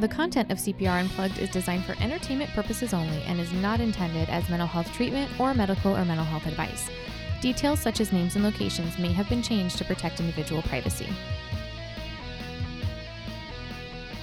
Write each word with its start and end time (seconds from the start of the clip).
The 0.00 0.08
content 0.08 0.50
of 0.50 0.58
CPR 0.58 1.02
Unplugged 1.02 1.38
is 1.38 1.50
designed 1.50 1.84
for 1.84 1.94
entertainment 2.02 2.50
purposes 2.50 2.92
only 2.92 3.22
and 3.22 3.38
is 3.38 3.52
not 3.52 3.78
intended 3.78 4.28
as 4.28 4.48
mental 4.48 4.66
health 4.66 4.92
treatment 4.92 5.30
or 5.38 5.54
medical 5.54 5.96
or 5.96 6.04
mental 6.04 6.26
health 6.26 6.46
advice. 6.46 6.90
Details 7.40 7.78
such 7.78 8.00
as 8.00 8.12
names 8.12 8.34
and 8.34 8.44
locations 8.44 8.98
may 8.98 9.12
have 9.12 9.28
been 9.28 9.40
changed 9.40 9.78
to 9.78 9.84
protect 9.84 10.18
individual 10.18 10.62
privacy. 10.62 11.06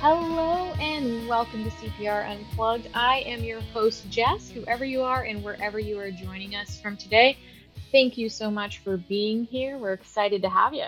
Hello 0.02 0.74
and 0.82 1.26
welcome 1.30 1.64
to 1.64 1.70
CPR 1.70 2.30
Unplugged. 2.30 2.90
I 2.94 3.20
am 3.20 3.42
your 3.42 3.62
host, 3.74 4.10
Jess, 4.10 4.50
whoever 4.50 4.84
you 4.84 5.02
are 5.04 5.24
and 5.24 5.42
wherever 5.42 5.80
you 5.80 5.98
are 6.00 6.12
joining 6.12 6.54
us 6.54 6.82
from 6.82 6.98
today. 6.98 7.38
Thank 7.94 8.18
you 8.18 8.28
so 8.28 8.52
much 8.52 8.80
for 8.80 8.98
being 8.98 9.46
here. 9.46 9.78
We're 9.78 9.94
excited 9.94 10.42
to 10.42 10.50
have 10.50 10.74
you. 10.74 10.88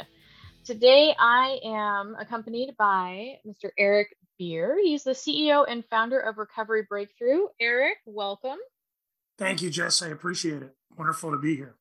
Today, 0.65 1.15
I 1.17 1.59
am 1.63 2.15
accompanied 2.19 2.75
by 2.77 3.39
Mr. 3.47 3.69
Eric 3.77 4.17
Beer. 4.37 4.77
He's 4.81 5.03
the 5.03 5.11
CEO 5.11 5.65
and 5.67 5.85
founder 5.85 6.19
of 6.19 6.37
Recovery 6.37 6.85
Breakthrough. 6.87 7.47
Eric, 7.59 7.97
welcome. 8.05 8.57
Thank 9.37 9.61
you, 9.61 9.69
Jess. 9.69 10.01
I 10.01 10.09
appreciate 10.09 10.61
it. 10.61 10.75
Wonderful 10.97 11.31
to 11.31 11.37
be 11.37 11.55
here. 11.55 11.75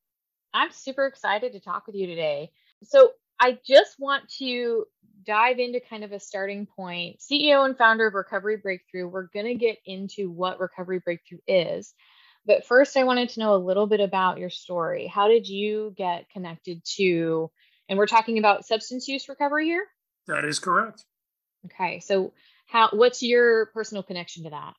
I'm 0.54 0.70
super 0.70 1.06
excited 1.06 1.52
to 1.52 1.60
talk 1.60 1.86
with 1.86 1.96
you 1.96 2.06
today. 2.06 2.50
So, 2.82 3.12
I 3.40 3.58
just 3.66 3.98
want 3.98 4.28
to 4.38 4.84
dive 5.26 5.58
into 5.58 5.80
kind 5.80 6.04
of 6.04 6.12
a 6.12 6.20
starting 6.20 6.66
point. 6.66 7.18
CEO 7.18 7.64
and 7.64 7.76
founder 7.76 8.06
of 8.06 8.14
Recovery 8.14 8.56
Breakthrough, 8.56 9.08
we're 9.08 9.28
going 9.34 9.46
to 9.46 9.54
get 9.54 9.78
into 9.84 10.30
what 10.30 10.60
Recovery 10.60 11.00
Breakthrough 11.00 11.38
is. 11.48 11.92
But 12.46 12.66
first, 12.66 12.96
I 12.96 13.04
wanted 13.04 13.30
to 13.30 13.40
know 13.40 13.54
a 13.54 13.56
little 13.56 13.86
bit 13.86 14.00
about 14.00 14.38
your 14.38 14.50
story. 14.50 15.06
How 15.06 15.28
did 15.28 15.48
you 15.48 15.92
get 15.96 16.30
connected 16.30 16.84
to, 16.96 17.50
and 17.88 17.98
we're 17.98 18.06
talking 18.06 18.38
about 18.38 18.66
substance 18.66 19.08
use 19.08 19.28
recovery 19.28 19.66
here? 19.66 19.86
That 20.26 20.44
is 20.44 20.58
correct. 20.58 21.04
Okay. 21.66 22.00
So 22.00 22.32
how 22.66 22.88
what's 22.92 23.22
your 23.22 23.66
personal 23.66 24.02
connection 24.02 24.44
to 24.44 24.50
that? 24.50 24.74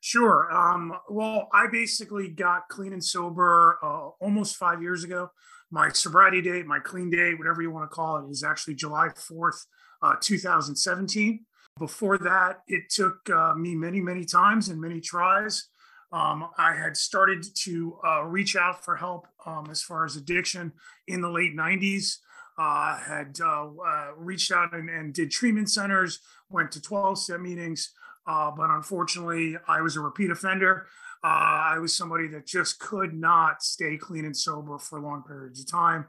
Sure. 0.00 0.52
Um, 0.52 0.94
well, 1.08 1.48
I 1.52 1.68
basically 1.70 2.28
got 2.28 2.68
clean 2.68 2.92
and 2.92 3.04
sober 3.04 3.78
uh, 3.82 4.08
almost 4.20 4.56
five 4.56 4.82
years 4.82 5.04
ago. 5.04 5.30
My 5.70 5.90
sobriety 5.90 6.42
date, 6.42 6.66
my 6.66 6.80
clean 6.80 7.08
day, 7.08 7.34
whatever 7.34 7.62
you 7.62 7.70
want 7.70 7.88
to 7.88 7.94
call 7.94 8.18
it, 8.18 8.28
is 8.28 8.42
actually 8.42 8.74
July 8.74 9.08
4th, 9.14 9.64
uh, 10.02 10.16
2017. 10.20 11.46
Before 11.78 12.18
that, 12.18 12.62
it 12.66 12.90
took 12.90 13.30
uh, 13.30 13.54
me 13.54 13.76
many, 13.76 14.00
many 14.00 14.24
times 14.24 14.68
and 14.68 14.80
many 14.80 15.00
tries. 15.00 15.68
Um, 16.10 16.48
I 16.58 16.74
had 16.74 16.96
started 16.96 17.44
to 17.60 17.98
uh, 18.06 18.24
reach 18.24 18.56
out 18.56 18.84
for 18.84 18.96
help 18.96 19.28
um, 19.46 19.68
as 19.70 19.82
far 19.82 20.04
as 20.04 20.16
addiction 20.16 20.72
in 21.06 21.22
the 21.22 21.30
late 21.30 21.56
90s 21.56 22.16
uh, 22.62 22.96
had 22.96 23.36
uh, 23.42 23.66
uh, 23.66 24.06
reached 24.16 24.52
out 24.52 24.72
and, 24.72 24.88
and, 24.88 25.12
did 25.12 25.32
treatment 25.32 25.68
centers, 25.68 26.20
went 26.48 26.70
to 26.70 26.80
12 26.80 27.18
step 27.18 27.40
meetings. 27.40 27.92
Uh, 28.24 28.52
but 28.52 28.70
unfortunately, 28.70 29.56
I 29.66 29.80
was 29.80 29.96
a 29.96 30.00
repeat 30.00 30.30
offender. 30.30 30.86
Uh, 31.24 31.74
I 31.74 31.78
was 31.80 31.96
somebody 31.96 32.28
that 32.28 32.46
just 32.46 32.78
could 32.78 33.14
not 33.14 33.64
stay 33.64 33.96
clean 33.96 34.24
and 34.24 34.36
sober 34.36 34.78
for 34.78 35.00
long 35.00 35.24
periods 35.24 35.58
of 35.58 35.68
time. 35.68 36.06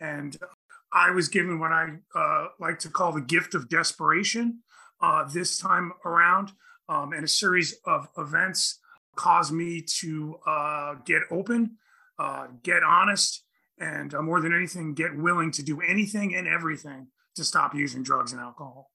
And 0.00 0.36
I 0.92 1.10
was 1.10 1.26
given 1.26 1.58
what 1.58 1.72
I 1.72 1.96
uh, 2.14 2.48
like 2.60 2.78
to 2.80 2.88
call 2.88 3.10
the 3.10 3.20
gift 3.20 3.56
of 3.56 3.68
desperation 3.68 4.60
this 5.32 5.58
time 5.58 5.92
around. 6.04 6.52
Um, 6.88 7.14
and 7.14 7.24
a 7.24 7.28
series 7.28 7.74
of 7.84 8.06
events 8.16 8.78
caused 9.16 9.52
me 9.52 9.82
to 9.98 10.36
get 11.04 11.22
open, 11.32 11.78
get 12.62 12.84
honest, 12.84 13.42
and 13.78 14.14
uh, 14.14 14.22
more 14.22 14.40
than 14.40 14.54
anything, 14.54 14.94
get 14.94 15.16
willing 15.16 15.50
to 15.52 15.62
do 15.62 15.80
anything 15.80 16.34
and 16.34 16.48
everything 16.48 17.08
to 17.34 17.44
stop 17.44 17.74
using 17.74 18.02
drugs 18.02 18.32
and 18.32 18.40
alcohol. 18.40 18.90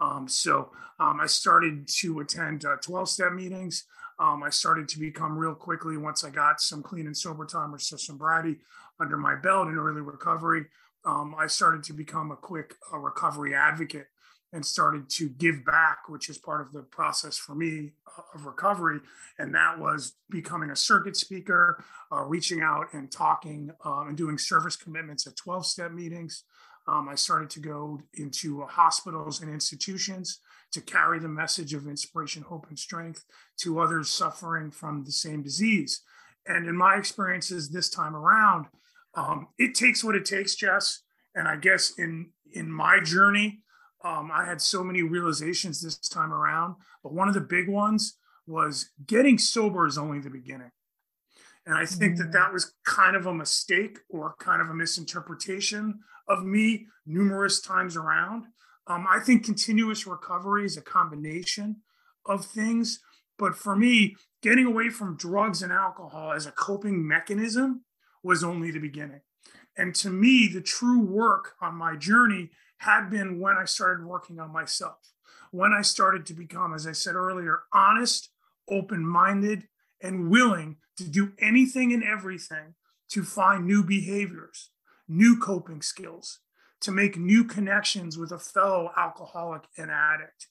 Um, 0.00 0.28
so 0.28 0.70
um, 0.98 1.20
I 1.20 1.26
started 1.26 1.88
to 2.00 2.20
attend 2.20 2.64
12 2.82 3.02
uh, 3.02 3.06
step 3.06 3.32
meetings. 3.32 3.84
Um, 4.18 4.42
I 4.42 4.50
started 4.50 4.88
to 4.88 4.98
become 4.98 5.36
real 5.36 5.54
quickly 5.54 5.96
once 5.96 6.24
I 6.24 6.30
got 6.30 6.60
some 6.60 6.82
clean 6.82 7.06
and 7.06 7.16
sober 7.16 7.46
time 7.46 7.74
or 7.74 7.78
some 7.78 7.98
sobriety 7.98 8.58
under 9.00 9.16
my 9.16 9.34
belt 9.34 9.68
in 9.68 9.76
early 9.76 10.00
recovery. 10.00 10.66
Um, 11.04 11.34
I 11.38 11.46
started 11.46 11.82
to 11.84 11.92
become 11.92 12.30
a 12.30 12.36
quick 12.36 12.74
uh, 12.92 12.98
recovery 12.98 13.54
advocate 13.54 14.06
and 14.54 14.64
started 14.64 15.10
to 15.10 15.28
give 15.28 15.64
back, 15.64 16.08
which 16.08 16.30
is 16.30 16.38
part 16.38 16.60
of 16.60 16.72
the 16.72 16.82
process 16.82 17.36
for 17.36 17.54
me 17.54 17.90
uh, 18.06 18.22
of 18.34 18.46
recovery. 18.46 19.00
And 19.38 19.54
that 19.54 19.78
was 19.78 20.14
becoming 20.30 20.70
a 20.70 20.76
circuit 20.76 21.16
speaker, 21.16 21.84
uh, 22.12 22.22
reaching 22.22 22.62
out 22.62 22.86
and 22.92 23.10
talking 23.10 23.70
um, 23.84 24.08
and 24.08 24.16
doing 24.16 24.38
service 24.38 24.76
commitments 24.76 25.26
at 25.26 25.36
12 25.36 25.66
step 25.66 25.90
meetings. 25.90 26.44
Um, 26.86 27.08
I 27.08 27.16
started 27.16 27.50
to 27.50 27.60
go 27.60 28.00
into 28.14 28.62
uh, 28.62 28.66
hospitals 28.66 29.42
and 29.42 29.52
institutions 29.52 30.38
to 30.72 30.80
carry 30.80 31.18
the 31.18 31.28
message 31.28 31.74
of 31.74 31.88
inspiration, 31.88 32.42
hope, 32.42 32.66
and 32.68 32.78
strength 32.78 33.24
to 33.58 33.80
others 33.80 34.08
suffering 34.08 34.70
from 34.70 35.02
the 35.04 35.12
same 35.12 35.42
disease. 35.42 36.02
And 36.46 36.68
in 36.68 36.76
my 36.76 36.96
experiences 36.96 37.70
this 37.70 37.90
time 37.90 38.14
around, 38.14 38.66
um, 39.14 39.48
it 39.58 39.74
takes 39.74 40.04
what 40.04 40.14
it 40.14 40.24
takes, 40.24 40.54
Jess. 40.54 41.00
And 41.34 41.48
I 41.48 41.56
guess 41.56 41.94
in 41.98 42.30
in 42.52 42.70
my 42.70 43.00
journey, 43.00 43.63
um, 44.04 44.30
I 44.32 44.44
had 44.44 44.60
so 44.60 44.84
many 44.84 45.02
realizations 45.02 45.80
this 45.80 45.96
time 45.96 46.32
around, 46.32 46.76
but 47.02 47.14
one 47.14 47.26
of 47.26 47.34
the 47.34 47.40
big 47.40 47.68
ones 47.68 48.18
was 48.46 48.90
getting 49.06 49.38
sober 49.38 49.86
is 49.86 49.96
only 49.96 50.20
the 50.20 50.30
beginning. 50.30 50.70
And 51.66 51.74
I 51.74 51.86
think 51.86 52.18
that 52.18 52.32
that 52.32 52.50
mm. 52.50 52.52
was 52.52 52.74
kind 52.84 53.16
of 53.16 53.24
a 53.24 53.32
mistake 53.32 53.98
or 54.10 54.34
kind 54.38 54.60
of 54.60 54.68
a 54.68 54.74
misinterpretation 54.74 56.00
of 56.28 56.44
me 56.44 56.86
numerous 57.06 57.60
times 57.60 57.96
around. 57.96 58.44
Um, 58.86 59.06
I 59.08 59.20
think 59.20 59.44
continuous 59.44 60.06
recovery 60.06 60.66
is 60.66 60.76
a 60.76 60.82
combination 60.82 61.76
of 62.26 62.44
things. 62.44 63.00
But 63.38 63.56
for 63.56 63.74
me, 63.74 64.16
getting 64.42 64.66
away 64.66 64.90
from 64.90 65.16
drugs 65.16 65.62
and 65.62 65.72
alcohol 65.72 66.32
as 66.32 66.44
a 66.44 66.52
coping 66.52 67.06
mechanism 67.06 67.84
was 68.22 68.44
only 68.44 68.70
the 68.70 68.78
beginning. 68.78 69.20
And 69.76 69.94
to 69.96 70.10
me, 70.10 70.48
the 70.52 70.60
true 70.60 71.00
work 71.00 71.54
on 71.60 71.74
my 71.74 71.96
journey 71.96 72.50
had 72.84 73.08
been 73.08 73.40
when 73.40 73.56
I 73.56 73.64
started 73.64 74.04
working 74.04 74.38
on 74.38 74.52
myself, 74.52 74.98
when 75.50 75.72
I 75.72 75.80
started 75.82 76.26
to 76.26 76.34
become, 76.34 76.74
as 76.74 76.86
I 76.86 76.92
said 76.92 77.14
earlier, 77.14 77.60
honest, 77.72 78.28
open 78.68 79.06
minded, 79.06 79.68
and 80.02 80.30
willing 80.30 80.76
to 80.98 81.04
do 81.04 81.32
anything 81.38 81.92
and 81.94 82.04
everything 82.04 82.74
to 83.08 83.22
find 83.22 83.66
new 83.66 83.82
behaviors, 83.82 84.70
new 85.08 85.38
coping 85.38 85.80
skills, 85.80 86.40
to 86.82 86.92
make 86.92 87.16
new 87.16 87.44
connections 87.44 88.18
with 88.18 88.32
a 88.32 88.38
fellow 88.38 88.92
alcoholic 88.96 89.62
and 89.78 89.90
addict. 89.90 90.48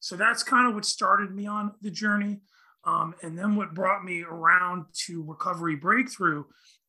So 0.00 0.16
that's 0.16 0.42
kind 0.42 0.66
of 0.68 0.74
what 0.74 0.84
started 0.84 1.34
me 1.34 1.46
on 1.46 1.74
the 1.82 1.90
journey. 1.90 2.40
Um, 2.84 3.14
and 3.22 3.38
then 3.38 3.54
what 3.54 3.74
brought 3.74 4.04
me 4.04 4.22
around 4.22 4.86
to 5.06 5.22
Recovery 5.22 5.76
Breakthrough 5.76 6.44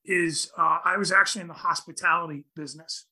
is 0.05 0.51
uh, 0.57 0.79
I 0.83 0.97
was 0.97 1.11
actually 1.11 1.41
in 1.41 1.47
the 1.47 1.53
hospitality 1.53 2.45
business. 2.55 3.05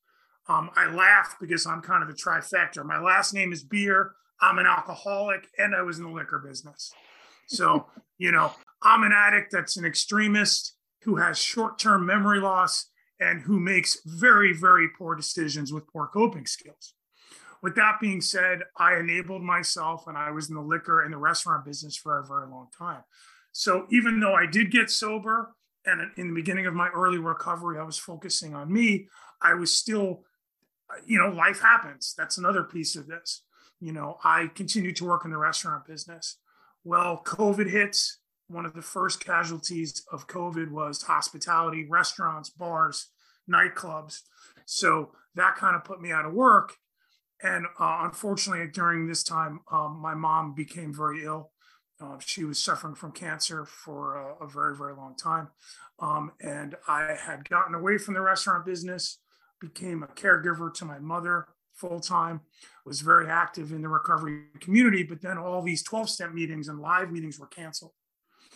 Um, 0.48 0.70
I 0.76 0.88
laugh 0.94 1.36
because 1.40 1.66
I'm 1.66 1.82
kind 1.82 2.04
of 2.04 2.10
a 2.10 2.14
trifecta. 2.14 2.86
My 2.86 3.00
last 3.00 3.34
name 3.34 3.52
is 3.52 3.64
Beer. 3.64 4.12
I'm 4.42 4.60
an 4.60 4.68
alcoholic, 4.68 5.48
and 5.58 5.76
I 5.76 5.82
was 5.82 5.98
in 5.98 6.04
the 6.04 6.12
liquor 6.12 6.40
business. 6.40 6.92
So, 7.48 7.88
you 8.18 8.32
know, 8.32 8.52
I'm 8.82 9.04
an 9.04 9.12
addict 9.12 9.52
that's 9.52 9.78
an 9.78 9.86
extremist 9.86 10.74
who 11.04 11.16
has 11.18 11.38
short 11.38 11.80
term 11.80 12.06
memory 12.06 12.40
loss 12.40 12.90
and 13.20 13.42
who 13.42 13.60
makes 13.60 14.00
very, 14.06 14.54
very 14.54 14.90
poor 14.90 15.16
decisions 15.16 15.72
with 15.72 15.88
poor 15.88 16.08
coping 16.08 16.46
skills. 16.46 16.94
With 17.62 17.76
that 17.76 18.00
being 18.00 18.22
said, 18.22 18.60
I 18.78 18.98
enabled 18.98 19.42
myself 19.42 20.06
and 20.08 20.18
I 20.18 20.32
was 20.32 20.50
in 20.50 20.56
the 20.56 20.62
liquor 20.62 21.02
and 21.02 21.14
the 21.14 21.18
restaurant 21.18 21.66
business 21.66 21.96
for 21.96 22.20
a 22.20 22.26
very 22.26 22.48
long 22.48 22.68
time. 22.78 23.04
So 23.54 23.88
even 23.90 24.20
though 24.20 24.34
I 24.34 24.46
did 24.46 24.70
get 24.70 24.90
sober 24.90 25.56
and 25.86 26.12
in 26.18 26.28
the 26.28 26.36
beginning 26.36 26.66
of 26.68 26.74
my 26.74 26.90
early 26.90 27.18
recovery, 27.18 27.80
I 27.80 27.84
was 27.84 27.98
focusing 27.98 28.54
on 28.54 28.72
me, 28.72 29.08
I 29.42 29.54
was 29.54 29.74
still 29.74 30.24
you 31.06 31.18
know, 31.18 31.30
life 31.30 31.62
happens. 31.62 32.14
That's 32.18 32.38
another 32.38 32.64
piece 32.64 32.96
of 32.96 33.08
this. 33.08 33.44
You 33.80 33.92
know, 33.92 34.18
I 34.24 34.50
continue 34.56 34.94
to 34.94 35.06
work 35.06 35.26
in 35.26 35.32
the 35.32 35.38
restaurant 35.38 35.86
business. 35.86 36.38
Well, 36.84 37.22
COVID 37.26 37.70
hits. 37.70 38.20
One 38.48 38.66
of 38.66 38.74
the 38.74 38.82
first 38.82 39.26
casualties 39.26 40.04
of 40.12 40.28
COVID 40.28 40.70
was 40.70 41.02
hospitality, 41.02 41.86
restaurants, 41.90 42.50
bars, 42.52 43.08
nightclubs. 43.50 44.22
So 44.66 45.12
that 45.34 45.56
kind 45.56 45.76
of 45.76 45.84
put 45.84 46.02
me 46.02 46.12
out 46.12 46.26
of 46.26 46.34
work. 46.34 46.76
And 47.42 47.66
uh, 47.80 48.02
unfortunately, 48.04 48.68
during 48.72 49.08
this 49.08 49.24
time, 49.24 49.62
um, 49.72 50.00
my 50.00 50.14
mom 50.14 50.54
became 50.54 50.94
very 50.94 51.24
ill. 51.24 51.52
Uh, 52.00 52.18
she 52.20 52.44
was 52.44 52.60
suffering 52.60 52.96
from 52.96 53.12
cancer 53.12 53.66
for 53.66 54.16
a, 54.16 54.46
a 54.46 54.48
very, 54.48 54.76
very 54.76 54.94
long 54.94 55.16
time. 55.16 55.50
Um, 56.00 56.32
and 56.42 56.76
I 56.88 57.16
had 57.20 57.50
gotten 57.50 57.74
away 57.74 57.98
from 57.98 58.14
the 58.14 58.22
restaurant 58.22 58.66
business 58.66 59.20
became 59.74 60.04
a 60.04 60.08
caregiver 60.08 60.74
to 60.76 60.86
my 60.86 61.00
mother 61.00 61.48
full 61.74 62.00
time, 62.00 62.42
was 62.86 63.02
very 63.02 63.28
active 63.30 63.72
in 63.72 63.82
the 63.82 63.90
recovery 63.90 64.44
community, 64.60 65.04
but 65.04 65.22
then 65.22 65.38
all 65.38 65.62
these 65.62 65.84
12 65.84 66.10
step 66.10 66.34
meetings 66.34 66.68
and 66.68 66.80
live 66.80 67.12
meetings 67.12 67.40
were 67.40 67.48
canceled. 67.48 67.92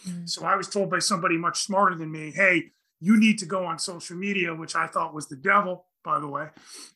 Mm-hmm. 0.08 0.26
So 0.26 0.46
I 0.46 0.56
was 0.56 0.70
told 0.70 0.90
by 0.90 1.00
somebody 1.00 1.38
much 1.38 1.62
smarter 1.62 1.96
than 1.96 2.12
me, 2.12 2.32
hey, 2.32 2.72
you 3.02 3.20
need 3.20 3.38
to 3.40 3.46
go 3.46 3.66
on 3.66 3.80
social 3.80 4.16
media, 4.16 4.54
which 4.56 4.76
I 4.76 4.88
thought 4.88 5.14
was 5.14 5.28
the 5.28 5.36
devil, 5.36 5.86
by 6.04 6.20
the 6.20 6.28
way, 6.28 6.48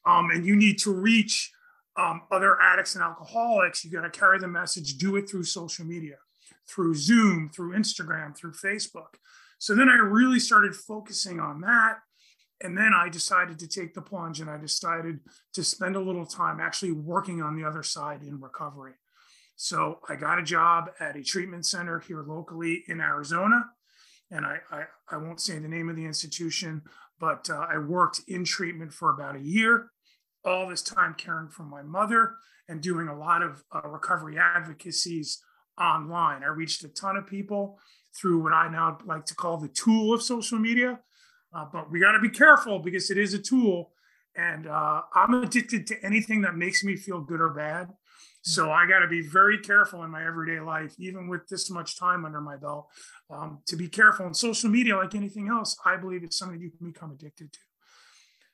um, 0.06 0.30
and 0.32 0.46
you 0.46 0.56
need 0.56 0.80
to 0.80 0.94
reach 0.94 1.52
um, 1.96 2.24
other 2.32 2.60
addicts 2.62 2.96
and 2.96 3.04
alcoholics, 3.04 3.84
you 3.84 3.92
got 3.92 4.02
to 4.02 4.10
carry 4.10 4.40
the 4.40 4.48
message, 4.48 4.98
do 4.98 5.16
it 5.16 5.30
through 5.30 5.44
social 5.44 5.86
media, 5.86 6.16
through 6.68 6.96
Zoom, 6.96 7.52
through 7.54 7.76
Instagram, 7.76 8.36
through 8.36 8.54
Facebook. 8.54 9.16
So 9.60 9.76
then 9.76 9.90
I 9.90 9.96
really 9.96 10.40
started 10.40 10.76
focusing 10.76 11.40
on 11.40 11.62
that. 11.62 12.00
And 12.62 12.78
then 12.78 12.94
I 12.96 13.10
decided 13.10 13.60
to 13.60 13.68
take 13.68 13.94
the 13.94 14.02
plunge 14.02 14.40
and 14.40 14.50
I 14.50 14.58
decided 14.58 15.20
to 15.54 15.64
spend 15.64 15.96
a 15.96 16.02
little 16.02 16.26
time 16.26 16.60
actually 16.60 16.94
working 16.94 17.42
on 17.42 17.56
the 17.56 17.68
other 17.68 17.84
side 17.84 18.22
in 18.24 18.40
recovery. 18.40 18.94
So 19.56 20.00
I 20.08 20.16
got 20.16 20.40
a 20.40 20.44
job 20.44 20.92
at 21.00 21.16
a 21.16 21.24
treatment 21.24 21.66
center 21.66 22.00
here 22.00 22.24
locally 22.24 22.84
in 22.88 23.02
Arizona. 23.02 23.66
And 24.32 24.46
I, 24.46 24.60
I, 24.72 24.84
I 25.12 25.18
won't 25.18 25.42
say 25.42 25.60
the 25.60 25.68
name 25.68 25.90
of 25.90 25.96
the 25.96 26.06
institution, 26.06 26.82
but 27.20 27.50
uh, 27.50 27.68
I 27.70 27.78
worked 27.78 28.22
in 28.28 28.44
treatment 28.46 28.94
for 28.94 29.12
about 29.12 29.36
a 29.36 29.42
year 29.42 29.92
all 30.46 30.68
this 30.68 30.82
time 30.82 31.16
caring 31.18 31.50
for 31.50 31.64
my 31.64 31.82
mother 31.82 32.36
and 32.68 32.82
doing 32.82 33.08
a 33.08 33.18
lot 33.18 33.42
of 33.42 33.64
uh, 33.74 33.88
recovery 33.88 34.38
advocacies 34.38 35.42
online. 35.80 36.44
I 36.44 36.48
reached 36.48 36.84
a 36.84 36.90
ton 36.90 37.18
of 37.18 37.28
people 37.28 37.80
through 38.16 38.42
what 38.42 38.54
I 38.54 38.70
now 38.70 38.98
like 39.06 39.26
to 39.26 39.36
call 39.36 39.58
the 39.58 39.68
tool 39.70 40.14
of 40.14 40.22
social 40.22 40.60
media. 40.60 41.00
Uh, 41.54 41.66
but 41.72 41.92
we 41.92 42.00
got 42.00 42.14
to 42.14 42.20
be 42.20 42.30
careful 42.30 42.80
because 42.80 43.12
it 43.12 43.18
is 43.18 43.34
a 43.34 43.40
tool. 43.40 43.92
And 44.36 44.68
uh, 44.68 45.02
I'm 45.14 45.34
addicted 45.36 45.86
to 45.88 46.04
anything 46.04 46.42
that 46.42 46.56
makes 46.56 46.84
me 46.84 46.96
feel 46.96 47.22
good 47.22 47.40
or 47.40 47.50
bad. 47.50 47.90
So 48.42 48.72
I 48.72 48.86
got 48.88 49.00
to 49.00 49.08
be 49.08 49.22
very 49.22 49.60
careful 49.60 50.04
in 50.04 50.10
my 50.10 50.26
everyday 50.26 50.60
life, 50.60 50.96
even 51.00 51.30
with 51.30 51.48
this 51.48 51.70
much 51.70 51.98
time 51.98 52.26
under 52.26 52.42
my 52.42 52.58
belt, 52.58 52.90
um, 53.30 53.60
to 53.68 53.78
be 53.78 53.88
careful. 53.88 54.26
And 54.26 54.36
social 54.36 54.70
media, 54.70 54.98
like 54.98 55.16
anything 55.16 55.48
else, 55.48 55.78
I 55.86 55.96
believe 55.96 56.24
is 56.24 56.38
something 56.38 56.60
you 56.60 56.72
can 56.72 56.92
become 56.92 57.12
addicted 57.12 57.54
to. 57.54 57.60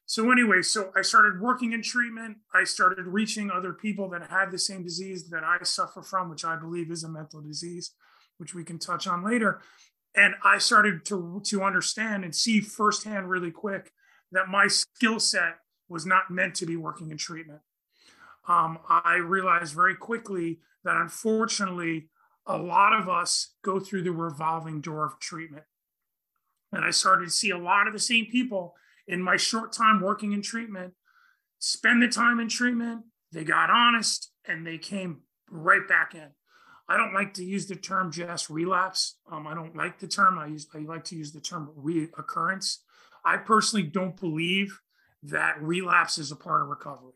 So 0.05 0.31
anyway, 0.31 0.61
so 0.61 0.91
I 0.95 1.01
started 1.01 1.39
working 1.39 1.73
in 1.73 1.81
treatment. 1.81 2.37
I 2.53 2.65
started 2.65 3.05
reaching 3.05 3.49
other 3.49 3.73
people 3.73 4.09
that 4.09 4.29
had 4.29 4.51
the 4.51 4.59
same 4.59 4.83
disease 4.83 5.29
that 5.29 5.43
I 5.43 5.57
suffer 5.63 6.01
from, 6.01 6.29
which 6.29 6.45
I 6.45 6.55
believe 6.55 6.91
is 6.91 7.03
a 7.03 7.09
mental 7.09 7.41
disease, 7.41 7.91
which 8.37 8.53
we 8.53 8.63
can 8.63 8.79
touch 8.79 9.07
on 9.07 9.23
later. 9.23 9.61
And 10.15 10.35
I 10.43 10.57
started 10.57 11.05
to, 11.05 11.41
to 11.45 11.63
understand 11.63 12.23
and 12.23 12.35
see 12.35 12.61
firsthand 12.61 13.29
really 13.29 13.51
quick 13.51 13.91
that 14.31 14.47
my 14.47 14.67
skill 14.67 15.19
set 15.19 15.57
was 15.87 16.05
not 16.05 16.31
meant 16.31 16.55
to 16.55 16.65
be 16.65 16.75
working 16.75 17.11
in 17.11 17.17
treatment. 17.17 17.61
Um, 18.47 18.79
I 18.87 19.17
realized 19.17 19.73
very 19.73 19.95
quickly 19.95 20.59
that 20.83 20.95
unfortunately, 20.95 22.09
a 22.45 22.57
lot 22.57 22.93
of 22.93 23.07
us 23.07 23.53
go 23.63 23.79
through 23.79 24.03
the 24.03 24.11
revolving 24.11 24.81
door 24.81 25.05
of 25.05 25.19
treatment. 25.19 25.65
And 26.71 26.83
I 26.83 26.91
started 26.91 27.25
to 27.25 27.31
see 27.31 27.51
a 27.51 27.57
lot 27.57 27.87
of 27.87 27.93
the 27.93 27.99
same 27.99 28.25
people 28.25 28.75
in 29.07 29.21
my 29.21 29.37
short 29.37 29.71
time 29.71 30.01
working 30.01 30.33
in 30.33 30.41
treatment, 30.41 30.93
spend 31.59 32.01
the 32.01 32.07
time 32.07 32.39
in 32.39 32.47
treatment, 32.47 33.03
they 33.31 33.43
got 33.43 33.69
honest, 33.69 34.31
and 34.45 34.65
they 34.65 34.77
came 34.77 35.21
right 35.49 35.87
back 35.87 36.15
in. 36.15 36.29
I 36.89 36.97
don't 36.97 37.13
like 37.13 37.35
to 37.35 37.45
use 37.45 37.67
the 37.67 37.75
term 37.75 38.11
just 38.11 38.49
relapse. 38.49 39.17
Um, 39.31 39.45
I 39.45 39.53
don't 39.53 39.75
like 39.75 39.99
the 39.99 40.07
term. 40.07 40.39
I 40.39 40.47
use 40.47 40.67
I 40.73 40.79
like 40.79 41.03
to 41.05 41.15
use 41.15 41.31
the 41.31 41.39
term 41.39 41.69
reoccurrence. 41.79 42.79
I 43.23 43.37
personally 43.37 43.85
don't 43.85 44.19
believe 44.19 44.79
that 45.21 45.61
relapse 45.61 46.17
is 46.17 46.31
a 46.31 46.35
part 46.35 46.63
of 46.63 46.69
recovery. 46.69 47.13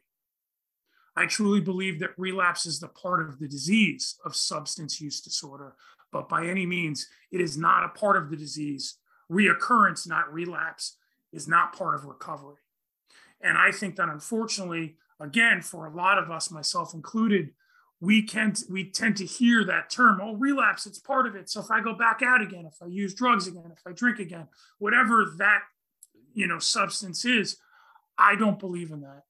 I 1.15 1.25
truly 1.25 1.59
believe 1.59 1.99
that 1.99 2.17
relapse 2.17 2.67
is 2.67 2.79
the 2.79 2.87
part 2.87 3.27
of 3.27 3.39
the 3.39 3.47
disease 3.47 4.15
of 4.23 4.35
substance 4.35 5.01
use 5.01 5.21
disorder, 5.21 5.75
but 6.11 6.29
by 6.29 6.45
any 6.45 6.65
means, 6.65 7.07
it 7.31 7.41
is 7.41 7.57
not 7.57 7.83
a 7.83 7.89
part 7.89 8.17
of 8.17 8.29
the 8.29 8.37
disease. 8.37 8.97
Reoccurrence, 9.31 10.07
not 10.07 10.31
relapse, 10.31 10.97
is 11.31 11.47
not 11.47 11.75
part 11.75 11.95
of 11.95 12.05
recovery. 12.05 12.57
And 13.41 13.57
I 13.57 13.71
think 13.71 13.95
that 13.95 14.09
unfortunately, 14.09 14.97
again, 15.19 15.61
for 15.61 15.85
a 15.85 15.95
lot 15.95 16.17
of 16.17 16.29
us, 16.29 16.51
myself 16.51 16.93
included, 16.93 17.51
we 18.01 18.21
can 18.21 18.53
we 18.69 18.89
tend 18.89 19.17
to 19.17 19.25
hear 19.25 19.63
that 19.65 19.89
term, 19.89 20.19
oh, 20.21 20.35
relapse, 20.35 20.85
it's 20.85 20.99
part 20.99 21.25
of 21.25 21.35
it. 21.35 21.49
So 21.49 21.61
if 21.61 21.71
I 21.71 21.81
go 21.81 21.93
back 21.93 22.21
out 22.21 22.41
again, 22.41 22.65
if 22.65 22.81
I 22.81 22.87
use 22.87 23.13
drugs 23.13 23.47
again, 23.47 23.71
if 23.71 23.81
I 23.87 23.91
drink 23.93 24.19
again, 24.19 24.47
whatever 24.79 25.33
that 25.37 25.61
you 26.33 26.47
know 26.47 26.59
substance 26.59 27.25
is, 27.25 27.57
I 28.17 28.35
don't 28.35 28.59
believe 28.59 28.91
in 28.91 29.01
that. 29.01 29.23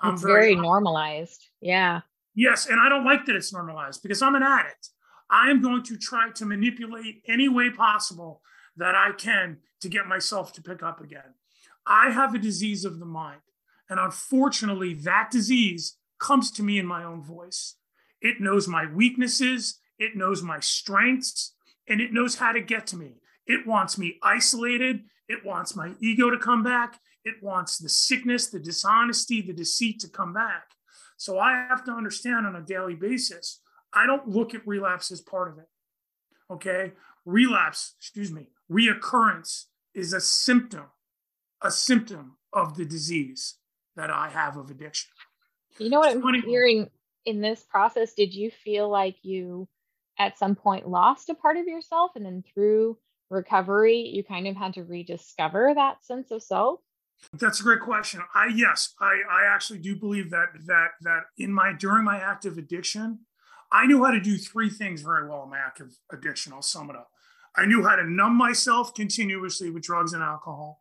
I'm 0.00 0.14
it's 0.14 0.22
very, 0.22 0.54
very 0.54 0.56
normalized. 0.56 1.48
Yeah. 1.60 2.00
Yes, 2.34 2.66
and 2.66 2.80
I 2.80 2.88
don't 2.88 3.04
like 3.04 3.26
that 3.26 3.36
it's 3.36 3.52
normalized 3.52 4.02
because 4.02 4.22
I'm 4.22 4.34
an 4.34 4.42
addict. 4.42 4.90
I 5.28 5.50
am 5.50 5.62
going 5.62 5.82
to 5.84 5.96
try 5.96 6.30
to 6.30 6.46
manipulate 6.46 7.22
any 7.26 7.48
way 7.48 7.70
possible 7.70 8.42
that 8.76 8.94
I 8.94 9.12
can 9.12 9.58
to 9.80 9.88
get 9.88 10.06
myself 10.06 10.52
to 10.54 10.62
pick 10.62 10.82
up 10.82 11.00
again. 11.00 11.34
I 11.86 12.10
have 12.10 12.34
a 12.34 12.38
disease 12.38 12.84
of 12.84 12.98
the 12.98 13.06
mind. 13.06 13.40
And 13.90 13.98
unfortunately, 14.00 14.94
that 14.94 15.30
disease 15.30 15.96
comes 16.18 16.50
to 16.52 16.62
me 16.62 16.78
in 16.78 16.86
my 16.86 17.04
own 17.04 17.22
voice. 17.22 17.74
It 18.22 18.40
knows 18.40 18.66
my 18.66 18.86
weaknesses, 18.86 19.78
it 19.98 20.16
knows 20.16 20.42
my 20.42 20.60
strengths, 20.60 21.54
and 21.86 22.00
it 22.00 22.14
knows 22.14 22.36
how 22.36 22.52
to 22.52 22.60
get 22.60 22.86
to 22.88 22.96
me. 22.96 23.16
It 23.46 23.66
wants 23.66 23.98
me 23.98 24.18
isolated, 24.22 25.02
it 25.28 25.44
wants 25.44 25.76
my 25.76 25.92
ego 26.00 26.30
to 26.30 26.38
come 26.38 26.62
back, 26.62 26.98
it 27.24 27.34
wants 27.42 27.76
the 27.76 27.90
sickness, 27.90 28.48
the 28.48 28.58
dishonesty, 28.58 29.42
the 29.42 29.52
deceit 29.52 30.00
to 30.00 30.08
come 30.08 30.32
back. 30.32 30.64
So 31.18 31.38
I 31.38 31.66
have 31.68 31.84
to 31.84 31.92
understand 31.92 32.46
on 32.46 32.56
a 32.56 32.62
daily 32.62 32.94
basis, 32.94 33.60
I 33.92 34.06
don't 34.06 34.26
look 34.26 34.54
at 34.54 34.66
relapse 34.66 35.12
as 35.12 35.20
part 35.20 35.52
of 35.52 35.58
it. 35.58 35.66
Okay. 36.50 36.92
Relapse, 37.26 37.94
excuse 37.98 38.32
me, 38.32 38.48
reoccurrence 38.70 39.66
is 39.94 40.12
a 40.12 40.20
symptom 40.20 40.86
a 41.62 41.70
symptom 41.70 42.36
of 42.52 42.76
the 42.76 42.84
disease 42.84 43.56
that 43.96 44.10
I 44.10 44.28
have 44.28 44.56
of 44.56 44.70
addiction. 44.70 45.10
You 45.78 45.88
know 45.90 46.00
what 46.00 46.12
I'm 46.12 46.42
hearing 46.42 46.90
in 47.24 47.40
this 47.40 47.62
process? 47.62 48.14
Did 48.14 48.34
you 48.34 48.50
feel 48.50 48.88
like 48.88 49.16
you 49.22 49.68
at 50.18 50.38
some 50.38 50.54
point 50.54 50.88
lost 50.88 51.30
a 51.30 51.34
part 51.34 51.56
of 51.56 51.66
yourself 51.66 52.12
and 52.14 52.24
then 52.24 52.44
through 52.52 52.98
recovery 53.30 53.98
you 53.98 54.22
kind 54.22 54.46
of 54.46 54.56
had 54.56 54.74
to 54.74 54.84
rediscover 54.84 55.72
that 55.74 56.04
sense 56.04 56.30
of 56.30 56.42
self? 56.42 56.80
That's 57.34 57.60
a 57.60 57.62
great 57.62 57.80
question. 57.80 58.20
I 58.34 58.46
yes, 58.54 58.94
I, 59.00 59.20
I 59.30 59.46
actually 59.46 59.78
do 59.78 59.96
believe 59.96 60.30
that 60.30 60.48
that 60.66 60.90
that 61.02 61.24
in 61.38 61.52
my 61.52 61.72
during 61.72 62.04
my 62.04 62.18
active 62.18 62.58
addiction, 62.58 63.20
I 63.70 63.86
knew 63.86 64.04
how 64.04 64.10
to 64.10 64.20
do 64.20 64.36
three 64.36 64.68
things 64.68 65.02
very 65.02 65.28
well 65.28 65.44
in 65.44 65.50
my 65.50 65.58
active 65.58 65.96
addiction. 66.10 66.52
I'll 66.52 66.62
sum 66.62 66.90
it 66.90 66.96
up. 66.96 67.10
I 67.56 67.66
knew 67.66 67.82
how 67.82 67.96
to 67.96 68.04
numb 68.04 68.36
myself 68.36 68.94
continuously 68.94 69.70
with 69.70 69.82
drugs 69.82 70.12
and 70.12 70.22
alcohol. 70.22 70.80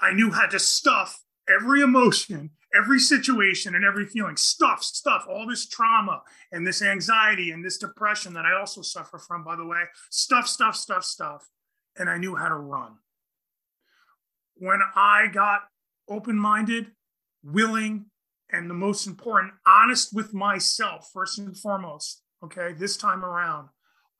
I 0.00 0.12
knew 0.12 0.30
how 0.30 0.46
to 0.46 0.58
stuff 0.58 1.24
every 1.48 1.82
emotion, 1.82 2.50
every 2.74 2.98
situation, 2.98 3.74
and 3.74 3.84
every 3.84 4.06
feeling. 4.06 4.36
Stuff, 4.36 4.82
stuff, 4.82 5.26
all 5.28 5.46
this 5.46 5.66
trauma 5.66 6.22
and 6.52 6.66
this 6.66 6.82
anxiety 6.82 7.50
and 7.50 7.64
this 7.64 7.78
depression 7.78 8.32
that 8.34 8.44
I 8.44 8.58
also 8.58 8.82
suffer 8.82 9.18
from, 9.18 9.44
by 9.44 9.56
the 9.56 9.66
way. 9.66 9.82
Stuff, 10.10 10.46
stuff, 10.46 10.76
stuff, 10.76 11.04
stuff. 11.04 11.48
And 11.96 12.08
I 12.08 12.18
knew 12.18 12.36
how 12.36 12.48
to 12.48 12.56
run. 12.56 12.92
When 14.56 14.80
I 14.94 15.26
got 15.26 15.62
open 16.08 16.36
minded, 16.36 16.92
willing, 17.42 18.06
and 18.50 18.68
the 18.68 18.74
most 18.74 19.06
important, 19.06 19.54
honest 19.66 20.14
with 20.14 20.34
myself, 20.34 21.10
first 21.12 21.38
and 21.38 21.56
foremost, 21.56 22.22
okay, 22.44 22.72
this 22.72 22.96
time 22.96 23.24
around, 23.24 23.68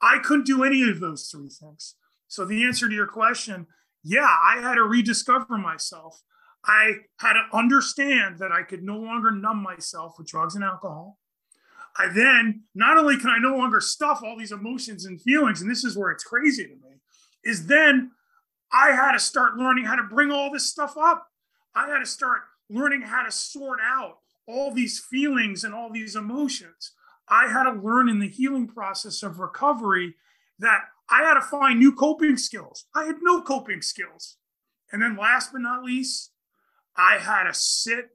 I 0.01 0.19
couldn't 0.19 0.47
do 0.47 0.65
any 0.65 0.89
of 0.89 1.01
those 1.01 1.29
three 1.29 1.49
things. 1.49 1.95
So 2.29 2.45
the 2.45 2.65
answer 2.65 2.89
to 2.89 2.95
your 2.95 3.07
question 3.07 3.67
yeah, 4.05 4.27
I 4.27 4.61
had 4.61 4.75
to 4.75 4.85
rediscover 4.85 5.57
myself. 5.59 6.21
I 6.65 6.93
had 7.19 7.35
to 7.35 7.57
understand 7.57 8.39
that 8.39 8.53
I 8.53 8.63
could 8.63 8.83
no 8.83 8.97
longer 8.97 9.31
numb 9.31 9.63
myself 9.63 10.15
with 10.19 10.29
drugs 10.29 10.55
and 10.55 10.65
alcohol. 10.65 11.19
I 11.99 12.09
then, 12.09 12.63
not 12.75 12.97
only 12.97 13.19
can 13.19 13.31
I 13.31 13.39
no 13.39 13.57
longer 13.57 13.81
stuff 13.81 14.23
all 14.25 14.39
these 14.39 14.53
emotions 14.53 15.05
and 15.05 15.21
feelings, 15.21 15.61
and 15.61 15.71
this 15.71 15.85
is 15.85 15.97
where 15.97 16.11
it's 16.11 16.25
crazy 16.25 16.65
to 16.65 16.75
me, 16.75 17.01
is 17.45 17.67
then 17.67 18.13
I 18.73 18.93
had 18.93 19.13
to 19.13 19.19
start 19.19 19.57
learning 19.57 19.85
how 19.85 19.97
to 19.97 20.03
bring 20.05 20.31
all 20.31 20.51
this 20.51 20.71
stuff 20.71 20.97
up. 20.97 21.27
I 21.75 21.89
had 21.89 21.99
to 21.99 22.07
start 22.07 22.43
learning 22.71 23.03
how 23.03 23.23
to 23.25 23.31
sort 23.31 23.81
out 23.83 24.19
all 24.47 24.73
these 24.73 24.99
feelings 24.99 25.65
and 25.65 25.75
all 25.75 25.91
these 25.91 26.17
emotions. 26.17 26.93
I 27.29 27.49
had 27.49 27.65
to 27.65 27.73
learn 27.73 28.09
in 28.09 28.19
the 28.19 28.29
healing 28.29 28.67
process 28.67 29.23
of 29.23 29.39
recovery 29.39 30.15
that 30.59 30.83
I 31.11 31.23
had 31.23 31.35
to 31.35 31.43
find 31.43 31.79
new 31.79 31.93
coping 31.93 32.37
skills. 32.37 32.87
I 32.95 33.05
had 33.05 33.17
no 33.21 33.43
coping 33.43 33.83
skills. 33.83 34.37
And 34.91 35.03
then 35.03 35.17
last 35.17 35.53
but 35.53 35.61
not 35.61 35.85
least, 35.85 36.32
I 36.97 37.19
had 37.19 37.45
to 37.45 37.55
sit 37.55 38.11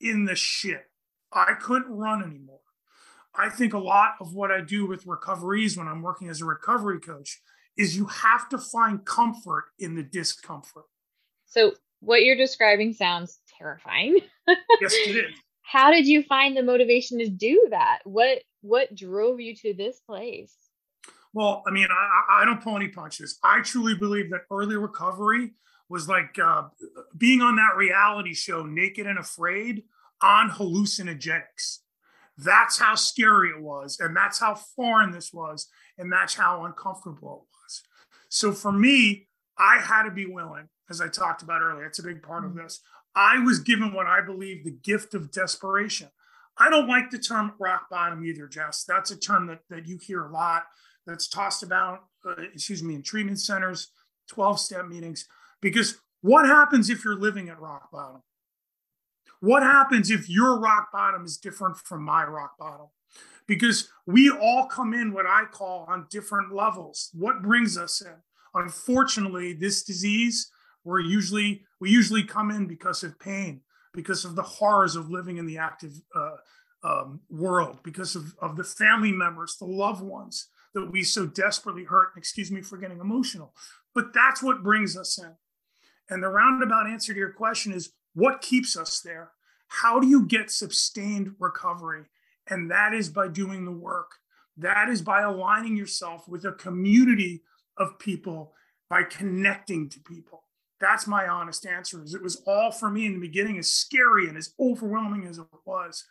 in 0.00 0.24
the 0.24 0.34
shit. 0.34 0.84
I 1.32 1.54
couldn't 1.54 1.90
run 1.90 2.22
anymore. 2.22 2.60
I 3.34 3.48
think 3.48 3.74
a 3.74 3.78
lot 3.78 4.14
of 4.20 4.34
what 4.34 4.52
I 4.52 4.60
do 4.60 4.86
with 4.86 5.06
recoveries 5.06 5.76
when 5.76 5.88
I'm 5.88 6.02
working 6.02 6.28
as 6.28 6.40
a 6.40 6.44
recovery 6.44 7.00
coach 7.00 7.40
is 7.76 7.96
you 7.96 8.06
have 8.06 8.48
to 8.50 8.58
find 8.58 9.04
comfort 9.04 9.64
in 9.78 9.96
the 9.96 10.04
discomfort. 10.04 10.84
So, 11.46 11.72
what 12.00 12.22
you're 12.22 12.36
describing 12.36 12.92
sounds 12.92 13.40
terrifying. 13.58 14.18
yes, 14.80 14.94
it 14.94 15.16
is. 15.16 15.34
How 15.62 15.90
did 15.90 16.06
you 16.06 16.22
find 16.22 16.56
the 16.56 16.62
motivation 16.62 17.18
to 17.18 17.28
do 17.28 17.68
that? 17.70 18.00
What 18.04 18.42
what 18.60 18.94
drove 18.94 19.40
you 19.40 19.54
to 19.56 19.74
this 19.74 20.00
place? 20.00 20.54
Well, 21.32 21.62
I 21.66 21.72
mean, 21.72 21.88
I, 21.90 22.42
I 22.42 22.44
don't 22.44 22.62
pull 22.62 22.76
any 22.76 22.88
punches. 22.88 23.38
I 23.42 23.60
truly 23.60 23.96
believe 23.96 24.30
that 24.30 24.42
early 24.50 24.76
recovery 24.76 25.52
was 25.94 26.08
like 26.08 26.36
uh, 26.40 26.64
being 27.16 27.40
on 27.40 27.54
that 27.54 27.76
reality 27.76 28.34
show, 28.34 28.66
Naked 28.66 29.06
and 29.06 29.16
Afraid, 29.16 29.84
on 30.20 30.50
hallucinogenics. 30.50 31.78
That's 32.36 32.80
how 32.80 32.96
scary 32.96 33.50
it 33.50 33.62
was. 33.62 34.00
And 34.00 34.16
that's 34.16 34.40
how 34.40 34.56
foreign 34.56 35.12
this 35.12 35.32
was. 35.32 35.68
And 35.96 36.12
that's 36.12 36.34
how 36.34 36.64
uncomfortable 36.64 37.46
it 37.46 37.56
was. 37.62 37.82
So 38.28 38.50
for 38.50 38.72
me, 38.72 39.28
I 39.56 39.78
had 39.78 40.02
to 40.02 40.10
be 40.10 40.26
willing, 40.26 40.68
as 40.90 41.00
I 41.00 41.06
talked 41.06 41.42
about 41.42 41.62
earlier. 41.62 41.86
It's 41.86 42.00
a 42.00 42.02
big 42.02 42.24
part 42.24 42.42
mm-hmm. 42.42 42.58
of 42.58 42.64
this. 42.64 42.80
I 43.14 43.38
was 43.38 43.60
given 43.60 43.94
what 43.94 44.08
I 44.08 44.20
believe 44.20 44.64
the 44.64 44.72
gift 44.72 45.14
of 45.14 45.30
desperation. 45.30 46.08
I 46.58 46.70
don't 46.70 46.88
like 46.88 47.10
the 47.10 47.20
term 47.20 47.52
rock 47.60 47.88
bottom 47.88 48.24
either, 48.24 48.48
Jess. 48.48 48.82
That's 48.82 49.12
a 49.12 49.16
term 49.16 49.46
that, 49.46 49.60
that 49.70 49.86
you 49.86 49.98
hear 49.98 50.24
a 50.24 50.32
lot 50.32 50.64
that's 51.06 51.28
tossed 51.28 51.62
about, 51.62 52.00
uh, 52.26 52.34
excuse 52.52 52.82
me, 52.82 52.96
in 52.96 53.02
treatment 53.04 53.38
centers, 53.38 53.92
12 54.30 54.58
step 54.58 54.86
meetings. 54.88 55.28
Because 55.64 55.96
what 56.20 56.44
happens 56.44 56.90
if 56.90 57.06
you're 57.06 57.16
living 57.16 57.48
at 57.48 57.58
rock 57.58 57.90
bottom? 57.90 58.20
What 59.40 59.62
happens 59.62 60.10
if 60.10 60.28
your 60.28 60.60
rock 60.60 60.92
bottom 60.92 61.24
is 61.24 61.38
different 61.38 61.78
from 61.78 62.04
my 62.04 62.22
rock 62.24 62.58
bottom? 62.58 62.88
Because 63.48 63.88
we 64.06 64.30
all 64.30 64.66
come 64.66 64.92
in 64.92 65.14
what 65.14 65.24
I 65.24 65.44
call 65.50 65.86
on 65.88 66.06
different 66.10 66.54
levels. 66.54 67.08
What 67.14 67.40
brings 67.40 67.78
us 67.78 68.02
in? 68.02 68.12
Unfortunately, 68.52 69.54
this 69.54 69.84
disease, 69.84 70.50
we're 70.84 71.00
usually 71.00 71.64
we 71.80 71.88
usually 71.88 72.24
come 72.24 72.50
in 72.50 72.66
because 72.66 73.02
of 73.02 73.18
pain, 73.18 73.62
because 73.94 74.26
of 74.26 74.36
the 74.36 74.42
horrors 74.42 74.96
of 74.96 75.10
living 75.10 75.38
in 75.38 75.46
the 75.46 75.56
active 75.56 75.98
uh, 76.14 76.36
um, 76.82 77.20
world, 77.30 77.78
because 77.82 78.16
of, 78.16 78.34
of 78.42 78.56
the 78.56 78.64
family 78.64 79.12
members, 79.12 79.56
the 79.56 79.64
loved 79.64 80.02
ones 80.02 80.48
that 80.74 80.92
we 80.92 81.02
so 81.02 81.24
desperately 81.24 81.84
hurt. 81.84 82.08
Excuse 82.18 82.50
me 82.50 82.60
for 82.60 82.76
getting 82.76 83.00
emotional, 83.00 83.54
but 83.94 84.12
that's 84.12 84.42
what 84.42 84.62
brings 84.62 84.94
us 84.94 85.18
in. 85.18 85.34
And 86.10 86.22
the 86.22 86.28
roundabout 86.28 86.88
answer 86.88 87.12
to 87.12 87.18
your 87.18 87.32
question 87.32 87.72
is 87.72 87.92
what 88.14 88.42
keeps 88.42 88.76
us 88.76 89.00
there? 89.00 89.32
How 89.68 89.98
do 89.98 90.06
you 90.06 90.26
get 90.26 90.50
sustained 90.50 91.34
recovery? 91.38 92.04
And 92.48 92.70
that 92.70 92.92
is 92.92 93.08
by 93.08 93.28
doing 93.28 93.64
the 93.64 93.72
work. 93.72 94.12
That 94.56 94.88
is 94.88 95.02
by 95.02 95.22
aligning 95.22 95.76
yourself 95.76 96.28
with 96.28 96.44
a 96.44 96.52
community 96.52 97.42
of 97.76 97.98
people, 97.98 98.52
by 98.88 99.02
connecting 99.02 99.88
to 99.90 100.00
people. 100.00 100.44
That's 100.80 101.06
my 101.06 101.26
honest 101.26 101.66
answer. 101.66 102.02
Is 102.02 102.14
it 102.14 102.22
was 102.22 102.42
all 102.46 102.70
for 102.70 102.90
me 102.90 103.06
in 103.06 103.14
the 103.14 103.26
beginning, 103.26 103.58
as 103.58 103.72
scary 103.72 104.28
and 104.28 104.36
as 104.36 104.52
overwhelming 104.60 105.24
as 105.24 105.38
it 105.38 105.46
was. 105.64 106.04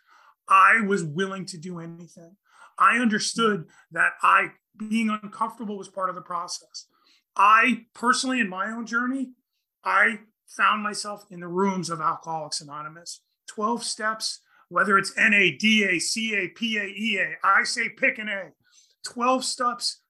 I 0.48 0.80
was 0.86 1.04
willing 1.04 1.46
to 1.46 1.58
do 1.58 1.78
anything. 1.78 2.36
I 2.78 2.98
understood 2.98 3.66
that 3.92 4.12
I 4.22 4.48
being 4.76 5.08
uncomfortable 5.08 5.78
was 5.78 5.88
part 5.88 6.08
of 6.08 6.16
the 6.16 6.20
process. 6.20 6.86
I 7.36 7.86
personally, 7.94 8.40
in 8.40 8.48
my 8.48 8.66
own 8.66 8.86
journey, 8.86 9.30
I 9.84 10.20
found 10.46 10.82
myself 10.82 11.24
in 11.30 11.40
the 11.40 11.48
rooms 11.48 11.90
of 11.90 12.00
Alcoholics 12.00 12.60
Anonymous. 12.60 13.20
12 13.48 13.84
steps, 13.84 14.40
whether 14.68 14.96
it's 14.96 15.12
N 15.18 15.34
A 15.34 15.56
D 15.56 15.84
A 15.84 15.98
C 15.98 16.34
A 16.34 16.48
P 16.48 16.78
A 16.78 16.84
E 16.84 17.18
A, 17.18 17.34
I 17.46 17.64
say 17.64 17.88
pick 17.90 18.18
an 18.18 18.28
A. 18.28 18.50
12 19.04 19.44
steps 19.44 20.00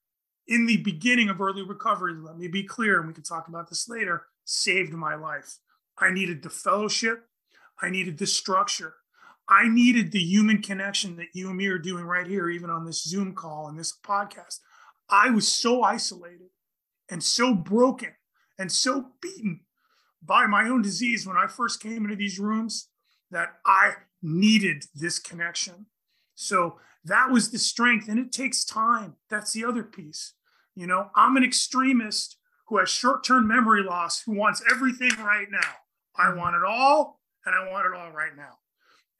in 0.46 0.66
the 0.66 0.76
beginning 0.78 1.28
of 1.28 1.40
early 1.40 1.62
recovery, 1.62 2.14
let 2.14 2.36
me 2.36 2.48
be 2.48 2.62
clear, 2.62 2.98
and 2.98 3.08
we 3.08 3.14
can 3.14 3.22
talk 3.22 3.48
about 3.48 3.68
this 3.68 3.88
later, 3.88 4.26
saved 4.44 4.92
my 4.92 5.14
life. 5.14 5.58
I 5.98 6.10
needed 6.10 6.42
the 6.42 6.50
fellowship, 6.50 7.24
I 7.80 7.90
needed 7.90 8.18
the 8.18 8.26
structure, 8.26 8.94
I 9.48 9.68
needed 9.68 10.12
the 10.12 10.22
human 10.22 10.62
connection 10.62 11.16
that 11.16 11.28
you 11.32 11.48
and 11.48 11.56
me 11.56 11.66
are 11.66 11.78
doing 11.78 12.04
right 12.04 12.26
here, 12.26 12.48
even 12.48 12.70
on 12.70 12.84
this 12.84 13.04
Zoom 13.04 13.34
call 13.34 13.68
and 13.68 13.78
this 13.78 13.96
podcast. 14.04 14.60
I 15.08 15.30
was 15.30 15.48
so 15.48 15.82
isolated 15.82 16.50
and 17.10 17.22
so 17.22 17.54
broken 17.54 18.12
and 18.58 18.70
so 18.70 19.12
beaten 19.20 19.60
by 20.24 20.46
my 20.46 20.68
own 20.68 20.82
disease 20.82 21.26
when 21.26 21.36
I 21.36 21.46
first 21.46 21.82
came 21.82 22.04
into 22.04 22.16
these 22.16 22.38
rooms 22.38 22.88
that 23.30 23.54
I 23.66 23.92
needed 24.22 24.84
this 24.94 25.18
connection. 25.18 25.86
So 26.34 26.78
that 27.04 27.30
was 27.30 27.50
the 27.50 27.58
strength, 27.58 28.08
and 28.08 28.18
it 28.18 28.32
takes 28.32 28.64
time. 28.64 29.16
That's 29.28 29.52
the 29.52 29.64
other 29.64 29.82
piece. 29.82 30.34
You 30.74 30.86
know, 30.86 31.10
I'm 31.14 31.36
an 31.36 31.44
extremist 31.44 32.36
who 32.68 32.78
has 32.78 32.88
short 32.88 33.24
term 33.24 33.46
memory 33.46 33.82
loss 33.82 34.22
who 34.22 34.34
wants 34.34 34.62
everything 34.70 35.12
right 35.18 35.46
now. 35.50 35.60
I 36.16 36.26
mm-hmm. 36.26 36.38
want 36.38 36.56
it 36.56 36.62
all, 36.66 37.20
and 37.44 37.54
I 37.54 37.70
want 37.70 37.86
it 37.86 37.98
all 37.98 38.10
right 38.10 38.34
now. 38.36 38.58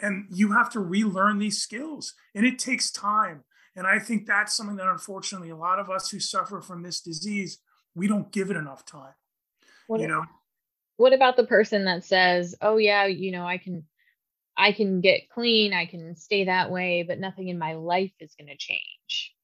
And 0.01 0.27
you 0.31 0.53
have 0.53 0.71
to 0.73 0.81
relearn 0.81 1.39
these 1.39 1.63
skills, 1.63 2.15
and 2.35 2.47
it 2.47 2.59
takes 2.59 2.91
time. 2.91 3.45
And 3.77 3.87
I 3.87 3.99
think 3.99 4.27
that's 4.27 4.57
something 4.57 4.77
that 4.77 4.89
unfortunately 4.89 5.51
a 5.51 5.57
lot 5.57 5.79
of 5.79 5.91
us 5.91 6.11
who 6.11 6.21
suffer 6.21 6.61
from 6.61 6.83
this 6.83 7.01
disease, 7.01 7.59
we 7.95 8.07
don't 8.07 8.33
give 8.33 8.51
it 8.51 8.57
enough 8.57 8.87
time. 8.87 9.15
You 10.03 10.09
know, 10.09 10.25
what 10.97 11.13
about 11.13 11.37
the 11.37 11.47
person 11.47 11.85
that 11.85 12.05
says, 12.05 12.55
"Oh 12.61 12.77
yeah, 12.77 13.07
you 13.07 13.33
know, 13.33 13.47
I 13.47 13.59
can 13.59 13.85
I 14.57 14.73
can 14.73 15.01
get 15.01 15.29
clean, 15.31 15.73
I 15.73 15.87
can 15.87 16.17
stay 16.17 16.45
that 16.45 16.71
way, 16.71 17.03
but 17.03 17.19
nothing 17.19 17.49
in 17.49 17.59
my 17.59 17.75
life 17.75 18.13
is 18.21 18.35
going 18.39 18.49
to 18.49 18.57
change." 18.57 19.35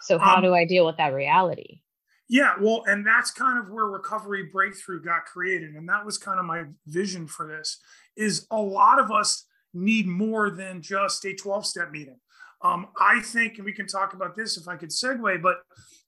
So 0.00 0.18
how 0.18 0.36
um, 0.36 0.42
do 0.42 0.54
I 0.54 0.64
deal 0.64 0.86
with 0.86 0.96
that 0.96 1.14
reality? 1.14 1.82
Yeah, 2.28 2.54
well, 2.60 2.84
and 2.86 3.04
that's 3.04 3.32
kind 3.32 3.58
of 3.58 3.70
where 3.70 3.86
recovery 3.86 4.48
breakthrough 4.52 5.02
got 5.02 5.24
created 5.26 5.74
and 5.74 5.88
that 5.88 6.06
was 6.06 6.16
kind 6.16 6.38
of 6.38 6.46
my 6.46 6.62
vision 6.86 7.26
for 7.26 7.44
this 7.44 7.80
is 8.16 8.46
a 8.52 8.56
lot 8.56 9.00
of 9.00 9.10
us 9.10 9.46
need 9.74 10.06
more 10.06 10.48
than 10.48 10.80
just 10.80 11.24
a 11.24 11.34
12 11.34 11.66
step 11.66 11.90
meeting. 11.90 12.20
Um, 12.62 12.88
I 13.00 13.20
think, 13.20 13.56
and 13.56 13.64
we 13.64 13.72
can 13.72 13.88
talk 13.88 14.12
about 14.14 14.36
this 14.36 14.56
if 14.56 14.68
I 14.68 14.76
could 14.76 14.90
segue, 14.90 15.42
but 15.42 15.56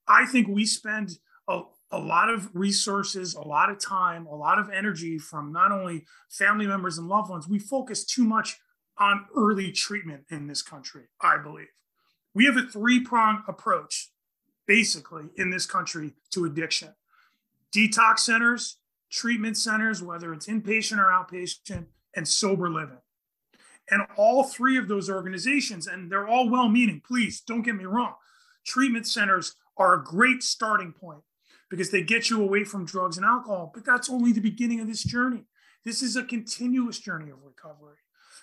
I 0.07 0.27
think 0.27 0.47
we 0.47 0.65
spend 0.65 1.11
a, 1.49 1.63
a 1.93 1.99
lot 1.99 2.31
of 2.31 2.49
resources, 2.55 3.35
a 3.35 3.41
lot 3.41 3.71
of 3.71 3.79
time, 3.79 4.27
a 4.27 4.35
lot 4.35 4.59
of 4.59 4.71
energy 4.71 5.19
from 5.19 5.53
not 5.53 5.71
only 5.71 6.07
family 6.31 6.67
members 6.67 6.97
and 6.97 7.07
loved 7.07 7.31
ones. 7.31 7.47
We 7.47 7.59
focus 7.59 8.05
too 8.05 8.25
much 8.25 8.59
on 8.99 9.27
early 9.37 9.71
treatment 9.71 10.25
in 10.31 10.47
this 10.47 10.63
country, 10.63 11.03
I 11.21 11.37
believe. 11.37 11.69
We 12.35 12.47
have 12.47 12.57
a 12.57 12.63
three 12.63 13.01
prong 13.01 13.45
approach, 13.47 14.11
basically, 14.67 15.25
in 15.37 15.51
this 15.51 15.67
country 15.67 16.15
to 16.31 16.47
addiction 16.47 16.95
detox 17.75 18.21
centers, 18.21 18.79
treatment 19.11 19.57
centers, 19.57 20.03
whether 20.03 20.33
it's 20.35 20.47
inpatient 20.47 20.99
or 20.99 21.11
outpatient, 21.11 21.87
and 22.15 22.29
sober 22.29 22.71
living. 22.71 22.99
And 23.91 24.03
all 24.17 24.45
three 24.45 24.77
of 24.77 24.89
those 24.89 25.11
organizations, 25.11 25.87
and 25.87 26.11
they're 26.11 26.29
all 26.29 26.49
well 26.49 26.69
meaning, 26.69 27.03
please 27.07 27.41
don't 27.41 27.63
get 27.63 27.77
me 27.77 27.85
wrong. 27.85 28.15
Treatment 28.65 29.07
centers 29.07 29.57
are 29.77 29.95
a 29.95 30.05
great 30.05 30.43
starting 30.43 30.93
point 30.93 31.23
because 31.73 31.91
they 31.91 32.03
get 32.03 32.29
you 32.29 32.43
away 32.43 32.65
from 32.65 32.85
drugs 32.85 33.17
and 33.17 33.25
alcohol. 33.25 33.71
But 33.73 33.87
that's 33.87 34.11
only 34.11 34.31
the 34.31 34.43
beginning 34.43 34.81
of 34.81 34.87
this 34.87 35.03
journey. 35.03 35.47
This 35.87 36.03
is 36.03 36.17
a 36.17 36.23
continuous 36.23 36.99
journey 36.99 37.31
of 37.31 37.39
recovery. 37.43 37.97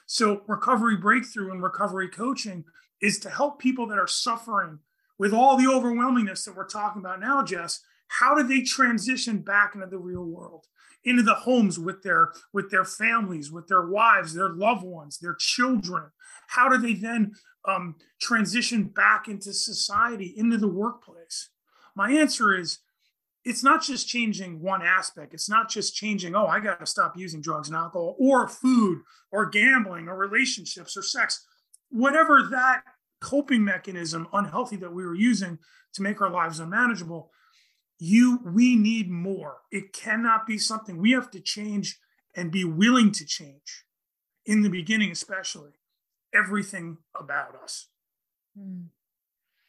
So, 0.07 0.41
recovery 0.47 0.97
breakthrough 0.97 1.51
and 1.51 1.61
recovery 1.61 2.09
coaching 2.09 2.65
is 3.03 3.19
to 3.19 3.29
help 3.29 3.59
people 3.59 3.85
that 3.85 3.99
are 3.99 4.07
suffering 4.07 4.79
with 5.19 5.31
all 5.31 5.57
the 5.57 5.65
overwhelmingness 5.65 6.43
that 6.45 6.55
we're 6.55 6.65
talking 6.65 7.01
about 7.01 7.19
now, 7.19 7.43
Jess. 7.43 7.81
How 8.07 8.33
do 8.33 8.41
they 8.41 8.63
transition 8.63 9.43
back 9.43 9.75
into 9.75 9.85
the 9.85 9.99
real 9.99 10.25
world, 10.25 10.65
into 11.03 11.21
the 11.21 11.35
homes 11.35 11.77
with 11.77 12.01
their 12.01 12.33
with 12.51 12.71
their 12.71 12.83
families, 12.83 13.51
with 13.51 13.67
their 13.67 13.85
wives, 13.85 14.33
their 14.33 14.49
loved 14.49 14.83
ones, 14.83 15.19
their 15.19 15.35
children? 15.35 16.05
How 16.47 16.67
do 16.67 16.79
they 16.79 16.95
then 16.95 17.33
um, 17.63 17.97
transition 18.19 18.85
back 18.85 19.27
into 19.27 19.53
society, 19.53 20.33
into 20.35 20.57
the 20.57 20.67
workplace? 20.67 21.49
My 21.95 22.09
answer 22.09 22.57
is 22.57 22.79
it's 23.45 23.63
not 23.63 23.81
just 23.81 24.07
changing 24.07 24.61
one 24.61 24.81
aspect. 24.81 25.33
It's 25.33 25.49
not 25.49 25.69
just 25.69 25.95
changing, 25.95 26.35
oh, 26.35 26.47
I 26.47 26.59
got 26.59 26.79
to 26.79 26.85
stop 26.85 27.17
using 27.17 27.41
drugs 27.41 27.69
and 27.69 27.77
alcohol 27.77 28.15
or 28.19 28.47
food 28.47 29.01
or 29.31 29.49
gambling 29.49 30.07
or 30.07 30.17
relationships 30.17 30.97
or 30.97 31.01
sex. 31.01 31.45
Whatever 31.89 32.47
that 32.51 32.83
coping 33.21 33.63
mechanism 33.63 34.27
unhealthy 34.33 34.75
that 34.77 34.93
we 34.93 35.05
were 35.05 35.15
using 35.15 35.57
to 35.93 36.01
make 36.01 36.21
our 36.21 36.29
lives 36.29 36.59
unmanageable, 36.59 37.31
you 37.97 38.39
we 38.45 38.75
need 38.75 39.09
more. 39.09 39.57
It 39.71 39.93
cannot 39.93 40.45
be 40.45 40.57
something 40.57 40.97
we 40.97 41.11
have 41.11 41.31
to 41.31 41.39
change 41.39 41.99
and 42.35 42.51
be 42.51 42.63
willing 42.63 43.11
to 43.13 43.25
change 43.25 43.85
in 44.45 44.61
the 44.61 44.69
beginning, 44.69 45.11
especially 45.11 45.71
everything 46.33 46.97
about 47.19 47.55
us. 47.61 47.87
Mm. 48.57 48.85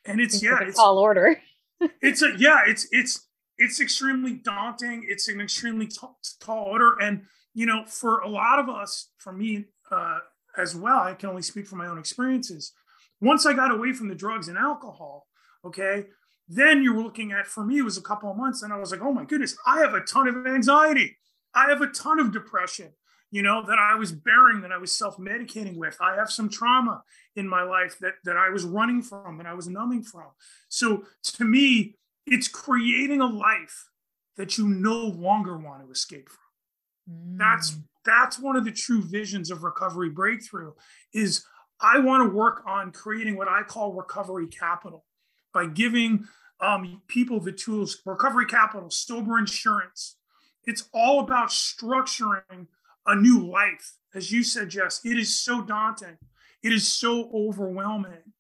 And 0.05 0.21
it's, 0.21 0.35
it's 0.35 0.43
yeah, 0.43 0.59
it's 0.63 0.79
all 0.79 0.99
order. 0.99 1.41
it's 2.03 2.23
a 2.23 2.33
yeah, 2.39 2.61
it's 2.67 2.87
it's 2.91 3.27
it's 3.61 3.79
extremely 3.79 4.33
daunting. 4.33 5.05
It's 5.07 5.29
an 5.29 5.41
extremely 5.41 5.87
t- 5.87 5.99
tall 6.41 6.65
order. 6.65 6.97
And, 6.99 7.27
you 7.53 7.67
know, 7.67 7.85
for 7.87 8.21
a 8.21 8.29
lot 8.29 8.59
of 8.59 8.71
us, 8.71 9.11
for 9.19 9.33
me 9.33 9.67
uh, 9.93 10.21
as 10.57 10.75
well, 10.75 11.01
I 11.01 11.13
can 11.13 11.29
only 11.29 11.43
speak 11.43 11.67
from 11.67 11.79
my 11.79 11.87
own 11.87 11.99
experiences. 11.99 12.73
Once 13.21 13.45
I 13.45 13.53
got 13.53 13.71
away 13.71 13.93
from 13.93 14.09
the 14.09 14.15
drugs 14.15 14.49
and 14.49 14.57
alcohol, 14.57 15.27
okay, 15.63 16.07
then 16.49 16.83
you're 16.83 17.01
looking 17.03 17.33
at, 17.33 17.47
for 17.47 17.63
me, 17.63 17.79
it 17.79 17.83
was 17.83 17.99
a 17.99 18.03
couple 18.03 18.31
of 18.31 18.37
months. 18.39 18.63
And 18.63 18.73
I 18.73 18.79
was 18.79 18.93
like, 18.93 19.03
oh 19.03 19.13
my 19.13 19.27
goodness, 19.27 19.55
I 19.67 19.81
have 19.81 19.93
a 19.93 20.01
ton 20.01 20.27
of 20.27 20.47
anxiety. 20.47 21.19
I 21.55 21.69
have 21.69 21.83
a 21.83 21.89
ton 21.89 22.19
of 22.19 22.33
depression, 22.33 22.93
you 23.31 23.43
know, 23.43 23.63
that 23.67 23.79
I 23.79 23.95
was 23.95 24.11
bearing, 24.11 24.63
that 24.63 24.73
I 24.73 24.79
was 24.79 24.91
self 24.91 25.19
medicating 25.19 25.77
with. 25.77 25.99
I 26.01 26.15
have 26.15 26.31
some 26.31 26.49
trauma 26.49 27.03
in 27.37 27.47
my 27.47 27.63
life 27.63 27.99
that, 28.01 28.15
that 28.25 28.39
I 28.39 28.49
was 28.49 28.65
running 28.65 29.03
from, 29.03 29.39
and 29.39 29.47
I 29.47 29.53
was 29.53 29.69
numbing 29.69 30.03
from. 30.03 30.29
So 30.71 31.05
to 31.25 31.45
me, 31.45 31.97
it's 32.31 32.49
creating 32.49 33.21
a 33.21 33.27
life 33.27 33.91
that 34.39 34.57
you 34.57 34.67
no 34.67 34.97
longer 34.97 35.59
want 35.59 35.85
to 35.85 35.91
escape 35.91 36.31
from. 36.31 37.35
Mm. 37.35 37.39
That's 37.39 37.77
that's 38.07 38.39
one 38.39 38.57
of 38.57 38.65
the 38.65 38.73
true 38.73 39.03
visions 39.03 39.51
of 39.51 39.63
recovery 39.63 40.09
breakthrough 40.09 40.73
is 41.13 41.45
I 41.83 41.99
want 41.99 42.27
to 42.27 42.35
work 42.35 42.63
on 42.67 42.93
creating 42.93 43.37
what 43.37 43.49
I 43.49 43.63
call 43.63 43.93
recovery 43.93 44.47
capital 44.47 45.05
by 45.53 45.67
giving 45.67 46.25
um, 46.61 47.03
people 47.09 47.41
the 47.41 47.53
tools, 47.53 48.01
recovery 48.07 48.47
capital, 48.47 48.89
sober 48.91 49.39
insurance. 49.39 50.17
It's 50.65 50.89
all 50.95 51.21
about 51.21 51.49
structuring 51.49 52.69
a 53.07 53.15
new 53.15 53.47
life. 53.51 53.97
As 54.15 54.31
you 54.31 54.43
said, 54.43 54.71
Jess, 54.71 55.01
it 55.05 55.19
is 55.19 55.35
so 55.35 55.63
daunting. 55.63 56.17
It 56.63 56.73
is 56.73 56.89
so 56.89 57.31
overwhelming. 57.35 58.33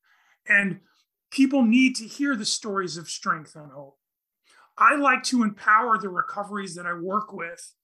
And 0.48 0.80
people 1.30 1.62
need 1.62 1.96
to 1.96 2.04
hear 2.04 2.36
the 2.36 2.44
stories 2.44 2.96
of 2.96 3.08
strength 3.08 3.54
and 3.54 3.72
hope. 3.72 3.96
I 4.76 4.96
like 4.96 5.22
to 5.24 5.42
empower 5.42 5.98
the 5.98 6.08
recoveries 6.08 6.74
that 6.74 6.86
I 6.86 6.94
work 6.94 7.32
with 7.32 7.74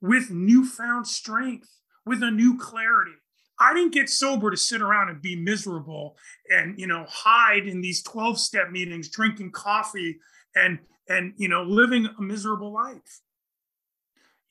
with 0.00 0.30
newfound 0.30 1.06
strength, 1.06 1.68
with 2.04 2.22
a 2.22 2.30
new 2.30 2.58
clarity. 2.58 3.12
I 3.58 3.72
didn't 3.72 3.94
get 3.94 4.10
sober 4.10 4.50
to 4.50 4.56
sit 4.56 4.82
around 4.82 5.08
and 5.08 5.22
be 5.22 5.36
miserable 5.36 6.16
and 6.50 6.78
you 6.78 6.86
know 6.86 7.06
hide 7.08 7.66
in 7.66 7.80
these 7.80 8.02
12 8.02 8.38
step 8.38 8.70
meetings 8.70 9.08
drinking 9.08 9.52
coffee 9.52 10.18
and 10.54 10.80
and 11.08 11.32
you 11.36 11.48
know 11.48 11.62
living 11.62 12.08
a 12.18 12.22
miserable 12.22 12.72
life. 12.72 13.20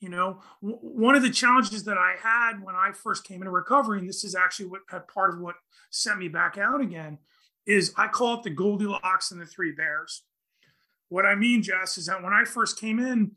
You 0.00 0.08
know, 0.08 0.40
w- 0.62 0.80
one 0.80 1.14
of 1.14 1.22
the 1.22 1.30
challenges 1.30 1.84
that 1.84 1.98
I 1.98 2.14
had 2.20 2.62
when 2.62 2.74
I 2.74 2.90
first 2.92 3.24
came 3.24 3.42
into 3.42 3.50
recovery 3.50 4.00
and 4.00 4.08
this 4.08 4.24
is 4.24 4.34
actually 4.34 4.66
what 4.66 4.80
part 5.08 5.34
of 5.34 5.40
what 5.40 5.54
sent 5.90 6.18
me 6.18 6.28
back 6.28 6.58
out 6.58 6.80
again 6.80 7.18
is 7.66 7.92
I 7.96 8.08
call 8.08 8.38
it 8.38 8.42
the 8.42 8.50
Goldilocks 8.50 9.30
and 9.30 9.40
the 9.40 9.46
three 9.46 9.72
bears. 9.72 10.22
What 11.08 11.26
I 11.26 11.34
mean, 11.34 11.62
Jess, 11.62 11.98
is 11.98 12.06
that 12.06 12.22
when 12.22 12.32
I 12.32 12.44
first 12.44 12.80
came 12.80 12.98
in, 12.98 13.32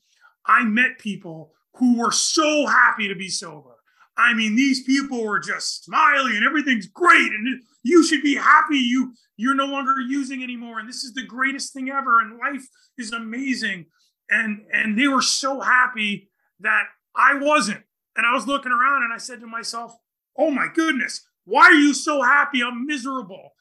I 0.46 0.63
met 0.63 1.00
people 1.00 1.51
who 1.75 1.98
were 1.98 2.12
so 2.12 2.65
happy 2.65 3.08
to 3.08 3.15
be 3.15 3.27
sober. 3.27 3.72
I 4.17 4.34
mean, 4.34 4.55
these 4.55 4.84
people 4.84 5.25
were 5.25 5.39
just 5.39 5.84
smiling 5.84 6.38
and 6.38 6.46
everything's 6.46 6.88
great, 6.88 7.32
and 7.32 7.62
you 7.84 8.03
should 8.03 8.22
be 8.22 8.36
happy 8.36 8.77
you 8.77 9.13
you're 9.38 9.55
no 9.55 9.65
longer 9.65 10.00
using 10.00 10.44
anymore, 10.44 10.79
and 10.79 10.88
this 10.88 11.03
is 11.03 11.13
the 11.13 11.25
greatest 11.25 11.74
thing 11.74 11.89
ever, 11.89 12.22
and 12.22 12.39
life 12.39 12.65
is 12.98 13.12
amazing. 13.12 13.86
And 14.29 14.65
and 14.72 14.98
they 14.98 15.08
were 15.08 15.22
so 15.22 15.60
happy 15.60 16.29
that 16.62 16.86
I 17.15 17.36
wasn't. 17.36 17.84
And 18.15 18.25
I 18.25 18.34
was 18.34 18.48
looking 18.48 18.72
around 18.72 19.03
and 19.03 19.13
I 19.13 19.17
said 19.17 19.41
to 19.41 19.48
myself, 19.48 19.94
"Oh 20.38 20.50
my 20.50 20.67
goodness, 20.74 21.27
why 21.44 21.65
are 21.65 21.74
you 21.74 21.94
so 21.94 22.22
happy? 22.22 22.63
I'm 22.63 22.86
miserable." 22.86 23.54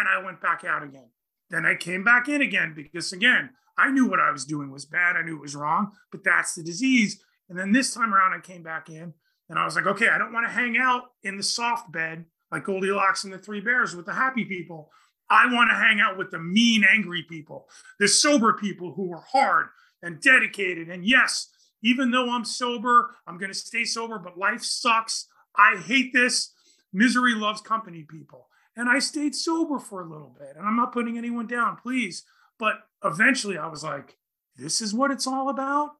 And 0.00 0.08
I 0.08 0.24
went 0.24 0.40
back 0.40 0.64
out 0.64 0.82
again. 0.82 1.10
Then 1.50 1.66
I 1.66 1.74
came 1.74 2.02
back 2.04 2.28
in 2.28 2.40
again 2.40 2.72
because 2.74 3.12
again, 3.12 3.50
I 3.76 3.90
knew 3.90 4.08
what 4.08 4.20
I 4.20 4.30
was 4.30 4.44
doing 4.44 4.70
was 4.70 4.86
bad. 4.86 5.16
I 5.16 5.22
knew 5.22 5.36
it 5.36 5.42
was 5.42 5.54
wrong, 5.54 5.92
but 6.10 6.24
that's 6.24 6.54
the 6.54 6.62
disease. 6.62 7.22
And 7.48 7.58
then 7.58 7.72
this 7.72 7.92
time 7.92 8.14
around, 8.14 8.32
I 8.32 8.40
came 8.40 8.62
back 8.62 8.88
in 8.88 9.12
and 9.48 9.58
I 9.58 9.64
was 9.64 9.76
like, 9.76 9.86
okay, 9.86 10.08
I 10.08 10.18
don't 10.18 10.32
want 10.32 10.46
to 10.46 10.52
hang 10.52 10.78
out 10.78 11.04
in 11.22 11.36
the 11.36 11.42
soft 11.42 11.92
bed 11.92 12.24
like 12.50 12.64
Goldilocks 12.64 13.24
and 13.24 13.32
the 13.32 13.38
Three 13.38 13.60
Bears 13.60 13.94
with 13.94 14.06
the 14.06 14.14
happy 14.14 14.44
people. 14.44 14.90
I 15.28 15.52
want 15.52 15.70
to 15.70 15.76
hang 15.76 16.00
out 16.00 16.18
with 16.18 16.30
the 16.30 16.38
mean, 16.38 16.84
angry 16.84 17.24
people, 17.28 17.68
the 17.98 18.08
sober 18.08 18.54
people 18.54 18.94
who 18.94 19.12
are 19.12 19.24
hard 19.30 19.66
and 20.02 20.20
dedicated. 20.20 20.88
And 20.88 21.04
yes, 21.04 21.48
even 21.82 22.10
though 22.10 22.30
I'm 22.30 22.44
sober, 22.44 23.14
I'm 23.26 23.38
going 23.38 23.52
to 23.52 23.58
stay 23.58 23.84
sober, 23.84 24.18
but 24.18 24.38
life 24.38 24.62
sucks. 24.62 25.26
I 25.56 25.76
hate 25.76 26.12
this. 26.12 26.52
Misery 26.92 27.34
loves 27.34 27.60
company 27.60 28.04
people. 28.08 28.48
And 28.80 28.88
I 28.88 28.98
stayed 28.98 29.34
sober 29.34 29.78
for 29.78 30.00
a 30.00 30.08
little 30.08 30.34
bit. 30.38 30.56
And 30.56 30.66
I'm 30.66 30.74
not 30.74 30.90
putting 30.90 31.18
anyone 31.18 31.46
down, 31.46 31.76
please. 31.76 32.24
But 32.58 32.76
eventually 33.04 33.58
I 33.58 33.66
was 33.66 33.84
like, 33.84 34.16
this 34.56 34.80
is 34.80 34.94
what 34.94 35.10
it's 35.10 35.26
all 35.26 35.50
about. 35.50 35.90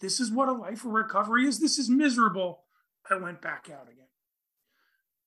This 0.00 0.20
is 0.20 0.30
what 0.30 0.48
a 0.48 0.52
life 0.52 0.84
of 0.84 0.92
recovery 0.92 1.48
is. 1.48 1.58
This 1.58 1.80
is 1.80 1.90
miserable. 1.90 2.60
I 3.10 3.16
went 3.16 3.42
back 3.42 3.68
out 3.68 3.88
again. 3.90 4.06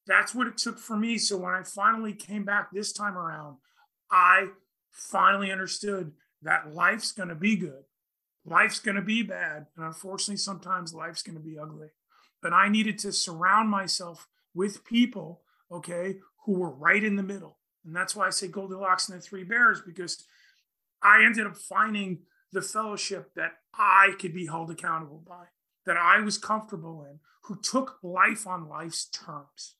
That's 0.07 0.33
what 0.33 0.47
it 0.47 0.57
took 0.57 0.79
for 0.79 0.95
me. 0.95 1.17
So 1.17 1.35
when 1.35 1.53
I 1.53 1.63
finally 1.63 2.13
came 2.13 2.45
back 2.45 2.71
this 2.71 2.93
time 2.93 3.17
around, 3.17 3.57
I 4.09 4.51
finally 4.89 5.51
understood 5.51 6.13
that 6.43 6.73
life's 6.73 7.11
going 7.11 7.27
to 7.27 7.35
be 7.35 7.57
good. 7.57 7.83
Life's 8.45 8.79
going 8.79 8.95
to 8.95 9.01
be 9.01 9.21
bad. 9.21 9.65
And 9.75 9.85
unfortunately, 9.85 10.37
sometimes 10.37 10.93
life's 10.93 11.23
going 11.23 11.37
to 11.37 11.43
be 11.43 11.59
ugly. 11.59 11.89
But 12.41 12.53
I 12.53 12.69
needed 12.69 12.99
to 12.99 13.11
surround 13.11 13.69
myself 13.69 14.29
with 14.53 14.85
people, 14.85 15.41
okay, 15.69 16.19
who 16.45 16.53
were 16.59 16.71
right 16.71 17.03
in 17.03 17.15
the 17.15 17.23
middle. 17.23 17.57
And 17.85 17.95
that's 17.95 18.15
why 18.15 18.27
I 18.27 18.31
say 18.31 18.47
Goldilocks 18.47 19.09
and 19.09 19.17
the 19.17 19.21
Three 19.21 19.43
Bears, 19.43 19.81
because 19.85 20.25
I 21.01 21.23
ended 21.23 21.45
up 21.45 21.57
finding 21.57 22.19
the 22.51 22.61
fellowship 22.61 23.31
that 23.35 23.51
I 23.73 24.13
could 24.19 24.33
be 24.33 24.45
held 24.45 24.71
accountable 24.71 25.23
by, 25.27 25.45
that 25.85 25.97
I 25.97 26.21
was 26.21 26.37
comfortable 26.37 27.05
in, 27.09 27.19
who 27.43 27.59
took 27.61 27.97
life 28.01 28.47
on 28.47 28.69
life's 28.69 29.05
terms. 29.09 29.75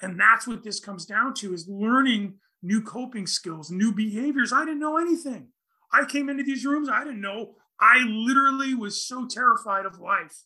And 0.00 0.20
that's 0.20 0.46
what 0.46 0.62
this 0.62 0.78
comes 0.78 1.06
down 1.06 1.34
to 1.34 1.54
is 1.54 1.68
learning 1.68 2.34
new 2.62 2.82
coping 2.82 3.26
skills, 3.26 3.70
new 3.70 3.92
behaviors. 3.92 4.52
I 4.52 4.64
didn't 4.64 4.80
know 4.80 4.98
anything. 4.98 5.48
I 5.92 6.04
came 6.04 6.28
into 6.28 6.42
these 6.42 6.66
rooms, 6.66 6.88
I 6.88 7.04
didn't 7.04 7.20
know. 7.20 7.54
I 7.80 7.98
literally 8.06 8.74
was 8.74 9.06
so 9.06 9.26
terrified 9.26 9.86
of 9.86 10.00
life. 10.00 10.44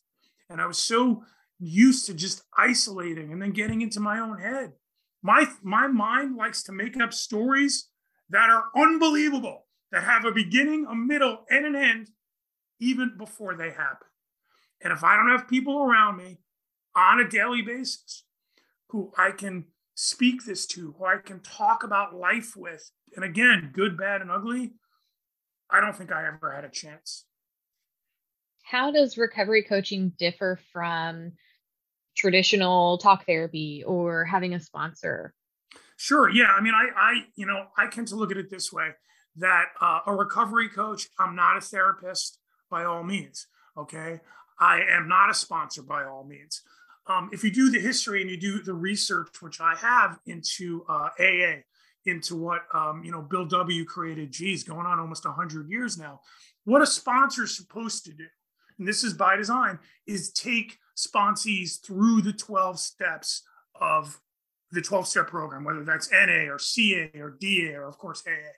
And 0.49 0.61
I 0.61 0.65
was 0.65 0.79
so 0.79 1.23
used 1.59 2.05
to 2.07 2.13
just 2.13 2.43
isolating 2.57 3.31
and 3.31 3.41
then 3.41 3.51
getting 3.51 3.81
into 3.81 3.99
my 3.99 4.19
own 4.19 4.39
head. 4.39 4.73
My 5.21 5.45
my 5.61 5.87
mind 5.87 6.35
likes 6.35 6.63
to 6.63 6.71
make 6.71 6.99
up 6.99 7.13
stories 7.13 7.89
that 8.29 8.49
are 8.49 8.65
unbelievable, 8.75 9.67
that 9.91 10.03
have 10.03 10.25
a 10.25 10.31
beginning, 10.31 10.85
a 10.89 10.95
middle, 10.95 11.45
and 11.49 11.65
an 11.65 11.75
end, 11.75 12.09
even 12.79 13.15
before 13.17 13.55
they 13.55 13.69
happen. 13.69 14.07
And 14.83 14.91
if 14.91 15.03
I 15.03 15.15
don't 15.15 15.29
have 15.29 15.47
people 15.47 15.83
around 15.83 16.17
me 16.17 16.39
on 16.95 17.19
a 17.19 17.29
daily 17.29 17.61
basis 17.61 18.23
who 18.87 19.11
I 19.17 19.31
can 19.31 19.65
speak 19.95 20.43
this 20.43 20.65
to, 20.67 20.95
who 20.97 21.05
I 21.05 21.17
can 21.17 21.41
talk 21.41 21.83
about 21.83 22.15
life 22.15 22.55
with, 22.55 22.91
and 23.15 23.23
again, 23.23 23.71
good, 23.73 23.97
bad, 23.97 24.21
and 24.21 24.31
ugly, 24.31 24.73
I 25.69 25.79
don't 25.79 25.95
think 25.95 26.11
I 26.11 26.27
ever 26.27 26.53
had 26.53 26.65
a 26.65 26.69
chance. 26.69 27.25
How 28.63 28.91
does 28.91 29.17
recovery 29.17 29.63
coaching 29.63 30.13
differ 30.17 30.59
from 30.71 31.33
traditional 32.15 32.97
talk 32.97 33.25
therapy 33.25 33.83
or 33.85 34.25
having 34.25 34.53
a 34.53 34.59
sponsor? 34.59 35.33
Sure. 35.97 36.29
Yeah. 36.29 36.51
I 36.57 36.61
mean, 36.61 36.73
I, 36.73 36.89
I, 36.95 37.13
you 37.35 37.45
know, 37.45 37.67
I 37.77 37.87
tend 37.87 38.07
to 38.09 38.15
look 38.15 38.31
at 38.31 38.37
it 38.37 38.49
this 38.49 38.71
way: 38.73 38.89
that 39.37 39.65
uh, 39.79 39.99
a 40.07 40.13
recovery 40.13 40.69
coach, 40.69 41.07
I'm 41.19 41.35
not 41.35 41.57
a 41.57 41.61
therapist 41.61 42.39
by 42.69 42.85
all 42.85 43.03
means. 43.03 43.47
Okay. 43.77 44.19
I 44.59 44.81
am 44.89 45.07
not 45.07 45.29
a 45.29 45.33
sponsor 45.33 45.81
by 45.81 46.03
all 46.03 46.23
means. 46.23 46.61
Um, 47.07 47.29
if 47.33 47.43
you 47.43 47.51
do 47.51 47.71
the 47.71 47.79
history 47.79 48.21
and 48.21 48.29
you 48.29 48.37
do 48.37 48.61
the 48.61 48.73
research, 48.73 49.41
which 49.41 49.59
I 49.59 49.75
have 49.75 50.19
into 50.27 50.85
uh, 50.87 51.09
AA, 51.19 51.61
into 52.05 52.35
what 52.35 52.61
um, 52.73 53.03
you 53.03 53.11
know 53.11 53.21
Bill 53.21 53.45
W. 53.45 53.85
created, 53.85 54.31
geez, 54.31 54.63
going 54.63 54.85
on 54.85 54.99
almost 54.99 55.25
100 55.25 55.69
years 55.69 55.97
now. 55.97 56.21
What 56.63 56.81
a 56.81 56.87
sponsor 56.87 57.43
is 57.43 57.57
supposed 57.57 58.05
to 58.05 58.13
do, 58.13 58.25
and 58.77 58.87
this 58.87 59.03
is 59.03 59.13
by 59.13 59.35
design, 59.35 59.79
is 60.05 60.31
take 60.31 60.77
sponsees 60.95 61.83
through 61.83 62.21
the 62.21 62.33
12 62.33 62.79
steps 62.79 63.43
of 63.79 64.19
the 64.71 64.81
12 64.81 65.07
step 65.07 65.27
program, 65.27 65.63
whether 65.63 65.83
that's 65.83 66.11
NA 66.11 66.51
or 66.51 66.59
CA 66.59 67.11
or 67.15 67.37
DA 67.39 67.73
or, 67.75 67.87
of 67.87 67.97
course, 67.97 68.23
AA. 68.27 68.53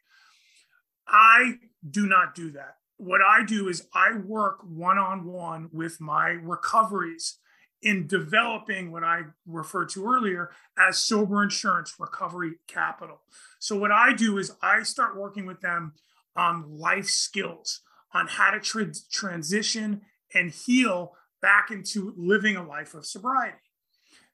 I 1.07 1.55
do 1.89 2.07
not 2.07 2.35
do 2.35 2.51
that. 2.51 2.77
What 2.97 3.21
I 3.21 3.43
do 3.43 3.67
is 3.67 3.87
I 3.93 4.15
work 4.15 4.59
one 4.63 4.97
on 4.97 5.25
one 5.25 5.69
with 5.71 5.99
my 5.99 6.29
recoveries 6.29 7.39
in 7.81 8.07
developing 8.07 8.91
what 8.91 9.03
I 9.03 9.23
referred 9.45 9.89
to 9.89 10.05
earlier 10.05 10.51
as 10.77 10.97
sober 10.97 11.43
insurance 11.43 11.95
recovery 11.99 12.53
capital. 12.67 13.21
So, 13.59 13.77
what 13.77 13.91
I 13.91 14.13
do 14.13 14.37
is 14.37 14.55
I 14.61 14.83
start 14.83 15.17
working 15.17 15.45
with 15.45 15.59
them 15.59 15.93
on 16.35 16.77
life 16.77 17.07
skills, 17.07 17.81
on 18.13 18.27
how 18.27 18.51
to 18.51 18.59
tra- 18.59 18.93
transition 19.11 20.01
and 20.33 20.51
heal 20.51 21.13
back 21.43 21.69
into 21.69 22.13
living 22.17 22.55
a 22.55 22.65
life 22.65 22.95
of 22.95 23.05
sobriety. 23.05 23.57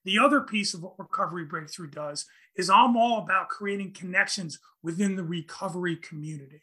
The 0.06 0.20
other 0.20 0.42
piece 0.42 0.74
of 0.74 0.84
what 0.84 0.98
Recovery 0.98 1.44
Breakthrough 1.44 1.90
does 1.90 2.26
is 2.56 2.70
I'm 2.70 2.96
all 2.96 3.18
about 3.18 3.50
creating 3.50 3.94
connections 3.94 4.60
within 4.84 5.16
the 5.16 5.24
recovery 5.24 5.98
community. 5.98 6.62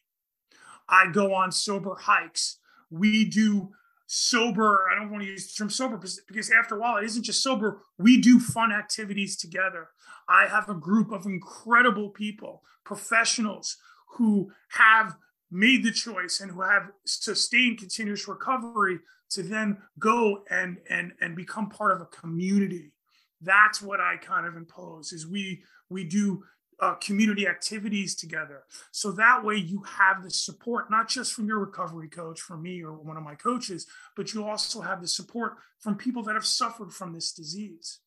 I 0.88 1.08
go 1.10 1.34
on 1.34 1.52
sober 1.52 1.96
hikes. 1.98 2.58
We 2.90 3.24
do 3.24 3.72
sober, 4.06 4.86
I 4.90 4.94
don't 4.94 5.10
want 5.10 5.24
to 5.24 5.28
use 5.28 5.52
the 5.52 5.58
term 5.58 5.68
sober 5.68 6.00
because 6.28 6.52
after 6.52 6.76
a 6.76 6.78
while, 6.78 6.96
it 6.98 7.04
isn't 7.04 7.24
just 7.24 7.42
sober. 7.42 7.82
We 7.98 8.20
do 8.20 8.38
fun 8.38 8.70
activities 8.70 9.36
together. 9.36 9.88
I 10.28 10.46
have 10.46 10.68
a 10.68 10.74
group 10.74 11.10
of 11.10 11.26
incredible 11.26 12.10
people, 12.10 12.62
professionals 12.84 13.76
who 14.16 14.52
have 14.70 15.16
made 15.50 15.84
the 15.84 15.92
choice 15.92 16.40
and 16.40 16.50
who 16.50 16.62
have 16.62 16.90
sustained 17.04 17.78
continuous 17.78 18.26
recovery 18.26 18.98
to 19.30 19.42
then 19.42 19.78
go 19.98 20.44
and 20.50 20.78
and 20.88 21.12
and 21.20 21.36
become 21.36 21.68
part 21.68 21.92
of 21.92 22.00
a 22.00 22.06
community. 22.06 22.92
That's 23.40 23.82
what 23.82 24.00
i 24.00 24.16
kind 24.16 24.46
of 24.46 24.56
impose 24.56 25.12
is 25.12 25.26
we 25.26 25.62
we 25.90 26.04
do 26.04 26.44
uh, 26.78 26.94
community 26.94 27.46
activities 27.48 28.14
together. 28.14 28.64
So 28.90 29.10
that 29.12 29.42
way 29.42 29.56
you 29.56 29.82
have 29.82 30.22
the 30.22 30.30
support 30.30 30.90
not 30.90 31.08
just 31.08 31.32
from 31.32 31.46
your 31.46 31.58
recovery 31.58 32.08
coach 32.08 32.40
from 32.40 32.62
me 32.62 32.82
or 32.82 32.92
one 32.92 33.16
of 33.16 33.22
my 33.22 33.34
coaches 33.34 33.86
but 34.14 34.34
you 34.34 34.44
also 34.44 34.80
have 34.80 35.00
the 35.00 35.08
support 35.08 35.54
from 35.78 35.96
people 35.96 36.22
that 36.24 36.34
have 36.34 36.46
suffered 36.46 36.92
from 36.92 37.12
this 37.12 37.32
disease. 37.32 38.00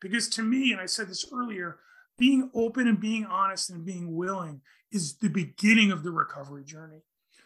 Because 0.00 0.28
to 0.30 0.42
me, 0.42 0.72
and 0.72 0.80
I 0.80 0.86
said 0.86 1.08
this 1.08 1.26
earlier, 1.32 1.78
being 2.18 2.50
open 2.54 2.86
and 2.86 3.00
being 3.00 3.24
honest 3.24 3.70
and 3.70 3.84
being 3.84 4.14
willing 4.14 4.60
is 4.96 5.18
the 5.18 5.28
beginning 5.28 5.92
of 5.92 6.02
the 6.02 6.10
recovery 6.10 6.64
journey. 6.64 7.02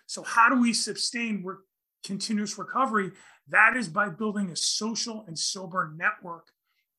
So, 0.06 0.22
how 0.22 0.48
do 0.48 0.60
we 0.60 0.72
sustain 0.72 1.42
re- 1.44 1.56
continuous 2.04 2.56
recovery? 2.56 3.10
That 3.48 3.76
is 3.76 3.88
by 3.88 4.08
building 4.08 4.50
a 4.50 4.56
social 4.56 5.24
and 5.26 5.38
sober 5.38 5.92
network 5.96 6.46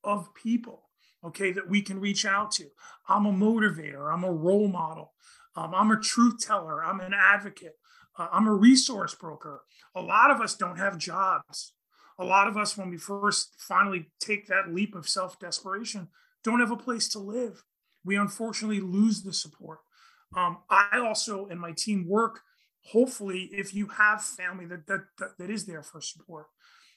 of 0.03 0.33
people, 0.35 0.83
okay, 1.25 1.51
that 1.53 1.69
we 1.69 1.81
can 1.81 1.99
reach 1.99 2.25
out 2.25 2.51
to. 2.51 2.65
I'm 3.07 3.25
a 3.25 3.31
motivator, 3.31 4.13
I'm 4.13 4.23
a 4.23 4.31
role 4.31 4.67
model, 4.67 5.13
um, 5.55 5.73
I'm 5.73 5.91
a 5.91 5.99
truth 5.99 6.45
teller, 6.45 6.83
I'm 6.83 6.99
an 6.99 7.13
advocate, 7.13 7.77
uh, 8.19 8.27
I'm 8.31 8.47
a 8.47 8.53
resource 8.53 9.15
broker. 9.15 9.61
A 9.95 10.01
lot 10.01 10.29
of 10.29 10.41
us 10.41 10.55
don't 10.55 10.77
have 10.77 10.97
jobs. 10.97 11.73
A 12.19 12.25
lot 12.25 12.47
of 12.47 12.57
us, 12.57 12.77
when 12.77 12.89
we 12.89 12.97
first 12.97 13.55
finally 13.57 14.11
take 14.19 14.47
that 14.47 14.71
leap 14.71 14.93
of 14.93 15.09
self 15.09 15.39
desperation, 15.39 16.09
don't 16.43 16.59
have 16.59 16.71
a 16.71 16.77
place 16.77 17.07
to 17.09 17.19
live. 17.19 17.63
We 18.03 18.15
unfortunately 18.15 18.79
lose 18.79 19.23
the 19.23 19.33
support. 19.33 19.79
Um, 20.35 20.59
I 20.69 20.99
also 20.99 21.47
and 21.47 21.59
my 21.59 21.71
team 21.71 22.07
work. 22.07 22.41
Hopefully, 22.91 23.49
if 23.51 23.75
you 23.75 23.87
have 23.87 24.23
family 24.23 24.65
that, 24.65 24.87
that 24.87 25.01
that 25.19 25.37
that 25.37 25.49
is 25.49 25.65
there 25.65 25.83
for 25.83 26.01
support. 26.01 26.47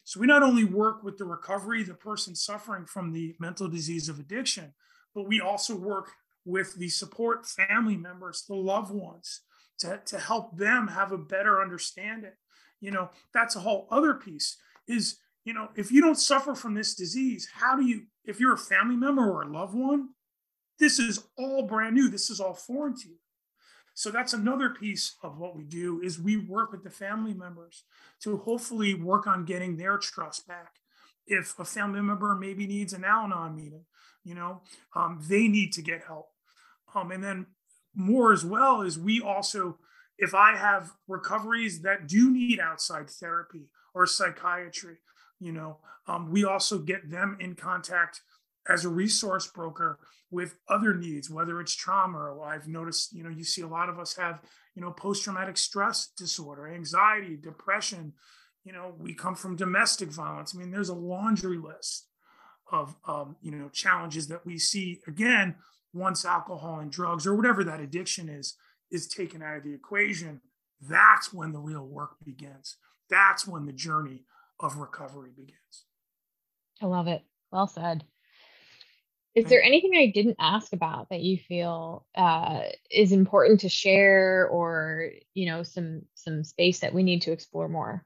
So 0.05 0.21
we 0.21 0.27
not 0.27 0.43
only 0.43 0.65
work 0.65 1.03
with 1.03 1.17
the 1.17 1.25
recovery, 1.25 1.83
the 1.83 1.95
person 1.95 2.35
suffering 2.35 2.85
from 2.85 3.13
the 3.13 3.35
mental 3.39 3.69
disease 3.69 4.09
of 4.09 4.19
addiction, 4.19 4.75
but 5.15 5.27
we 5.27 5.41
also 5.41 5.75
work 5.75 6.11
with 6.45 6.75
the 6.75 6.91
support 6.91 7.47
family 7.47 7.97
members, 7.97 8.45
the 8.47 8.55
loved 8.55 8.93
ones, 8.93 9.41
to, 9.79 10.01
to 10.05 10.19
help 10.19 10.57
them 10.59 10.89
have 10.89 11.13
a 11.13 11.19
better 11.19 11.63
understanding. 11.63 12.33
You 12.81 12.91
know, 12.91 13.11
that's 13.33 13.57
a 13.57 13.61
whole 13.61 13.89
other 13.91 14.13
piece 14.13 14.59
is, 14.87 15.17
you 15.47 15.55
know, 15.55 15.69
if 15.75 15.91
you 15.91 16.03
don't 16.03 16.19
suffer 16.19 16.55
from 16.55 16.75
this 16.75 16.95
disease, 16.95 17.49
how 17.55 17.75
do 17.75 17.85
you, 17.85 18.03
if 18.27 18.39
you're 18.39 18.55
a 18.55 18.59
family 18.59 18.97
member 18.97 19.27
or 19.27 19.43
a 19.43 19.51
loved 19.51 19.75
one, 19.75 20.11
this 20.79 20.99
is 20.99 21.25
all 21.39 21.63
brand 21.63 21.95
new. 21.95 22.09
This 22.11 22.29
is 22.29 22.41
all 22.41 22.55
foreign 22.55 22.95
to 22.97 23.09
you. 23.09 23.17
So 23.95 24.11
that's 24.11 24.33
another 24.33 24.71
piece 24.71 25.15
of 25.23 25.39
what 25.39 25.57
we 25.57 25.63
do 25.63 26.01
is 26.03 26.19
we 26.19 26.37
work 26.37 26.73
with 26.73 26.83
the 26.83 26.91
family 26.91 27.33
members 27.33 27.85
to 28.23 28.39
hopefully 28.39 28.93
work 28.93 29.27
on 29.27 29.45
getting 29.45 29.77
their 29.77 29.99
trust 29.99 30.49
back. 30.49 30.75
If 31.27 31.59
a 31.59 31.65
family 31.65 32.03
member 32.03 32.35
maybe 32.35 32.67
needs 32.67 32.93
an 32.93 33.05
Al-Anon 33.05 33.55
meeting, 33.55 33.85
you 34.25 34.35
know, 34.35 34.63
um, 34.95 35.21
they 35.29 35.47
need 35.47 35.73
to 35.75 35.83
get 35.83 36.03
help. 36.05 36.27
Um, 36.95 37.13
and 37.13 37.23
then 37.23 37.47
more 37.95 38.33
as 38.33 38.45
well 38.45 38.83
is 38.83 38.99
we 38.99 39.21
also, 39.21 39.79
if 40.19 40.35
I 40.35 40.57
have 40.57 40.93
recoveries 41.07 41.83
that 41.83 42.09
do 42.09 42.31
need 42.31 42.59
outside 42.59 43.09
therapy 43.09 43.69
or 43.95 44.07
psychiatry, 44.07 44.99
you 45.39 45.53
know, 45.53 45.79
um, 46.07 46.31
we 46.31 46.45
also 46.45 46.79
get 46.79 47.11
them 47.11 47.37
in 47.41 47.55
contact 47.55 48.23
as 48.69 48.85
a 48.85 48.89
resource 48.89 49.47
broker 49.47 49.99
with 50.31 50.57
other 50.69 50.95
needs, 50.95 51.31
whether 51.31 51.61
it's 51.61 51.75
trauma 51.75 52.19
or 52.19 52.45
I've 52.45 52.67
noticed, 52.67 53.13
you 53.13 53.23
know, 53.23 53.31
you 53.31 53.45
see 53.45 53.63
a 53.63 53.69
lot 53.69 53.89
of 53.89 53.99
us 53.99 54.17
have, 54.17 54.41
you 54.75 54.83
know, 54.83 54.91
post-traumatic 54.91 55.57
stress 55.57 56.09
disorder, 56.17 56.69
anxiety, 56.69 57.37
depression. 57.37 58.13
You 58.65 58.73
know, 58.73 58.95
we 58.99 59.15
come 59.15 59.35
from 59.35 59.57
domestic 59.57 60.09
violence. 60.09 60.55
I 60.55 60.59
mean, 60.59 60.71
there's 60.71 60.89
a 60.89 60.95
laundry 60.95 61.59
list 61.59 62.09
of, 62.73 62.97
um, 63.07 63.37
you 63.43 63.53
know, 63.53 63.69
challenges 63.69 64.27
that 64.29 64.45
we 64.45 64.59
see 64.59 65.01
again 65.07 65.57
once 65.93 66.25
alcohol 66.25 66.81
and 66.81 66.91
drugs 66.91 67.27
or 67.27 67.37
whatever 67.37 67.63
that 67.65 67.81
addiction 67.81 68.29
is 68.29 68.57
is 68.91 69.07
taken 69.07 69.43
out 69.43 69.59
of 69.59 69.65
the 69.65 69.75
equation. 69.75 70.41
That's 70.81 71.33
when 71.33 71.53
the 71.53 71.61
real 71.61 71.87
work 71.87 72.17
begins. 72.25 72.77
That's 73.09 73.47
when 73.47 73.67
the 73.67 73.73
journey 73.73 74.25
of 74.61 74.77
recovery 74.77 75.31
begins. 75.37 75.85
I 76.83 76.87
love 76.87 77.07
it. 77.07 77.23
Well 77.53 77.67
said. 77.67 78.05
Is 79.35 79.47
there 79.47 79.63
anything 79.63 79.95
I 79.97 80.13
didn't 80.15 80.37
ask 80.39 80.73
about 80.73 81.09
that 81.11 81.21
you 81.21 81.37
feel 81.37 82.07
uh, 82.17 82.61
is 82.91 83.11
important 83.11 83.61
to 83.61 83.69
share, 83.69 84.49
or 84.49 85.11
you 85.35 85.47
know, 85.47 85.63
some 85.65 86.03
some 86.15 86.45
space 86.45 86.79
that 86.81 86.95
we 86.95 87.03
need 87.03 87.23
to 87.23 87.33
explore 87.33 87.69
more? 87.69 88.05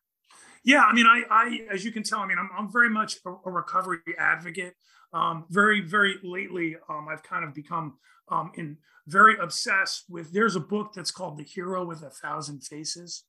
Yeah, 0.65 0.83
I 0.83 0.93
mean, 0.95 1.07
I, 1.07 1.23
I 1.31 1.61
as 1.71 1.85
you 1.85 1.93
can 1.93 2.03
tell, 2.03 2.21
I 2.21 2.27
mean, 2.27 2.39
I'm, 2.39 2.51
I'm 2.57 2.73
very 2.73 2.91
much 2.91 3.17
a, 3.27 3.31
a 3.45 3.51
recovery 3.51 3.99
advocate. 4.19 4.75
Um, 5.13 5.47
very, 5.49 5.81
very 5.81 6.17
lately, 6.23 6.77
um, 6.89 7.09
I've 7.11 7.23
kind 7.23 7.45
of 7.45 7.55
become 7.55 7.99
um, 8.29 8.53
in 8.57 8.79
very 9.07 9.37
obsessed 9.39 10.05
with. 10.09 10.33
There's 10.33 10.57
a 10.57 10.61
book 10.61 10.93
that's 10.95 11.11
called 11.11 11.39
The 11.39 11.45
Hero 11.45 11.85
with 11.85 12.03
a 12.03 12.11
Thousand 12.11 12.65
Faces. 12.65 13.25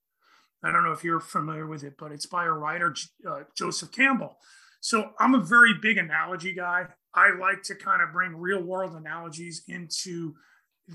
I 0.64 0.72
don't 0.72 0.84
know 0.84 0.92
if 0.92 1.04
you're 1.04 1.22
familiar 1.22 1.68
with 1.68 1.84
it, 1.84 1.96
but 1.98 2.12
it's 2.12 2.26
by 2.26 2.46
a 2.46 2.52
writer, 2.52 2.94
uh, 3.30 3.44
Joseph 3.56 3.92
Campbell. 3.92 4.38
So 4.82 5.12
I'm 5.20 5.34
a 5.34 5.40
very 5.40 5.74
big 5.82 5.98
analogy 5.98 6.54
guy. 6.54 6.88
I 7.14 7.32
like 7.40 7.64
to 7.64 7.76
kind 7.76 8.02
of 8.02 8.12
bring 8.12 8.36
real 8.36 8.62
world 8.62 8.96
analogies 8.96 9.64
into 9.68 10.36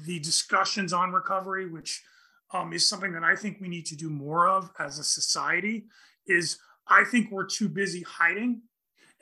the 0.05 0.19
discussions 0.21 0.93
on 0.93 1.13
recovery, 1.13 1.69
which 1.69 2.03
um, 2.53 2.73
is 2.73 2.89
something 2.89 3.13
that 3.13 3.25
I 3.25 3.35
think 3.35 3.59
we 3.61 3.69
need 3.69 3.87
to 3.87 3.97
do 3.97 4.11
more 4.11 4.49
of 4.49 4.71
as 4.79 4.99
a 4.99 5.05
society. 5.05 5.87
Is 6.27 6.59
I 6.89 7.05
think 7.05 7.31
we're 7.31 7.47
too 7.47 7.69
busy 7.69 8.03
hiding, 8.03 8.63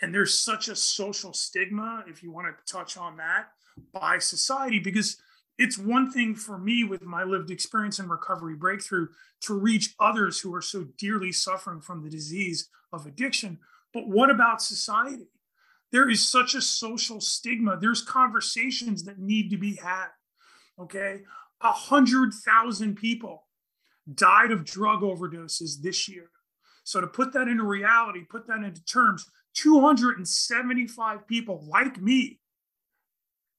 and 0.01 0.15
there's 0.15 0.39
such 0.39 0.69
a 0.69 0.77
social 0.77 1.33
stigma, 1.33 2.05
if 2.07 2.23
you 2.23 2.33
want 2.33 2.47
to 2.49 2.73
touch 2.73 2.97
on 2.97 3.17
that, 3.17 3.49
by 3.93 4.19
society, 4.19 4.79
because 4.79 5.17
it's 5.59 5.79
one 5.79 6.11
thing 6.11 6.35
for 6.35 6.59
me 6.59 6.85
with 6.85 7.03
my 7.03 7.25
lived 7.25 7.51
experience 7.51 7.99
in 7.99 8.09
recovery 8.09 8.55
breakthrough 8.55 9.09
to 9.43 9.55
reach 9.55 9.95
others 10.01 10.41
who 10.41 10.55
are 10.55 10.63
so 10.63 10.87
dearly 10.99 11.33
suffering 11.33 11.81
from 11.81 12.03
the 12.03 12.11
disease 12.11 12.69
of 12.93 13.07
addiction. 13.07 13.59
But 13.93 14.09
what 14.09 14.31
about 14.31 14.63
society? 14.63 15.29
There 15.93 16.09
is 16.09 16.27
such 16.27 16.55
a 16.55 16.63
social 16.63 17.21
stigma. 17.21 17.77
There's 17.79 18.03
conversations 18.03 19.05
that 19.05 19.19
need 19.19 19.51
to 19.51 19.59
be 19.59 19.77
had. 19.77 20.09
Okay. 20.81 21.21
A 21.61 21.73
hundred 21.73 22.33
thousand 22.33 22.97
people 22.97 23.45
died 24.13 24.51
of 24.51 24.65
drug 24.65 25.03
overdoses 25.03 25.81
this 25.83 26.09
year. 26.09 26.31
So 26.85 27.01
to 27.01 27.07
put 27.07 27.33
that 27.35 27.47
into 27.47 27.63
reality, 27.63 28.21
put 28.29 28.49
that 28.49 28.65
into 28.65 28.85
terms, 28.85 29.31
275 29.55 31.27
people 31.29 31.65
like 31.69 32.01
me 32.01 32.41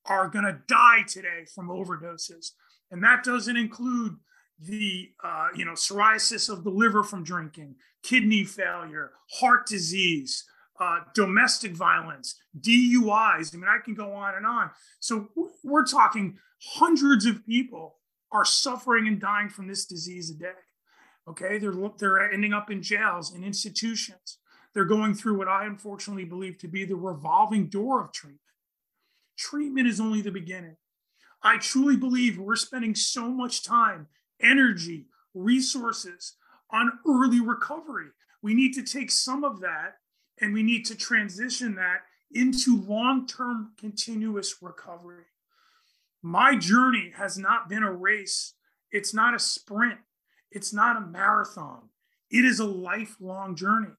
are 0.06 0.28
going 0.28 0.46
to 0.46 0.60
die 0.68 1.04
today 1.08 1.46
from 1.54 1.70
overdoses. 1.70 2.52
And 2.92 3.04
that 3.04 3.24
doesn't 3.24 3.56
include 3.56 4.18
the 4.60 5.12
uh, 5.24 5.48
you 5.56 5.66
know 5.66 5.74
psoriasis 5.74 6.50
of 6.50 6.64
the 6.64 6.70
liver 6.70 7.04
from 7.04 7.24
drinking, 7.24 7.76
kidney 8.04 8.44
failure, 8.44 9.12
heart 9.32 9.66
disease, 9.66 10.46
uh, 10.84 11.00
domestic 11.14 11.72
violence, 11.72 12.36
DUIs. 12.60 13.54
I 13.54 13.58
mean, 13.58 13.70
I 13.70 13.78
can 13.84 13.94
go 13.94 14.14
on 14.14 14.36
and 14.36 14.46
on. 14.46 14.70
So 15.00 15.30
we're 15.64 15.86
talking 15.86 16.38
hundreds 16.76 17.26
of 17.26 17.46
people 17.46 17.96
are 18.32 18.46
suffering 18.46 19.08
and 19.08 19.20
dying 19.20 19.50
from 19.50 19.68
this 19.68 19.86
disease 19.86 20.30
a 20.30 20.36
day. 20.36 20.62
Okay, 21.30 21.58
they're 21.58 21.74
they're 21.98 22.32
ending 22.32 22.52
up 22.52 22.70
in 22.70 22.82
jails 22.82 23.34
and 23.34 23.46
institutions. 23.46 24.40
They're 24.74 24.84
going 24.84 25.14
through 25.14 25.38
what 25.38 25.48
I 25.48 25.66
unfortunately 25.66 26.26
believe 26.26 26.58
to 26.60 26.68
be 26.68 26.84
the 26.84 26.96
revolving 26.96 27.68
door 27.68 28.04
of 28.04 28.12
treatment. 28.12 28.42
Treatment 29.38 29.88
is 29.88 30.02
only 30.02 30.22
the 30.22 30.32
beginning. 30.32 30.76
I 31.42 31.58
truly 31.60 31.96
believe 31.96 32.38
we're 32.38 32.56
spending 32.56 32.96
so 32.96 33.30
much 33.30 33.64
time, 33.64 34.08
energy, 34.42 35.06
resources 35.34 36.36
on 36.72 36.92
early 37.08 37.40
recovery. 37.40 38.08
We 38.42 38.54
need 38.54 38.74
to 38.74 38.84
take 38.84 39.12
some 39.12 39.44
of 39.44 39.62
that 39.62 39.96
and 40.44 40.54
we 40.54 40.62
need 40.62 40.84
to 40.86 40.96
transition 40.96 41.76
that 41.76 42.02
into 42.34 42.82
long 42.82 43.26
term 43.26 43.72
continuous 43.80 44.58
recovery. 44.62 45.24
My 46.22 46.58
journey 46.58 47.14
has 47.16 47.38
not 47.38 47.70
been 47.70 47.84
a 47.84 47.92
race, 47.92 48.54
it's 48.92 49.14
not 49.14 49.34
a 49.34 49.40
sprint, 49.40 50.00
it's 50.52 50.74
not 50.74 50.98
a 50.98 51.02
marathon. 51.02 51.90
It 52.30 52.44
is 52.44 52.60
a 52.60 52.66
lifelong 52.66 53.56
journey. 53.56 53.94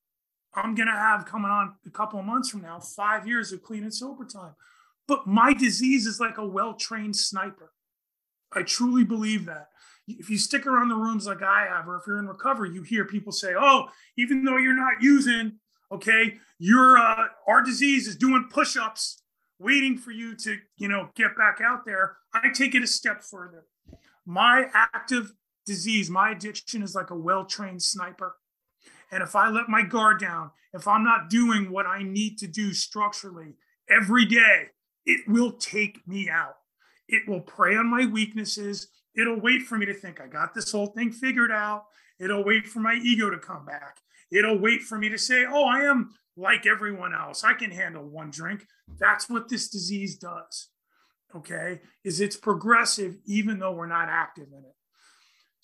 I'm 0.54 0.74
going 0.74 0.88
to 0.88 0.92
have 0.92 1.24
coming 1.24 1.50
on 1.50 1.76
a 1.86 1.90
couple 1.90 2.20
of 2.20 2.26
months 2.26 2.50
from 2.50 2.62
now, 2.62 2.78
five 2.78 3.26
years 3.26 3.52
of 3.52 3.62
clean 3.62 3.82
and 3.82 3.94
sober 3.94 4.24
time. 4.24 4.54
But 5.08 5.26
my 5.26 5.54
disease 5.54 6.06
is 6.06 6.20
like 6.20 6.36
a 6.36 6.46
well 6.46 6.74
trained 6.74 7.16
sniper. 7.16 7.72
I 8.52 8.62
truly 8.62 9.04
believe 9.04 9.46
that. 9.46 9.68
If 10.06 10.28
you 10.28 10.36
stick 10.36 10.66
around 10.66 10.90
the 10.90 10.96
rooms 10.96 11.26
like 11.26 11.42
I 11.42 11.66
have, 11.66 11.88
or 11.88 11.96
if 11.96 12.02
you're 12.06 12.18
in 12.18 12.28
recovery, 12.28 12.70
you 12.74 12.82
hear 12.82 13.06
people 13.06 13.32
say, 13.32 13.54
oh, 13.58 13.86
even 14.18 14.44
though 14.44 14.58
you're 14.58 14.74
not 14.74 15.00
using, 15.00 15.58
okay? 15.94 16.34
Your 16.58 16.98
uh, 16.98 17.26
our 17.46 17.62
disease 17.62 18.06
is 18.06 18.16
doing 18.16 18.48
push-ups 18.50 19.22
waiting 19.58 19.96
for 19.96 20.10
you 20.10 20.36
to 20.36 20.58
you 20.76 20.88
know 20.88 21.08
get 21.14 21.36
back 21.36 21.60
out 21.64 21.84
there. 21.86 22.16
I 22.32 22.50
take 22.52 22.74
it 22.74 22.82
a 22.82 22.86
step 22.86 23.22
further. 23.22 23.64
My 24.26 24.66
active 24.74 25.32
disease 25.66 26.10
my 26.10 26.30
addiction 26.30 26.82
is 26.82 26.94
like 26.94 27.10
a 27.10 27.16
well-trained 27.16 27.82
sniper. 27.82 28.36
And 29.10 29.22
if 29.22 29.36
i 29.36 29.48
let 29.48 29.68
my 29.68 29.82
guard 29.82 30.20
down 30.20 30.50
if 30.72 30.86
i'm 30.88 31.04
not 31.04 31.30
doing 31.30 31.70
what 31.70 31.86
i 31.86 32.02
need 32.02 32.36
to 32.38 32.46
do 32.46 32.72
structurally 32.72 33.54
every 33.88 34.26
day 34.26 34.66
it 35.06 35.20
will 35.28 35.52
take 35.52 36.06
me 36.08 36.30
out. 36.30 36.56
It 37.08 37.28
will 37.28 37.42
prey 37.42 37.76
on 37.76 37.86
my 37.86 38.06
weaknesses. 38.06 38.88
It'll 39.14 39.38
wait 39.38 39.62
for 39.62 39.76
me 39.76 39.86
to 39.86 39.94
think 39.94 40.20
i 40.20 40.26
got 40.26 40.54
this 40.54 40.72
whole 40.72 40.88
thing 40.88 41.12
figured 41.12 41.52
out. 41.52 41.84
It'll 42.18 42.44
wait 42.44 42.66
for 42.66 42.80
my 42.80 42.98
ego 43.02 43.30
to 43.30 43.38
come 43.38 43.64
back 43.64 43.98
It'll 44.32 44.58
wait 44.58 44.82
for 44.82 44.98
me 44.98 45.08
to 45.08 45.18
say, 45.18 45.44
oh, 45.48 45.64
I 45.64 45.82
am 45.84 46.10
like 46.36 46.66
everyone 46.66 47.14
else. 47.14 47.44
I 47.44 47.54
can 47.54 47.70
handle 47.70 48.04
one 48.04 48.30
drink. 48.30 48.66
That's 48.98 49.28
what 49.28 49.48
this 49.48 49.68
disease 49.68 50.16
does. 50.16 50.68
Okay. 51.34 51.80
Is 52.04 52.20
it's 52.20 52.36
progressive 52.36 53.16
even 53.26 53.58
though 53.58 53.72
we're 53.72 53.86
not 53.86 54.08
active 54.08 54.48
in 54.52 54.64
it. 54.64 54.74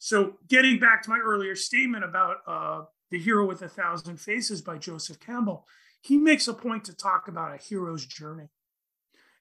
So, 0.02 0.38
getting 0.48 0.78
back 0.78 1.02
to 1.02 1.10
my 1.10 1.18
earlier 1.18 1.54
statement 1.54 2.04
about 2.04 2.38
uh, 2.46 2.84
The 3.10 3.18
Hero 3.18 3.46
with 3.46 3.60
a 3.60 3.68
Thousand 3.68 4.18
Faces 4.18 4.62
by 4.62 4.78
Joseph 4.78 5.20
Campbell, 5.20 5.66
he 6.00 6.16
makes 6.16 6.48
a 6.48 6.54
point 6.54 6.84
to 6.84 6.96
talk 6.96 7.28
about 7.28 7.54
a 7.54 7.58
hero's 7.58 8.06
journey. 8.06 8.48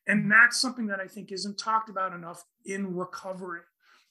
And 0.05 0.29
that's 0.29 0.59
something 0.59 0.87
that 0.87 0.99
I 0.99 1.07
think 1.07 1.31
isn't 1.31 1.57
talked 1.57 1.89
about 1.89 2.13
enough 2.13 2.43
in 2.65 2.95
recovery. 2.95 3.61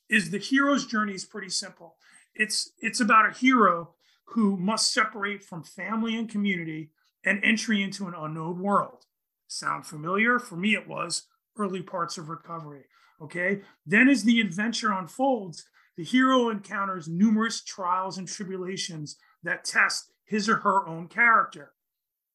Is 0.08 0.30
the 0.30 0.38
hero's 0.38 0.86
journey 0.86 1.12
is 1.12 1.26
pretty 1.26 1.50
simple. 1.50 1.96
It's 2.34 2.70
it's 2.80 3.00
about 3.00 3.28
a 3.28 3.36
hero 3.36 3.94
who 4.30 4.56
must 4.56 4.92
separate 4.92 5.42
from 5.42 5.62
family 5.62 6.16
and 6.16 6.28
community 6.28 6.90
and 7.24 7.42
entry 7.42 7.82
into 7.82 8.06
an 8.06 8.14
unknown 8.16 8.60
world. 8.60 9.04
Sound 9.46 9.86
familiar? 9.86 10.38
For 10.38 10.56
me, 10.56 10.74
it 10.74 10.86
was 10.86 11.26
early 11.56 11.82
parts 11.82 12.18
of 12.18 12.28
recovery. 12.28 12.84
Okay. 13.20 13.62
Then, 13.86 14.08
as 14.08 14.24
the 14.24 14.40
adventure 14.40 14.92
unfolds, 14.92 15.64
the 15.96 16.04
hero 16.04 16.50
encounters 16.50 17.08
numerous 17.08 17.62
trials 17.62 18.18
and 18.18 18.28
tribulations 18.28 19.16
that 19.42 19.64
test 19.64 20.12
his 20.24 20.48
or 20.48 20.56
her 20.56 20.86
own 20.86 21.08
character. 21.08 21.72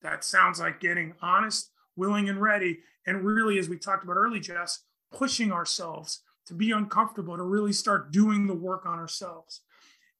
That 0.01 0.23
sounds 0.23 0.60
like 0.60 0.82
getting 0.82 1.13
honest, 1.21 1.71
willing, 1.95 2.27
and 2.27 2.41
ready. 2.41 2.79
And 3.06 3.23
really, 3.23 3.60
as 3.60 3.69
we 3.69 3.77
talked 3.77 4.03
about 4.03 4.17
early, 4.17 4.39
Jess, 4.39 4.79
pushing 5.12 5.51
ourselves 5.51 6.21
to 6.47 6.53
be 6.53 6.71
uncomfortable, 6.71 7.38
to 7.38 7.43
really 7.43 7.71
start 7.71 8.12
doing 8.12 8.47
the 8.47 8.53
work 8.53 8.86
on 8.86 8.99
ourselves. 8.99 9.62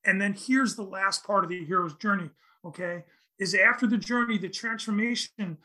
And 0.05 0.19
then 0.19 0.33
here's 0.33 0.75
the 0.75 0.83
last 0.83 1.25
part 1.25 1.43
of 1.43 1.49
the 1.49 1.63
hero's 1.63 1.95
journey, 1.95 2.29
okay? 2.65 3.03
Is 3.39 3.55
after 3.55 3.87
the 3.87 3.97
journey, 3.97 4.37
the 4.37 4.49
transformation 4.49 5.57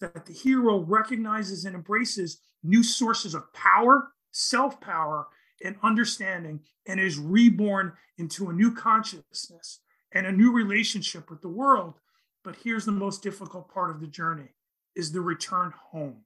that 0.00 0.26
the 0.26 0.32
hero 0.32 0.80
recognizes 0.80 1.64
and 1.64 1.76
embraces 1.76 2.40
new 2.62 2.82
sources 2.82 3.34
of 3.34 3.52
power, 3.52 4.08
self 4.32 4.80
power, 4.80 5.26
and 5.64 5.76
understanding 5.82 6.60
and 6.86 7.00
is 7.00 7.18
reborn 7.18 7.92
into 8.18 8.50
a 8.50 8.52
new 8.52 8.74
consciousness 8.74 9.80
and 10.12 10.26
a 10.26 10.32
new 10.32 10.52
relationship 10.52 11.30
with 11.30 11.40
the 11.40 11.48
world 11.48 11.94
but 12.44 12.56
here's 12.64 12.84
the 12.84 12.92
most 12.92 13.22
difficult 13.22 13.72
part 13.72 13.90
of 13.90 14.00
the 14.00 14.06
journey 14.06 14.48
is 14.96 15.12
the 15.12 15.20
return 15.20 15.72
home 15.90 16.22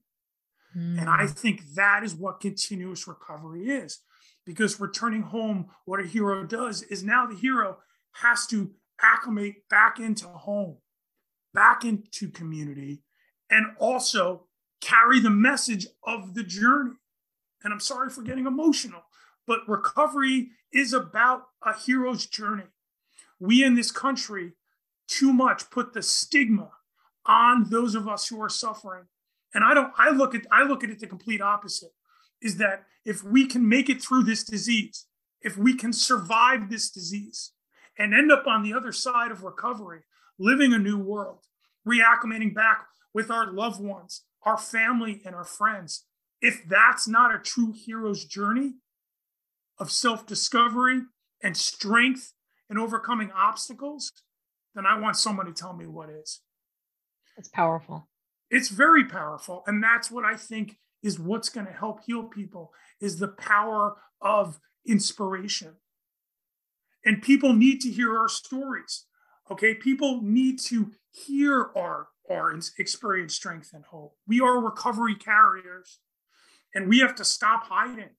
mm. 0.75 0.99
and 0.99 1.09
i 1.09 1.25
hmm. 1.25 1.31
think 1.31 1.61
that 1.75 2.03
is 2.03 2.15
what 2.15 2.39
continuous 2.39 3.07
recovery 3.07 3.69
is 3.69 3.99
because 4.47 4.79
returning 4.79 5.21
home 5.21 5.67
what 5.85 5.99
a 5.99 6.07
hero 6.07 6.43
does 6.43 6.81
is 6.83 7.03
now 7.03 7.27
the 7.27 7.35
hero 7.35 7.77
has 8.13 8.47
to 8.47 8.71
acclimate 8.99 9.69
back 9.69 9.99
into 9.99 10.27
home 10.27 10.77
back 11.53 11.85
into 11.85 12.29
community 12.29 13.03
and 13.51 13.67
also 13.77 14.47
carry 14.81 15.19
the 15.19 15.29
message 15.29 15.85
of 16.03 16.33
the 16.33 16.43
journey 16.43 16.95
and 17.63 17.71
i'm 17.71 17.79
sorry 17.79 18.09
for 18.09 18.23
getting 18.23 18.47
emotional 18.47 19.03
but 19.47 19.67
recovery 19.67 20.49
is 20.73 20.93
about 20.93 21.43
a 21.63 21.73
hero's 21.73 22.25
journey. 22.25 22.65
We 23.39 23.63
in 23.63 23.75
this 23.75 23.91
country 23.91 24.53
too 25.07 25.31
much 25.31 25.69
put 25.69 25.93
the 25.93 26.03
stigma 26.03 26.71
on 27.25 27.69
those 27.69 27.95
of 27.95 28.07
us 28.07 28.27
who 28.27 28.41
are 28.41 28.49
suffering. 28.49 29.05
And 29.53 29.63
I 29.63 29.73
don't 29.73 29.93
I 29.97 30.11
look 30.11 30.35
at 30.35 30.45
I 30.51 30.63
look 30.63 30.83
at 30.83 30.89
it 30.89 30.99
the 30.99 31.07
complete 31.07 31.41
opposite 31.41 31.91
is 32.41 32.57
that 32.57 32.83
if 33.05 33.23
we 33.23 33.45
can 33.45 33.67
make 33.67 33.89
it 33.89 34.01
through 34.01 34.23
this 34.23 34.43
disease, 34.43 35.05
if 35.41 35.57
we 35.57 35.75
can 35.75 35.93
survive 35.93 36.69
this 36.69 36.89
disease 36.89 37.51
and 37.97 38.13
end 38.13 38.31
up 38.31 38.45
on 38.47 38.63
the 38.63 38.73
other 38.73 38.91
side 38.91 39.31
of 39.31 39.43
recovery, 39.43 40.01
living 40.37 40.73
a 40.73 40.77
new 40.77 40.97
world, 40.97 41.45
reacclimating 41.87 42.53
back 42.53 42.85
with 43.13 43.31
our 43.31 43.51
loved 43.51 43.81
ones, 43.81 44.23
our 44.43 44.57
family 44.57 45.21
and 45.25 45.33
our 45.33 45.45
friends, 45.45 46.05
if 46.41 46.67
that's 46.67 47.07
not 47.07 47.33
a 47.33 47.39
true 47.39 47.73
hero's 47.73 48.25
journey, 48.25 48.73
of 49.79 49.91
self 49.91 50.25
discovery 50.25 51.01
and 51.41 51.55
strength 51.55 52.33
and 52.69 52.79
overcoming 52.79 53.31
obstacles, 53.31 54.11
then 54.75 54.85
I 54.85 54.99
want 54.99 55.17
someone 55.17 55.45
to 55.45 55.53
tell 55.53 55.73
me 55.73 55.85
what 55.85 56.09
is. 56.09 56.41
It's 57.37 57.49
powerful. 57.49 58.07
It's 58.49 58.69
very 58.69 59.05
powerful. 59.05 59.63
And 59.67 59.83
that's 59.83 60.09
what 60.09 60.25
I 60.25 60.35
think 60.35 60.77
is 61.03 61.19
what's 61.19 61.49
going 61.49 61.67
to 61.67 61.73
help 61.73 62.03
heal 62.05 62.23
people 62.23 62.71
is 62.99 63.19
the 63.19 63.27
power 63.27 63.95
of 64.21 64.59
inspiration. 64.85 65.75
And 67.05 67.21
people 67.21 67.53
need 67.53 67.81
to 67.81 67.89
hear 67.89 68.17
our 68.17 68.29
stories. 68.29 69.05
Okay. 69.49 69.73
People 69.73 70.21
need 70.21 70.59
to 70.59 70.91
hear 71.11 71.69
our, 71.75 72.07
our 72.29 72.59
experience, 72.77 73.33
strength, 73.33 73.71
and 73.73 73.85
hope. 73.85 74.15
We 74.27 74.41
are 74.41 74.59
recovery 74.59 75.15
carriers 75.15 75.99
and 76.75 76.89
we 76.89 76.99
have 76.99 77.15
to 77.15 77.23
stop 77.23 77.65
hiding 77.65 78.09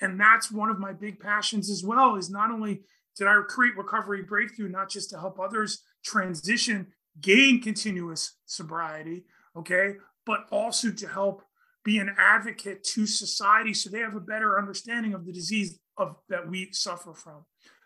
and 0.00 0.20
that's 0.20 0.50
one 0.50 0.70
of 0.70 0.78
my 0.78 0.92
big 0.92 1.20
passions 1.20 1.70
as 1.70 1.84
well 1.84 2.16
is 2.16 2.30
not 2.30 2.50
only 2.50 2.82
did 3.16 3.26
i 3.26 3.40
create 3.48 3.76
recovery 3.76 4.22
breakthrough 4.22 4.68
not 4.68 4.88
just 4.88 5.10
to 5.10 5.18
help 5.18 5.38
others 5.40 5.82
transition 6.04 6.86
gain 7.20 7.60
continuous 7.60 8.34
sobriety 8.46 9.24
okay 9.56 9.94
but 10.26 10.46
also 10.50 10.90
to 10.90 11.08
help 11.08 11.42
be 11.84 11.98
an 11.98 12.14
advocate 12.18 12.82
to 12.82 13.06
society 13.06 13.74
so 13.74 13.90
they 13.90 14.00
have 14.00 14.16
a 14.16 14.20
better 14.20 14.58
understanding 14.58 15.14
of 15.14 15.26
the 15.26 15.32
disease 15.32 15.78
of 15.98 16.16
that 16.28 16.48
we 16.48 16.68
suffer 16.72 17.12
from 17.12 17.44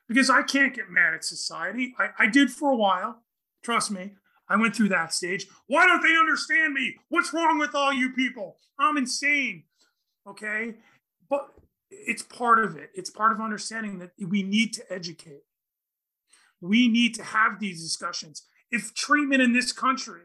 because 0.09 0.31
i 0.31 0.43
can't 0.43 0.75
get 0.75 0.91
mad 0.91 1.15
at 1.15 1.25
society 1.25 1.95
i, 1.99 2.09
I 2.19 2.27
did 2.27 2.51
for 2.51 2.71
a 2.71 2.77
while 2.77 3.23
trust 3.63 3.91
me 3.91 4.13
I 4.49 4.57
went 4.57 4.75
through 4.75 4.89
that 4.91 5.13
stage. 5.13 5.47
Why 5.67 5.87
don't 5.87 6.03
they 6.03 6.17
understand 6.17 6.73
me? 6.73 6.97
What's 7.09 7.35
wrong 7.35 7.59
with 7.59 7.75
all 7.75 7.93
you 7.93 8.13
people? 8.13 8.57
I'm 8.79 8.97
insane. 8.97 9.65
Okay. 10.27 10.77
But 11.29 11.51
it's 11.91 12.23
part 12.23 12.65
of 12.65 12.77
it. 12.77 12.91
It's 12.95 13.11
part 13.11 13.33
of 13.33 13.41
understanding 13.41 13.99
that 13.99 14.11
we 14.19 14.43
need 14.43 14.73
to 14.75 14.93
educate. 14.93 15.43
We 16.61 16.89
need 16.89 17.15
to 17.17 17.23
have 17.23 17.61
these 17.61 17.83
discussions. 17.83 18.47
If 18.71 18.95
treatment 18.95 19.43
in 19.43 19.53
this 19.53 19.73
country, 19.73 20.23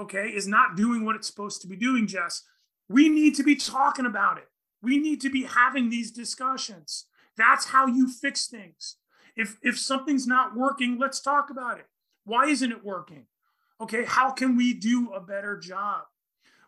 okay, 0.00 0.28
is 0.28 0.48
not 0.48 0.76
doing 0.76 1.04
what 1.04 1.16
it's 1.16 1.28
supposed 1.28 1.60
to 1.62 1.68
be 1.68 1.76
doing, 1.76 2.06
Jess, 2.06 2.42
we 2.88 3.08
need 3.08 3.34
to 3.36 3.42
be 3.42 3.56
talking 3.56 4.06
about 4.06 4.38
it. 4.38 4.48
We 4.82 4.98
need 4.98 5.20
to 5.22 5.30
be 5.30 5.44
having 5.44 5.90
these 5.90 6.10
discussions. 6.10 7.06
That's 7.36 7.66
how 7.66 7.86
you 7.86 8.10
fix 8.10 8.46
things. 8.46 8.96
If 9.36 9.58
if 9.62 9.78
something's 9.78 10.26
not 10.26 10.56
working, 10.56 10.98
let's 10.98 11.20
talk 11.20 11.50
about 11.50 11.78
it. 11.78 11.86
Why 12.24 12.46
isn't 12.46 12.72
it 12.72 12.84
working? 12.84 13.26
Okay, 13.80 14.04
how 14.04 14.32
can 14.32 14.56
we 14.56 14.74
do 14.74 15.12
a 15.12 15.20
better 15.20 15.56
job? 15.56 16.02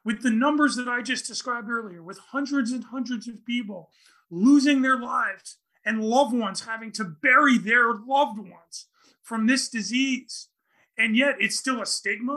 With 0.04 0.22
the 0.22 0.30
numbers 0.30 0.76
that 0.76 0.88
I 0.88 1.02
just 1.02 1.26
described 1.26 1.68
earlier, 1.68 2.02
with 2.02 2.18
hundreds 2.18 2.72
and 2.72 2.85
hundreds 2.85 3.28
of 3.28 3.44
people 3.44 3.90
losing 4.30 4.80
their 4.83 4.98
lives 4.98 5.56
and 5.85 6.04
loved 6.04 6.35
ones 6.35 6.64
having 6.64 6.92
to 6.92 7.04
bury 7.04 7.59
their 7.59 7.92
loved 7.94 8.38
ones 8.38 8.87
from 9.22 9.46
this 9.46 9.68
disease. 9.68 10.48
And 10.96 11.16
yet 11.16 11.37
it's 11.40 11.59
still 11.59 11.80
a 11.80 11.87
stigma, 11.87 12.35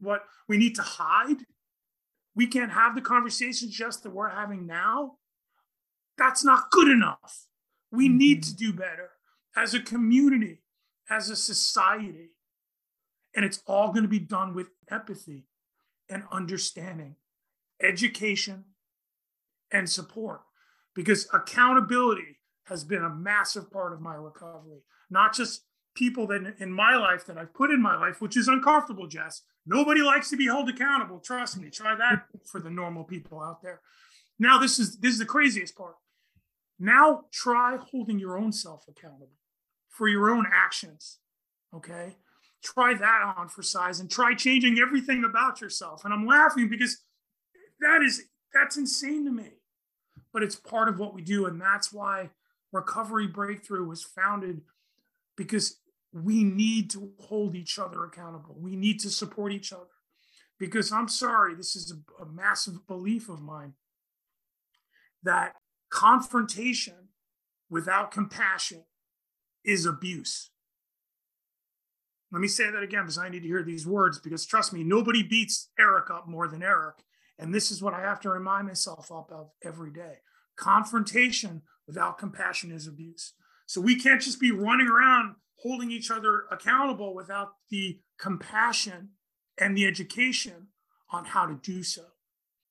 what 0.00 0.24
we 0.48 0.58
need 0.58 0.74
to 0.76 0.82
hide. 0.82 1.46
We 2.34 2.46
can't 2.46 2.72
have 2.72 2.94
the 2.94 3.00
conversations 3.00 3.76
just 3.76 4.02
that 4.02 4.10
we're 4.10 4.28
having 4.30 4.66
now. 4.66 5.16
That's 6.16 6.44
not 6.44 6.70
good 6.70 6.88
enough. 6.88 7.46
We 7.90 8.08
mm-hmm. 8.08 8.18
need 8.18 8.42
to 8.44 8.54
do 8.54 8.72
better 8.72 9.10
as 9.56 9.74
a 9.74 9.80
community, 9.80 10.62
as 11.08 11.30
a 11.30 11.36
society. 11.36 12.30
And 13.34 13.44
it's 13.44 13.62
all 13.66 13.88
going 13.92 14.02
to 14.02 14.08
be 14.08 14.18
done 14.18 14.54
with 14.54 14.68
empathy 14.90 15.46
and 16.08 16.24
understanding, 16.32 17.16
education, 17.82 18.64
and 19.72 19.88
support 19.88 20.42
because 20.94 21.28
accountability 21.32 22.38
has 22.64 22.84
been 22.84 23.04
a 23.04 23.10
massive 23.10 23.70
part 23.70 23.92
of 23.92 24.00
my 24.00 24.14
recovery. 24.14 24.80
Not 25.08 25.34
just 25.34 25.64
people 25.94 26.26
that 26.28 26.54
in 26.58 26.72
my 26.72 26.96
life 26.96 27.26
that 27.26 27.38
I've 27.38 27.54
put 27.54 27.70
in 27.70 27.80
my 27.80 27.96
life, 27.96 28.20
which 28.20 28.36
is 28.36 28.48
uncomfortable, 28.48 29.06
Jess. 29.06 29.42
Nobody 29.66 30.02
likes 30.02 30.30
to 30.30 30.36
be 30.36 30.46
held 30.46 30.68
accountable. 30.68 31.18
Trust 31.20 31.58
me. 31.58 31.70
Try 31.70 31.94
that 31.94 32.24
for 32.44 32.60
the 32.60 32.70
normal 32.70 33.04
people 33.04 33.40
out 33.40 33.62
there. 33.62 33.80
Now, 34.38 34.58
this 34.58 34.78
is 34.78 34.98
this 34.98 35.12
is 35.12 35.18
the 35.18 35.26
craziest 35.26 35.76
part. 35.76 35.96
Now 36.78 37.24
try 37.30 37.76
holding 37.76 38.18
your 38.18 38.38
own 38.38 38.52
self 38.52 38.86
accountable 38.88 39.38
for 39.88 40.08
your 40.08 40.30
own 40.30 40.46
actions. 40.50 41.18
Okay. 41.74 42.16
Try 42.62 42.94
that 42.94 43.34
on 43.36 43.48
for 43.48 43.62
size 43.62 44.00
and 44.00 44.10
try 44.10 44.34
changing 44.34 44.78
everything 44.78 45.24
about 45.24 45.60
yourself. 45.60 46.04
And 46.04 46.12
I'm 46.12 46.26
laughing 46.26 46.68
because 46.68 46.98
that 47.80 48.02
is 48.02 48.24
that's 48.52 48.76
insane 48.76 49.24
to 49.26 49.30
me 49.30 49.60
but 50.32 50.42
it's 50.42 50.56
part 50.56 50.88
of 50.88 50.98
what 50.98 51.14
we 51.14 51.22
do. 51.22 51.46
And 51.46 51.60
that's 51.60 51.92
why 51.92 52.30
Recovery 52.72 53.26
Breakthrough 53.26 53.86
was 53.86 54.02
founded 54.02 54.62
because 55.36 55.78
we 56.12 56.44
need 56.44 56.90
to 56.90 57.12
hold 57.20 57.54
each 57.54 57.78
other 57.78 58.04
accountable. 58.04 58.56
We 58.58 58.76
need 58.76 59.00
to 59.00 59.10
support 59.10 59.52
each 59.52 59.72
other. 59.72 59.84
Because 60.58 60.92
I'm 60.92 61.08
sorry, 61.08 61.54
this 61.54 61.74
is 61.74 61.92
a, 61.92 62.22
a 62.22 62.26
massive 62.26 62.86
belief 62.86 63.28
of 63.28 63.40
mine 63.40 63.74
that 65.22 65.54
confrontation 65.90 67.08
without 67.68 68.10
compassion 68.10 68.84
is 69.64 69.86
abuse. 69.86 70.50
Let 72.32 72.40
me 72.40 72.48
say 72.48 72.70
that 72.70 72.82
again 72.82 73.02
because 73.02 73.18
I 73.18 73.28
need 73.28 73.42
to 73.42 73.48
hear 73.48 73.62
these 73.62 73.86
words 73.86 74.20
because 74.20 74.46
trust 74.46 74.72
me, 74.72 74.84
nobody 74.84 75.22
beats 75.22 75.70
Eric 75.78 76.10
up 76.10 76.28
more 76.28 76.46
than 76.46 76.62
Eric. 76.62 76.96
And 77.38 77.54
this 77.54 77.70
is 77.70 77.82
what 77.82 77.94
I 77.94 78.00
have 78.00 78.20
to 78.20 78.30
remind 78.30 78.66
myself 78.66 79.10
up 79.10 79.32
of 79.32 79.50
every 79.64 79.90
day. 79.90 80.18
Confrontation 80.56 81.62
without 81.86 82.18
compassion 82.18 82.70
is 82.70 82.86
abuse. 82.86 83.32
So 83.66 83.80
we 83.80 83.98
can't 83.98 84.20
just 84.20 84.40
be 84.40 84.52
running 84.52 84.88
around 84.88 85.36
holding 85.62 85.90
each 85.90 86.10
other 86.10 86.44
accountable 86.50 87.14
without 87.14 87.52
the 87.70 88.00
compassion 88.18 89.10
and 89.58 89.76
the 89.76 89.86
education 89.86 90.68
on 91.10 91.24
how 91.24 91.46
to 91.46 91.54
do 91.62 91.82
so. 91.82 92.02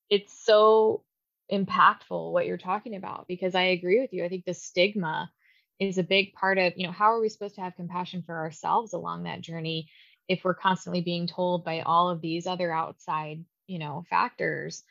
It's 0.10 0.34
so 0.44 1.04
impactful 1.52 2.32
what 2.32 2.46
you're 2.46 2.58
talking 2.58 2.96
about 2.96 3.28
because 3.28 3.56
I 3.56 3.64
agree 3.64 4.00
with 4.00 4.14
you. 4.14 4.24
I 4.24 4.30
think 4.30 4.46
the 4.46 4.54
stigma 4.54 5.32
is 5.80 5.98
a 5.98 6.04
big 6.04 6.34
part 6.34 6.58
of, 6.58 6.74
you 6.76 6.86
know, 6.86 6.92
how 6.92 7.06
are 7.06 7.22
we 7.22 7.30
supposed 7.30 7.56
to 7.56 7.62
have 7.62 7.76
compassion 7.76 8.24
for 8.26 8.38
ourselves 8.38 8.94
along 8.94 9.24
that 9.24 9.42
journey 9.42 9.90
if 10.28 10.44
we're 10.44 10.54
constantly 10.54 11.02
being 11.02 11.28
told 11.28 11.64
by 11.64 11.82
all 11.82 12.10
of 12.10 12.22
these 12.22 12.46
other 12.46 12.72
outside, 12.72 13.44
you 13.68 13.80
know, 13.80 14.04
factors 14.10 14.84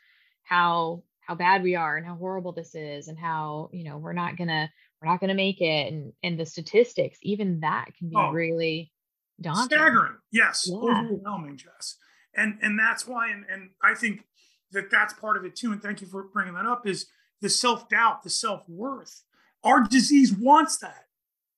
how 0.43 1.03
how 1.21 1.35
bad 1.35 1.61
we 1.61 1.75
are 1.75 1.95
and 1.95 2.07
how 2.07 2.15
horrible 2.15 2.53
this 2.53 2.73
is 2.73 3.07
and 3.07 3.17
how, 3.17 3.69
you 3.71 3.83
know, 3.83 3.99
we're 3.99 4.13
not 4.13 4.35
going 4.35 4.47
to 4.47 4.67
we're 5.01 5.09
not 5.09 5.19
going 5.19 5.29
to 5.29 5.35
make 5.35 5.61
it 5.61 5.91
and 5.91 6.13
and 6.23 6.39
the 6.39 6.45
statistics 6.45 7.19
even 7.21 7.61
that 7.61 7.85
can 7.97 8.09
be 8.09 8.15
oh, 8.15 8.31
really 8.31 8.91
daunting. 9.41 9.77
Staggering. 9.77 10.17
Yes, 10.31 10.67
yeah. 10.69 10.77
overwhelming, 10.77 11.57
Jess. 11.57 11.95
And 12.35 12.57
and 12.61 12.77
that's 12.77 13.07
why 13.07 13.29
and 13.29 13.45
and 13.51 13.69
I 13.83 13.95
think 13.95 14.25
that 14.71 14.91
that's 14.91 15.13
part 15.13 15.37
of 15.37 15.45
it 15.45 15.55
too 15.55 15.71
and 15.71 15.81
thank 15.81 16.01
you 16.01 16.07
for 16.07 16.23
bringing 16.23 16.53
that 16.53 16.65
up 16.65 16.85
is 16.85 17.07
the 17.41 17.49
self-doubt, 17.49 18.23
the 18.23 18.29
self-worth 18.29 19.23
our 19.63 19.81
disease 19.83 20.33
wants 20.33 20.77
that. 20.77 21.05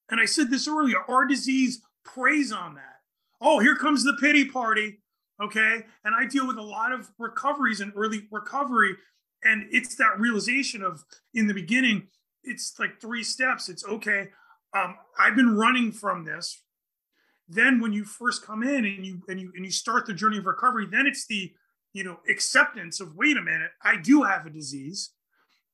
And 0.10 0.19
I 0.19 0.25
said 0.25 0.49
this 0.49 0.67
earlier 0.67 0.97
our 1.08 1.25
disease 1.25 1.82
preys 2.04 2.51
on 2.51 2.75
that. 2.75 2.99
Oh, 3.41 3.60
here 3.60 3.75
comes 3.75 4.04
the 4.04 4.17
pity 4.19 4.45
party. 4.45 4.99
Okay. 5.41 5.82
And 6.06 6.15
I 6.15 6.25
deal 6.27 6.45
with 6.45 6.58
a 6.58 6.62
lot 6.62 6.91
of 6.91 7.10
recoveries 7.17 7.82
and 7.82 7.91
early 7.95 8.27
recovery. 8.32 8.95
And 9.43 9.67
it's 9.71 9.95
that 9.95 10.19
realization 10.19 10.84
of 10.84 11.04
in 11.34 11.47
the 11.47 11.54
beginning, 11.54 12.08
it's 12.43 12.73
like 12.80 12.99
three 12.99 13.23
steps. 13.23 13.69
It's 13.69 13.86
okay. 13.86 14.30
Um, 14.75 14.95
I've 15.19 15.36
been 15.36 15.56
running 15.56 15.91
from 15.91 16.25
this. 16.25 16.62
Then 17.47 17.82
when 17.82 17.91
you 17.91 18.06
first 18.06 18.45
come 18.45 18.63
in 18.63 18.86
and 18.86 19.06
you 19.06 19.21
and 19.27 19.39
you 19.39 19.51
and 19.56 19.65
you 19.65 19.71
start 19.71 20.06
the 20.06 20.13
journey 20.13 20.38
of 20.38 20.45
recovery, 20.45 20.88
then 20.89 21.06
it's 21.06 21.27
the 21.27 21.51
you 21.93 22.04
know 22.04 22.19
acceptance 22.30 22.99
of 22.99 23.15
wait 23.15 23.38
a 23.38 23.41
minute, 23.41 23.71
I 23.84 23.97
do 23.97 24.23
have 24.23 24.45
a 24.45 24.49
disease. 24.49 25.12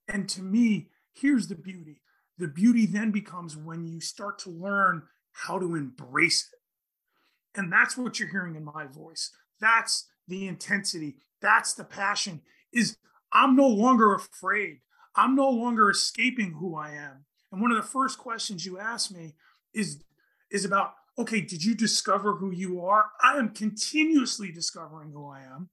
And 0.07 0.27
to 0.29 0.41
me, 0.41 0.89
here's 1.13 1.47
the 1.47 1.55
beauty 1.55 2.01
the 2.37 2.47
beauty 2.47 2.85
then 2.85 3.11
becomes 3.11 3.57
when 3.57 3.85
you 3.85 3.99
start 3.99 4.39
to 4.39 4.49
learn 4.49 5.03
how 5.31 5.59
to 5.59 5.75
embrace 5.75 6.49
it. 6.51 7.59
And 7.59 7.71
that's 7.71 7.97
what 7.97 8.19
you're 8.19 8.29
hearing 8.29 8.55
in 8.55 8.63
my 8.63 8.85
voice. 8.85 9.31
That's 9.59 10.07
the 10.27 10.47
intensity. 10.47 11.17
That's 11.41 11.73
the 11.73 11.83
passion 11.83 12.41
is 12.73 12.97
I'm 13.31 13.55
no 13.55 13.67
longer 13.67 14.13
afraid. 14.13 14.79
I'm 15.17 15.35
no 15.35 15.49
longer 15.49 15.89
escaping 15.89 16.53
who 16.53 16.75
I 16.75 16.91
am. 16.91 17.25
And 17.51 17.61
one 17.61 17.71
of 17.71 17.77
the 17.77 17.89
first 17.89 18.19
questions 18.19 18.65
you 18.65 18.79
ask 18.79 19.11
me 19.11 19.33
is 19.73 20.03
is 20.51 20.63
about 20.63 20.93
okay, 21.19 21.41
did 21.41 21.65
you 21.65 21.73
discover 21.73 22.35
who 22.35 22.51
you 22.51 22.85
are? 22.85 23.05
I 23.23 23.37
am 23.37 23.49
continuously 23.49 24.51
discovering 24.51 25.11
who 25.11 25.27
I 25.27 25.41
am. 25.41 25.69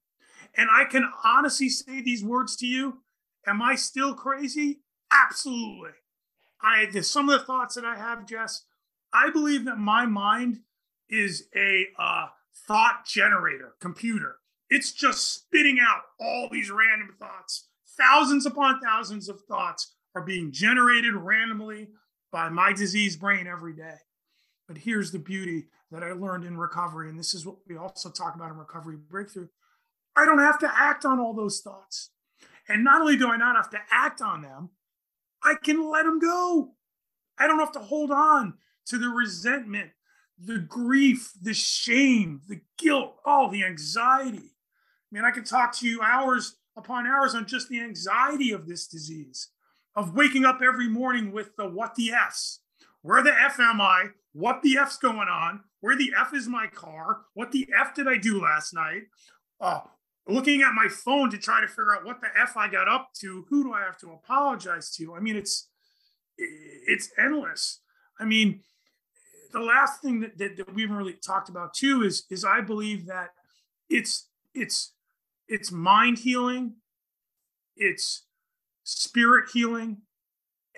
And 0.57 0.69
I 0.71 0.85
can 0.85 1.09
honestly 1.23 1.69
say 1.69 2.01
these 2.01 2.23
words 2.23 2.55
to 2.57 2.65
you. 2.65 3.01
Am 3.45 3.61
I 3.61 3.75
still 3.75 4.15
crazy? 4.15 4.81
Absolutely. 5.11 5.91
I 6.61 6.89
some 7.01 7.29
of 7.29 7.39
the 7.39 7.45
thoughts 7.45 7.75
that 7.75 7.85
I 7.85 7.95
have, 7.95 8.25
Jess. 8.25 8.65
I 9.13 9.29
believe 9.29 9.65
that 9.65 9.77
my 9.77 10.05
mind 10.05 10.61
is 11.09 11.47
a 11.55 11.87
uh, 11.97 12.27
thought 12.67 13.05
generator 13.05 13.75
computer. 13.79 14.37
It's 14.69 14.91
just 14.91 15.31
spitting 15.31 15.77
out 15.79 16.01
all 16.19 16.49
these 16.51 16.71
random 16.71 17.15
thoughts. 17.19 17.67
Thousands 17.97 18.45
upon 18.45 18.79
thousands 18.79 19.29
of 19.29 19.41
thoughts 19.47 19.95
are 20.15 20.23
being 20.23 20.51
generated 20.51 21.13
randomly 21.13 21.89
by 22.31 22.49
my 22.49 22.73
diseased 22.73 23.19
brain 23.19 23.47
every 23.47 23.73
day. 23.73 23.95
But 24.67 24.79
here's 24.79 25.11
the 25.11 25.19
beauty 25.19 25.67
that 25.91 26.03
I 26.03 26.11
learned 26.11 26.43
in 26.43 26.57
recovery, 26.57 27.09
and 27.09 27.19
this 27.19 27.33
is 27.33 27.45
what 27.45 27.57
we 27.67 27.77
also 27.77 28.09
talk 28.09 28.35
about 28.35 28.51
in 28.51 28.57
recovery 28.57 28.97
breakthrough. 28.97 29.47
I 30.15 30.25
don't 30.25 30.39
have 30.39 30.59
to 30.59 30.71
act 30.73 31.05
on 31.05 31.19
all 31.19 31.33
those 31.33 31.61
thoughts. 31.61 32.09
And 32.67 32.83
not 32.83 33.01
only 33.01 33.15
do 33.15 33.29
I 33.29 33.37
not 33.37 33.55
have 33.55 33.69
to 33.71 33.79
act 33.91 34.21
on 34.21 34.41
them, 34.41 34.71
I 35.43 35.55
can 35.61 35.89
let 35.89 36.03
them 36.03 36.19
go. 36.19 36.73
I 37.37 37.47
don't 37.47 37.59
have 37.59 37.73
to 37.73 37.79
hold 37.79 38.11
on 38.11 38.55
to 38.87 38.97
the 38.97 39.09
resentment, 39.09 39.91
the 40.39 40.57
grief, 40.57 41.31
the 41.39 41.53
shame, 41.53 42.41
the 42.47 42.61
guilt, 42.77 43.17
all 43.25 43.49
the 43.49 43.63
anxiety. 43.63 44.37
I 44.37 45.09
mean, 45.11 45.25
I 45.25 45.31
could 45.31 45.45
talk 45.45 45.73
to 45.77 45.87
you 45.87 46.01
hours 46.01 46.55
upon 46.77 47.07
hours 47.07 47.35
on 47.35 47.45
just 47.45 47.69
the 47.69 47.81
anxiety 47.81 48.51
of 48.51 48.67
this 48.67 48.87
disease, 48.87 49.49
of 49.95 50.15
waking 50.15 50.45
up 50.45 50.61
every 50.61 50.89
morning 50.89 51.31
with 51.31 51.55
the 51.55 51.67
what 51.67 51.95
the 51.95 52.11
F's. 52.11 52.61
Where 53.01 53.23
the 53.23 53.33
F 53.33 53.59
am 53.59 53.79
I? 53.79 54.07
What 54.33 54.61
the 54.61 54.77
F's 54.77 54.97
going 54.97 55.29
on? 55.29 55.61
Where 55.79 55.95
the 55.95 56.11
F 56.19 56.33
is 56.33 56.47
my 56.47 56.67
car? 56.67 57.21
What 57.33 57.51
the 57.51 57.67
F 57.79 57.93
did 57.93 58.07
I 58.07 58.17
do 58.17 58.41
last 58.41 58.73
night? 58.73 59.03
Uh, 59.61 59.81
looking 60.27 60.61
at 60.61 60.73
my 60.73 60.87
phone 60.87 61.29
to 61.29 61.37
try 61.37 61.61
to 61.61 61.67
figure 61.67 61.95
out 61.95 62.05
what 62.05 62.21
the 62.21 62.27
f 62.35 62.57
I 62.57 62.67
got 62.67 62.87
up 62.87 63.09
to. 63.21 63.45
Who 63.49 63.63
do 63.63 63.73
I 63.73 63.81
have 63.81 63.97
to 63.99 64.11
apologize 64.11 64.91
to? 64.95 65.15
I 65.15 65.19
mean, 65.19 65.35
it's 65.35 65.69
it's 66.37 67.09
endless. 67.17 67.81
I 68.19 68.25
mean, 68.25 68.61
the 69.53 69.59
last 69.59 70.01
thing 70.01 70.19
that, 70.21 70.37
that, 70.37 70.57
that 70.57 70.73
we 70.73 70.81
haven't 70.81 70.97
really 70.97 71.13
talked 71.13 71.49
about 71.49 71.73
too 71.73 72.03
is 72.03 72.25
is 72.29 72.43
I 72.43 72.61
believe 72.61 73.05
that 73.07 73.29
it's 73.89 74.29
it's 74.53 74.93
it's 75.47 75.71
mind 75.71 76.19
healing, 76.19 76.75
it's 77.75 78.23
spirit 78.83 79.49
healing, 79.53 79.97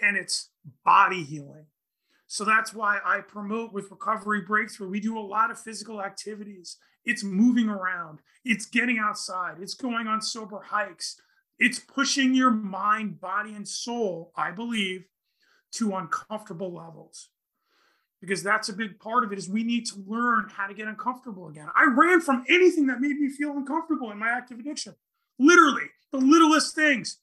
and 0.01 0.17
it's 0.17 0.49
body 0.84 1.23
healing. 1.23 1.65
So 2.27 2.43
that's 2.43 2.73
why 2.73 2.99
I 3.06 3.21
promote 3.21 3.71
with 3.71 3.89
Recovery 3.89 4.41
Breakthrough. 4.41 4.89
We 4.89 4.99
do 4.99 5.17
a 5.17 5.21
lot 5.21 5.49
of 5.49 5.60
physical 5.60 6.01
activities. 6.01 6.77
It's 7.06 7.23
moving 7.23 7.69
around, 7.69 8.19
it's 8.43 8.65
getting 8.65 8.99
outside, 8.99 9.58
it's 9.62 9.73
going 9.73 10.08
on 10.08 10.21
sober 10.21 10.60
hikes, 10.62 11.21
it's 11.58 11.80
pushing 11.80 12.34
your 12.34 12.51
mind, 12.51 13.21
body, 13.21 13.53
and 13.53 13.65
soul, 13.65 14.34
I 14.36 14.51
believe, 14.51 15.06
to 15.73 15.95
uncomfortable 15.95 16.73
levels. 16.73 17.30
Because 18.19 18.41
that's 18.41 18.69
a 18.69 18.73
big 18.73 18.99
part 18.99 19.23
of 19.23 19.32
it 19.32 19.38
is 19.38 19.47
we 19.47 19.63
need 19.63 19.86
to 19.88 20.03
learn 20.08 20.49
how 20.49 20.65
to 20.67 20.73
get 20.73 20.88
uncomfortable 20.88 21.47
again. 21.49 21.67
I 21.75 21.86
ran 21.86 22.19
from 22.19 22.43
anything 22.49 22.88
that 22.88 22.99
made 22.99 23.17
me 23.17 23.30
feel 23.30 23.51
uncomfortable 23.51 24.10
in 24.12 24.17
my 24.17 24.30
active 24.30 24.60
addiction. 24.60 24.95
Literally, 25.38 25.84
the 26.12 26.17
littlest 26.17 26.73
things. 26.73 27.19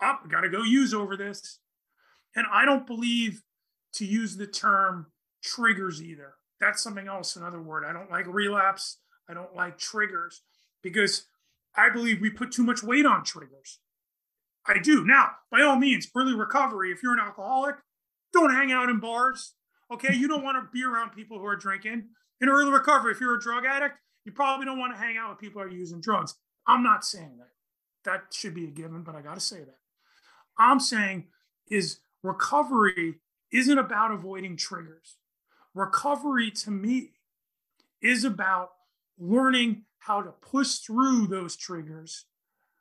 Oh, 0.00 0.16
gotta 0.28 0.48
go 0.48 0.62
use 0.62 0.94
over 0.94 1.16
this. 1.16 1.58
And 2.34 2.46
I 2.50 2.64
don't 2.64 2.86
believe 2.86 3.42
to 3.94 4.06
use 4.06 4.36
the 4.36 4.46
term 4.46 5.06
triggers 5.42 6.02
either. 6.02 6.34
That's 6.60 6.82
something 6.82 7.08
else, 7.08 7.36
another 7.36 7.60
word. 7.60 7.84
I 7.84 7.92
don't 7.92 8.10
like 8.10 8.26
relapse. 8.26 8.98
I 9.28 9.34
don't 9.34 9.54
like 9.54 9.78
triggers 9.78 10.42
because 10.82 11.26
I 11.76 11.90
believe 11.90 12.20
we 12.20 12.30
put 12.30 12.52
too 12.52 12.62
much 12.62 12.82
weight 12.82 13.06
on 13.06 13.24
triggers. 13.24 13.80
I 14.66 14.78
do. 14.78 15.04
Now, 15.04 15.32
by 15.50 15.62
all 15.62 15.76
means, 15.76 16.08
early 16.14 16.34
recovery, 16.34 16.92
if 16.92 17.02
you're 17.02 17.14
an 17.14 17.18
alcoholic, 17.18 17.76
don't 18.32 18.52
hang 18.52 18.72
out 18.72 18.88
in 18.88 19.00
bars. 19.00 19.54
Okay. 19.92 20.14
You 20.14 20.28
don't 20.28 20.42
want 20.42 20.56
to 20.56 20.70
be 20.72 20.84
around 20.84 21.10
people 21.10 21.38
who 21.38 21.46
are 21.46 21.56
drinking. 21.56 22.08
In 22.40 22.48
early 22.48 22.70
recovery, 22.70 23.12
if 23.12 23.20
you're 23.20 23.36
a 23.36 23.40
drug 23.40 23.64
addict, 23.64 23.94
you 24.24 24.32
probably 24.32 24.66
don't 24.66 24.78
want 24.78 24.94
to 24.94 24.98
hang 24.98 25.16
out 25.16 25.30
with 25.30 25.38
people 25.38 25.62
who 25.62 25.68
are 25.68 25.70
using 25.70 26.00
drugs. 26.00 26.34
I'm 26.66 26.82
not 26.82 27.04
saying 27.04 27.38
that. 27.38 27.48
That 28.04 28.34
should 28.34 28.54
be 28.54 28.64
a 28.64 28.70
given, 28.70 29.02
but 29.02 29.14
I 29.14 29.22
got 29.22 29.34
to 29.34 29.40
say 29.40 29.58
that. 29.58 29.78
I'm 30.58 30.80
saying 30.80 31.28
is 31.70 32.00
recovery 32.22 33.20
isn't 33.52 33.78
about 33.78 34.10
avoiding 34.10 34.56
triggers. 34.56 35.16
Recovery 35.74 36.50
to 36.50 36.70
me 36.70 37.12
is 38.00 38.24
about 38.24 38.70
learning 39.18 39.84
how 39.98 40.20
to 40.20 40.30
push 40.30 40.76
through 40.76 41.28
those 41.28 41.56
triggers, 41.56 42.24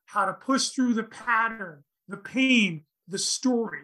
how 0.05 0.25
to 0.25 0.33
push 0.33 0.69
through 0.69 0.93
the 0.93 1.03
pattern, 1.03 1.83
the 2.07 2.17
pain, 2.17 2.85
the 3.07 3.19
story, 3.19 3.83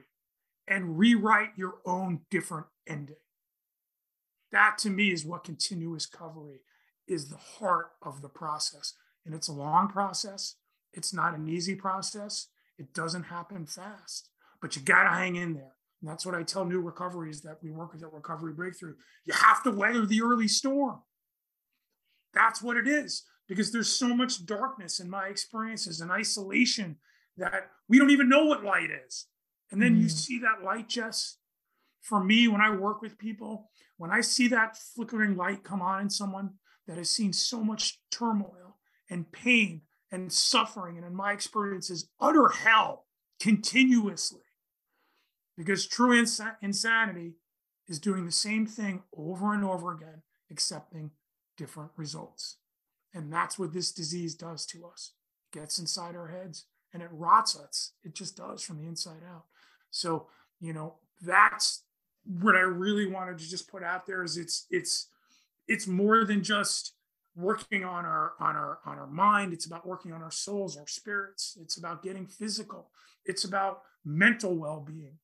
and 0.67 0.97
rewrite 0.97 1.51
your 1.55 1.75
own 1.85 2.21
different 2.29 2.67
ending. 2.87 3.15
That 4.51 4.77
to 4.79 4.89
me 4.89 5.11
is 5.11 5.25
what 5.25 5.43
continuous 5.43 6.07
recovery 6.11 6.61
is 7.07 7.29
the 7.29 7.37
heart 7.37 7.91
of 8.01 8.21
the 8.21 8.29
process. 8.29 8.93
And 9.25 9.33
it's 9.33 9.47
a 9.47 9.53
long 9.53 9.87
process. 9.87 10.55
It's 10.93 11.13
not 11.13 11.35
an 11.35 11.47
easy 11.47 11.75
process. 11.75 12.47
It 12.77 12.93
doesn't 12.93 13.23
happen 13.23 13.65
fast, 13.65 14.29
but 14.61 14.75
you 14.75 14.81
got 14.81 15.03
to 15.03 15.09
hang 15.09 15.35
in 15.35 15.53
there. 15.53 15.73
And 16.01 16.09
that's 16.09 16.25
what 16.25 16.35
I 16.35 16.43
tell 16.43 16.65
new 16.65 16.79
recoveries 16.79 17.41
that 17.41 17.57
we 17.63 17.71
work 17.71 17.93
with 17.93 18.03
at 18.03 18.13
Recovery 18.13 18.53
Breakthrough. 18.53 18.95
You 19.25 19.33
have 19.33 19.63
to 19.63 19.71
weather 19.71 20.05
the 20.05 20.21
early 20.21 20.47
storm. 20.47 21.01
That's 22.33 22.61
what 22.61 22.77
it 22.77 22.87
is. 22.87 23.23
Because 23.47 23.71
there's 23.71 23.89
so 23.89 24.15
much 24.15 24.45
darkness 24.45 24.99
in 24.99 25.09
my 25.09 25.27
experiences 25.27 26.01
and 26.01 26.11
isolation 26.11 26.97
that 27.37 27.71
we 27.87 27.97
don't 27.97 28.11
even 28.11 28.29
know 28.29 28.45
what 28.45 28.63
light 28.63 28.89
is. 28.91 29.25
And 29.71 29.81
then 29.81 29.95
mm. 29.95 30.01
you 30.01 30.09
see 30.09 30.39
that 30.39 30.63
light, 30.63 30.87
Jess, 30.87 31.37
for 32.01 32.23
me, 32.23 32.47
when 32.47 32.61
I 32.61 32.75
work 32.75 33.01
with 33.01 33.17
people, 33.17 33.69
when 33.97 34.11
I 34.11 34.21
see 34.21 34.47
that 34.49 34.77
flickering 34.77 35.35
light 35.35 35.63
come 35.63 35.81
on 35.81 36.01
in 36.01 36.09
someone 36.09 36.51
that 36.87 36.97
has 36.97 37.09
seen 37.09 37.33
so 37.33 37.63
much 37.63 37.99
turmoil 38.11 38.77
and 39.09 39.31
pain 39.31 39.81
and 40.11 40.31
suffering, 40.31 40.97
and 40.97 41.05
in 41.05 41.13
my 41.13 41.33
experience, 41.33 41.89
is 41.89 42.09
utter 42.21 42.47
hell 42.49 43.05
continuously. 43.41 44.41
Because 45.57 45.85
true 45.85 46.17
ins- 46.17 46.39
insanity 46.61 47.35
is 47.87 47.99
doing 47.99 48.25
the 48.25 48.31
same 48.31 48.65
thing 48.65 49.03
over 49.15 49.53
and 49.53 49.65
over 49.65 49.91
again, 49.91 50.21
accepting 50.51 51.11
different 51.57 51.91
results. 51.97 52.57
And 53.13 53.33
that's 53.33 53.57
what 53.57 53.73
this 53.73 53.91
disease 53.91 54.35
does 54.35 54.65
to 54.67 54.85
us. 54.85 55.13
It 55.51 55.59
gets 55.59 55.79
inside 55.79 56.15
our 56.15 56.27
heads 56.27 56.65
and 56.93 57.01
it 57.01 57.09
rots 57.11 57.57
us. 57.57 57.93
It 58.03 58.13
just 58.13 58.37
does 58.37 58.61
from 58.61 58.77
the 58.77 58.87
inside 58.87 59.23
out. 59.29 59.45
So, 59.97 60.27
you 60.59 60.73
know, 60.73 60.95
that's 61.21 61.83
what 62.25 62.55
I 62.55 62.61
really 62.61 63.07
wanted 63.07 63.37
to 63.39 63.49
just 63.49 63.69
put 63.69 63.83
out 63.83 64.05
there 64.05 64.23
is 64.23 64.37
it's 64.37 64.67
it's 64.69 65.09
it's 65.67 65.87
more 65.87 66.25
than 66.25 66.43
just 66.43 66.93
working 67.35 67.83
on 67.83 68.05
our 68.05 68.33
on 68.39 68.55
our 68.55 68.79
on 68.85 68.97
our 68.99 69.07
mind. 69.07 69.53
It's 69.53 69.65
about 69.65 69.87
working 69.87 70.11
on 70.11 70.21
our 70.21 70.31
souls 70.31 70.77
our 70.77 70.87
spirits. 70.87 71.57
It's 71.61 71.77
about 71.77 72.03
getting 72.03 72.27
physical. 72.27 72.91
It's 73.25 73.43
about 73.43 73.81
mental 74.05 74.55
well-being 74.55 75.17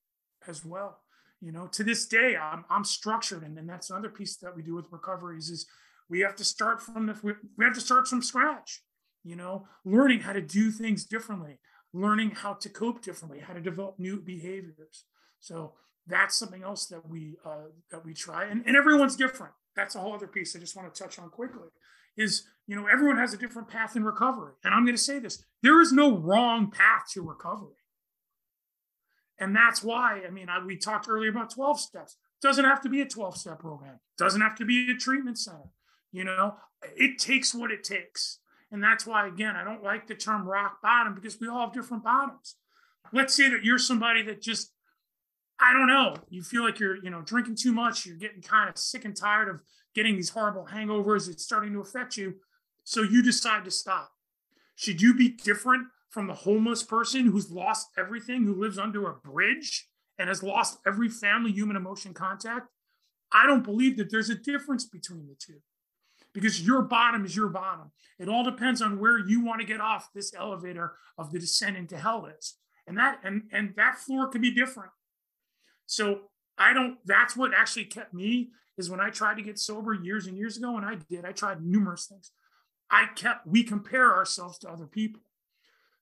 as 0.47 0.65
well. 0.65 0.99
You 1.41 1.51
know 1.51 1.67
to 1.67 1.83
this 1.83 2.05
day 2.05 2.37
i'm, 2.37 2.63
I'm 2.69 2.85
structured 2.85 3.43
and, 3.43 3.57
and 3.57 3.67
that's 3.67 3.89
another 3.89 4.07
piece 4.07 4.37
that 4.37 4.55
we 4.55 4.63
do 4.63 4.75
with 4.75 4.93
recoveries 4.93 5.49
is 5.49 5.65
we 6.09 6.21
have 6.21 6.37
to 6.37 6.45
start 6.45 6.81
from 6.81 7.05
the 7.05 7.35
we 7.57 7.65
have 7.65 7.73
to 7.73 7.81
start 7.81 8.07
from 8.07 8.21
scratch 8.21 8.81
you 9.25 9.35
know 9.35 9.67
learning 9.83 10.21
how 10.21 10.31
to 10.31 10.39
do 10.39 10.71
things 10.71 11.03
differently 11.03 11.59
learning 11.93 12.31
how 12.31 12.53
to 12.53 12.69
cope 12.69 13.01
differently 13.01 13.39
how 13.39 13.53
to 13.53 13.61
develop 13.61 13.99
new 13.99 14.19
behaviors. 14.19 15.05
So 15.39 15.73
that's 16.07 16.37
something 16.37 16.63
else 16.63 16.87
that 16.87 17.07
we 17.07 17.35
uh, 17.45 17.69
that 17.91 18.03
we 18.03 18.13
try 18.13 18.45
and, 18.45 18.63
and 18.65 18.75
everyone's 18.75 19.15
different. 19.15 19.53
That's 19.75 19.95
a 19.95 19.99
whole 19.99 20.13
other 20.13 20.27
piece 20.27 20.55
i 20.55 20.59
just 20.59 20.75
want 20.75 20.93
to 20.93 21.03
touch 21.03 21.17
on 21.19 21.29
quickly 21.29 21.69
is 22.17 22.43
you 22.67 22.75
know 22.75 22.87
everyone 22.87 23.17
has 23.17 23.33
a 23.33 23.37
different 23.37 23.67
path 23.67 23.95
in 23.95 24.03
recovery. 24.03 24.53
And 24.63 24.73
i'm 24.73 24.85
going 24.85 24.95
to 24.95 25.01
say 25.01 25.19
this 25.19 25.43
there 25.61 25.79
is 25.81 25.91
no 25.91 26.17
wrong 26.17 26.71
path 26.71 27.05
to 27.13 27.21
recovery. 27.21 27.77
And 29.39 29.55
that's 29.55 29.83
why 29.83 30.21
i 30.27 30.29
mean 30.29 30.49
I, 30.49 30.63
we 30.63 30.77
talked 30.77 31.07
earlier 31.07 31.29
about 31.29 31.53
12 31.53 31.79
steps. 31.79 32.17
Doesn't 32.41 32.65
have 32.65 32.81
to 32.81 32.89
be 32.89 33.01
a 33.01 33.05
12 33.05 33.37
step 33.37 33.59
program. 33.59 33.99
Doesn't 34.17 34.41
have 34.41 34.55
to 34.57 34.65
be 34.65 34.91
a 34.91 34.95
treatment 34.95 35.37
center. 35.37 35.69
You 36.11 36.25
know 36.25 36.55
it 36.97 37.17
takes 37.17 37.53
what 37.53 37.71
it 37.71 37.83
takes 37.83 38.39
and 38.73 38.83
that's 38.83 39.07
why 39.07 39.27
again 39.27 39.55
i 39.55 39.63
don't 39.63 39.83
like 39.83 40.07
the 40.07 40.15
term 40.15 40.45
rock 40.45 40.81
bottom 40.81 41.15
because 41.15 41.39
we 41.39 41.47
all 41.47 41.61
have 41.61 41.73
different 41.73 42.03
bottoms 42.03 42.57
let's 43.13 43.33
say 43.33 43.49
that 43.49 43.63
you're 43.63 43.79
somebody 43.79 44.21
that 44.21 44.41
just 44.41 44.73
I 45.59 45.71
don't 45.71 45.87
know. 45.87 46.15
You 46.29 46.43
feel 46.43 46.63
like 46.63 46.79
you're, 46.79 46.97
you 46.97 47.09
know, 47.09 47.21
drinking 47.21 47.55
too 47.55 47.71
much. 47.71 48.05
You're 48.05 48.17
getting 48.17 48.41
kind 48.41 48.69
of 48.69 48.77
sick 48.77 49.05
and 49.05 49.15
tired 49.15 49.47
of 49.47 49.61
getting 49.95 50.15
these 50.15 50.29
horrible 50.29 50.67
hangovers. 50.69 51.29
It's 51.29 51.43
starting 51.43 51.71
to 51.73 51.79
affect 51.79 52.17
you. 52.17 52.35
So 52.83 53.01
you 53.01 53.21
decide 53.23 53.63
to 53.65 53.71
stop. 53.71 54.11
Should 54.75 55.01
you 55.01 55.13
be 55.13 55.29
different 55.29 55.87
from 56.09 56.27
the 56.27 56.33
homeless 56.33 56.83
person 56.83 57.27
who's 57.27 57.51
lost 57.51 57.87
everything, 57.97 58.43
who 58.43 58.55
lives 58.55 58.77
under 58.77 59.09
a 59.09 59.13
bridge 59.13 59.87
and 60.19 60.27
has 60.27 60.43
lost 60.43 60.79
every 60.85 61.09
family 61.09 61.51
human 61.51 61.77
emotion 61.77 62.13
contact? 62.13 62.67
I 63.31 63.47
don't 63.47 63.63
believe 63.63 63.97
that 63.97 64.11
there's 64.11 64.29
a 64.29 64.35
difference 64.35 64.85
between 64.85 65.27
the 65.27 65.35
two 65.35 65.61
because 66.33 66.65
your 66.65 66.81
bottom 66.81 67.25
is 67.25 67.35
your 67.35 67.49
bottom. 67.49 67.91
It 68.19 68.29
all 68.29 68.43
depends 68.43 68.81
on 68.81 68.99
where 68.99 69.19
you 69.19 69.43
want 69.43 69.61
to 69.61 69.67
get 69.67 69.81
off 69.81 70.09
this 70.13 70.33
elevator 70.33 70.93
of 71.17 71.31
the 71.31 71.39
descent 71.39 71.77
into 71.77 71.97
hell 71.97 72.25
is. 72.25 72.55
And 72.87 72.97
that 72.97 73.19
and 73.23 73.43
and 73.51 73.73
that 73.77 73.97
floor 73.97 74.27
could 74.27 74.41
be 74.41 74.53
different. 74.53 74.91
So 75.85 76.21
I 76.57 76.73
don't 76.73 76.97
that's 77.05 77.37
what 77.37 77.53
actually 77.53 77.85
kept 77.85 78.13
me 78.13 78.51
is 78.77 78.89
when 78.89 78.99
I 78.99 79.09
tried 79.09 79.37
to 79.37 79.43
get 79.43 79.59
sober 79.59 79.93
years 79.93 80.27
and 80.27 80.37
years 80.37 80.57
ago, 80.57 80.77
and 80.77 80.85
I 80.85 80.95
did, 81.09 81.25
I 81.25 81.31
tried 81.31 81.63
numerous 81.63 82.07
things. 82.07 82.31
I 82.89 83.07
kept, 83.15 83.45
we 83.45 83.63
compare 83.63 84.13
ourselves 84.13 84.57
to 84.59 84.69
other 84.69 84.87
people. 84.87 85.21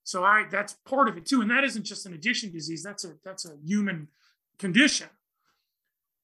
So 0.04 0.24
I 0.24 0.46
that's 0.50 0.74
part 0.86 1.08
of 1.08 1.18
it 1.18 1.26
too. 1.26 1.42
And 1.42 1.52
that 1.52 1.64
isn't 1.64 1.84
just 1.84 2.06
an 2.06 2.14
addiction 2.14 2.52
disease, 2.52 2.84
that's 2.84 3.06
a 3.06 3.14
that's 3.24 3.46
a 3.46 3.56
human 3.64 4.08
condition. 4.58 5.08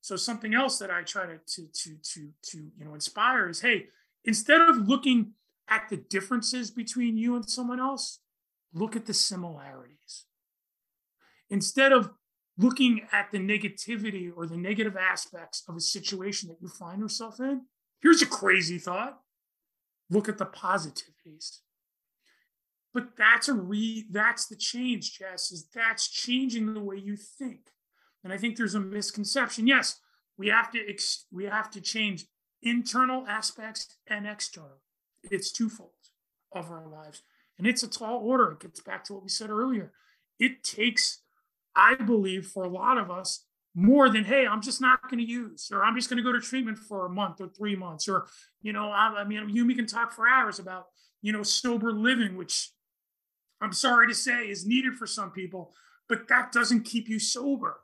So 0.08 0.16
something 0.16 0.54
else 0.54 0.80
that 0.80 0.90
I 0.90 1.02
try 1.04 1.26
to 1.26 1.38
to 1.38 1.68
to 1.68 1.98
to, 2.14 2.30
to 2.44 2.58
you 2.78 2.86
know 2.86 2.94
inspire 2.94 3.50
is 3.50 3.60
hey, 3.60 3.88
instead 4.24 4.62
of 4.62 4.88
looking 4.88 5.34
at 5.68 5.90
the 5.90 5.98
differences 5.98 6.72
between 6.72 7.18
you 7.18 7.36
and 7.36 7.50
someone 7.50 7.82
else, 7.82 8.20
look 8.74 8.96
at 8.96 9.06
the 9.06 9.14
similarities. 9.14 10.24
Instead 11.50 11.92
of 11.92 12.12
looking 12.58 13.02
at 13.12 13.34
the 13.34 13.38
negativity 13.38 14.32
or 14.34 14.48
the 14.48 14.56
negative 14.56 14.96
aspects 14.96 15.64
of 15.68 15.76
a 15.76 15.82
situation 15.82 16.48
that 16.48 16.62
you 16.62 16.70
find 16.70 17.02
yourself 17.02 17.42
in, 17.42 17.64
here's 18.00 18.22
a 18.22 18.26
crazy 18.26 18.78
thought. 18.78 19.20
Look 20.10 20.30
at 20.30 20.38
the 20.38 20.46
positivities. 20.46 21.60
But 22.94 23.18
that's 23.18 23.50
a 23.50 23.54
re 23.54 24.06
that's 24.10 24.46
the 24.46 24.56
change, 24.56 25.20
Jess, 25.20 25.52
is 25.52 25.68
that's 25.76 26.08
changing 26.08 26.74
the 26.74 26.80
way 26.80 26.96
you 26.96 27.18
think. 27.18 27.72
And 28.28 28.34
I 28.34 28.38
think 28.38 28.58
there's 28.58 28.76
a 28.76 28.82
misconception. 28.82 29.68
Yes, 29.68 30.02
we 30.38 30.50
have 30.50 30.70
to 30.72 30.80
ex- 30.86 31.28
we 31.32 31.46
have 31.46 31.72
to 31.72 31.80
change 31.80 32.26
internal 32.62 33.26
aspects 33.26 33.96
and 34.06 34.28
external. 34.28 34.82
It's 35.32 35.50
twofold 35.50 35.92
of 36.52 36.70
our 36.70 36.86
lives. 36.86 37.22
And 37.58 37.66
it's 37.66 37.84
a 37.84 37.88
tall 37.88 38.20
order. 38.20 38.52
It 38.52 38.60
gets 38.60 38.82
back 38.82 39.06
to 39.06 39.14
what 39.14 39.24
we 39.24 39.30
said 39.30 39.50
earlier. 39.50 39.94
It 40.40 40.62
takes 40.62 41.22
I 41.74 41.96
believe 41.96 42.48
for 42.48 42.66
a 42.66 42.70
lot 42.70 42.98
of 42.98 43.10
us, 43.10 43.46
more 43.74 44.10
than 44.10 44.24
hey 44.24 44.48
i'm 44.48 44.60
just 44.60 44.82
not 44.82 45.04
going 45.04 45.24
to 45.24 45.32
use 45.32 45.70
or 45.72 45.84
i'm 45.84 45.96
just 45.96 46.10
going 46.10 46.18
to 46.18 46.24
go 46.24 46.32
to 46.32 46.42
treatment 46.42 46.80
for 46.80 47.06
a 47.06 47.10
month 47.10 47.40
or 47.40 47.48
three 47.48 47.76
months 47.76 48.10
or 48.10 48.26
you 48.64 48.74
know 48.74 48.90
i, 48.90 49.14
I 49.20 49.24
mean 49.24 49.50
you 49.50 49.68
we 49.68 49.76
can 49.76 49.86
talk 49.86 50.12
for 50.12 50.28
hours 50.28 50.58
about 50.58 50.88
you 51.22 51.32
know 51.32 51.44
sober 51.44 51.92
living 51.92 52.36
which 52.36 52.72
i'm 53.62 53.72
sorry 53.72 54.08
to 54.08 54.16
say 54.16 54.50
is 54.50 54.66
needed 54.66 54.96
for 54.96 55.06
some 55.06 55.30
people 55.30 55.76
but 56.10 56.28
that 56.28 56.52
doesn't 56.52 56.86
keep 56.86 57.08
you 57.08 57.20
sober 57.20 57.82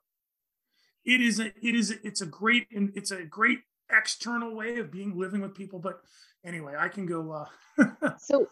it 1.06 1.22
is 1.22 1.40
a 1.40 1.48
it 1.48 1.76
is 1.76 1.92
a, 1.92 1.96
it's 2.06 2.22
a 2.22 2.26
great 2.26 2.68
and 2.72 2.92
it's 2.96 3.12
a 3.12 3.24
great 3.24 3.60
external 3.92 4.56
way 4.56 4.78
of 4.78 4.92
being 4.92 5.18
living 5.18 5.42
with 5.42 5.54
people 5.54 5.80
but 5.80 6.02
anyway 6.46 6.74
i 6.78 6.88
can 6.88 7.06
go 7.06 7.32
uh 7.32 8.16
so 8.18 8.48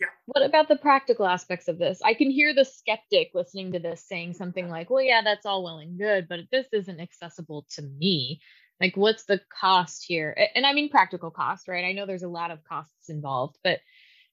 yeah. 0.00 0.08
What 0.26 0.44
about 0.44 0.66
the 0.66 0.74
practical 0.74 1.26
aspects 1.26 1.68
of 1.68 1.78
this? 1.78 2.00
I 2.04 2.14
can 2.14 2.28
hear 2.28 2.52
the 2.52 2.64
skeptic 2.64 3.30
listening 3.34 3.70
to 3.72 3.78
this 3.78 4.04
saying 4.04 4.34
something 4.34 4.68
like, 4.68 4.90
well, 4.90 5.02
yeah, 5.02 5.20
that's 5.22 5.46
all 5.46 5.62
well 5.62 5.78
and 5.78 5.96
good, 5.96 6.26
but 6.28 6.40
this 6.50 6.66
isn't 6.72 6.98
accessible 6.98 7.66
to 7.74 7.82
me. 7.82 8.40
Like, 8.80 8.96
what's 8.96 9.26
the 9.26 9.40
cost 9.60 10.04
here? 10.04 10.36
And 10.56 10.66
I 10.66 10.72
mean 10.72 10.88
practical 10.90 11.30
cost, 11.30 11.68
right? 11.68 11.84
I 11.84 11.92
know 11.92 12.04
there's 12.04 12.24
a 12.24 12.28
lot 12.28 12.50
of 12.50 12.64
costs 12.64 13.10
involved, 13.10 13.58
but 13.62 13.78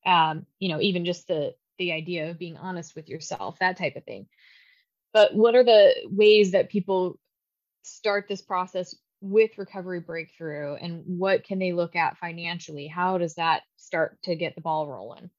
um, 0.07 0.47
you 0.57 0.69
know, 0.69 0.81
even 0.81 1.05
just 1.05 1.27
the 1.27 1.53
the 1.77 1.91
idea 1.91 2.31
of 2.31 2.39
being 2.39 2.57
honest 2.57 2.95
with 2.95 3.07
yourself, 3.07 3.59
that 3.59 3.77
type 3.77 3.95
of 3.95 4.03
thing. 4.05 4.25
But 5.13 5.35
what 5.35 5.53
are 5.53 5.63
the 5.63 5.93
ways 6.05 6.51
that 6.51 6.69
people 6.69 7.19
start 7.83 8.25
this 8.27 8.41
process 8.41 8.95
with 9.21 9.57
recovery 9.57 9.99
breakthrough 9.99 10.75
and 10.75 11.03
what 11.05 11.43
can 11.43 11.59
they 11.59 11.73
look 11.73 11.95
at 11.95 12.17
financially? 12.17 12.87
How 12.87 13.17
does 13.17 13.35
that 13.35 13.63
start 13.77 14.21
to 14.23 14.35
get 14.35 14.55
the 14.55 14.61
ball 14.61 14.87
rolling? 14.87 15.29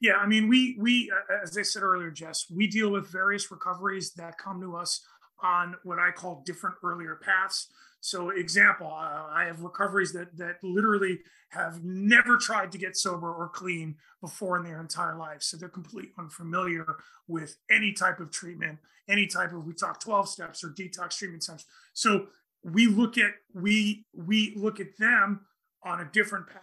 Yeah, 0.00 0.16
I 0.16 0.26
mean, 0.26 0.48
we 0.48 0.76
we 0.78 1.10
uh, 1.10 1.42
as 1.42 1.56
I 1.56 1.62
said 1.62 1.82
earlier, 1.82 2.10
Jess, 2.10 2.46
we 2.54 2.66
deal 2.66 2.90
with 2.90 3.10
various 3.10 3.50
recoveries 3.50 4.12
that 4.14 4.38
come 4.38 4.60
to 4.60 4.76
us 4.76 5.00
on 5.42 5.74
what 5.84 5.98
I 5.98 6.10
call 6.10 6.42
different 6.44 6.76
earlier 6.84 7.18
paths. 7.22 7.68
So, 8.06 8.30
example, 8.30 8.86
uh, 8.86 9.26
I 9.30 9.44
have 9.46 9.62
recoveries 9.62 10.12
that 10.12 10.36
that 10.36 10.62
literally 10.62 11.18
have 11.50 11.82
never 11.82 12.36
tried 12.36 12.70
to 12.72 12.78
get 12.78 12.96
sober 12.96 13.32
or 13.32 13.48
clean 13.48 13.96
before 14.20 14.56
in 14.58 14.64
their 14.64 14.80
entire 14.80 15.16
life. 15.16 15.42
So 15.42 15.56
they're 15.56 15.68
completely 15.68 16.12
unfamiliar 16.18 16.96
with 17.26 17.56
any 17.70 17.92
type 17.92 18.20
of 18.20 18.30
treatment, 18.30 18.78
any 19.08 19.26
type 19.26 19.52
of 19.52 19.66
we 19.66 19.72
talk 19.72 20.00
12 20.00 20.28
steps 20.28 20.62
or 20.62 20.68
detox 20.68 21.18
treatment 21.18 21.42
steps. 21.42 21.64
So 21.94 22.26
we 22.62 22.86
look 22.86 23.18
at 23.18 23.32
we 23.54 24.06
we 24.14 24.54
look 24.56 24.78
at 24.78 24.96
them 24.98 25.40
on 25.82 26.00
a 26.00 26.08
different 26.12 26.46
path 26.48 26.62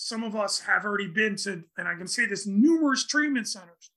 some 0.00 0.24
of 0.24 0.34
us 0.34 0.60
have 0.60 0.86
already 0.86 1.08
been 1.08 1.36
to, 1.36 1.62
and 1.76 1.86
I 1.86 1.94
can 1.94 2.08
say 2.08 2.24
this, 2.24 2.46
numerous 2.46 3.06
treatment 3.06 3.46
centers. 3.46 3.90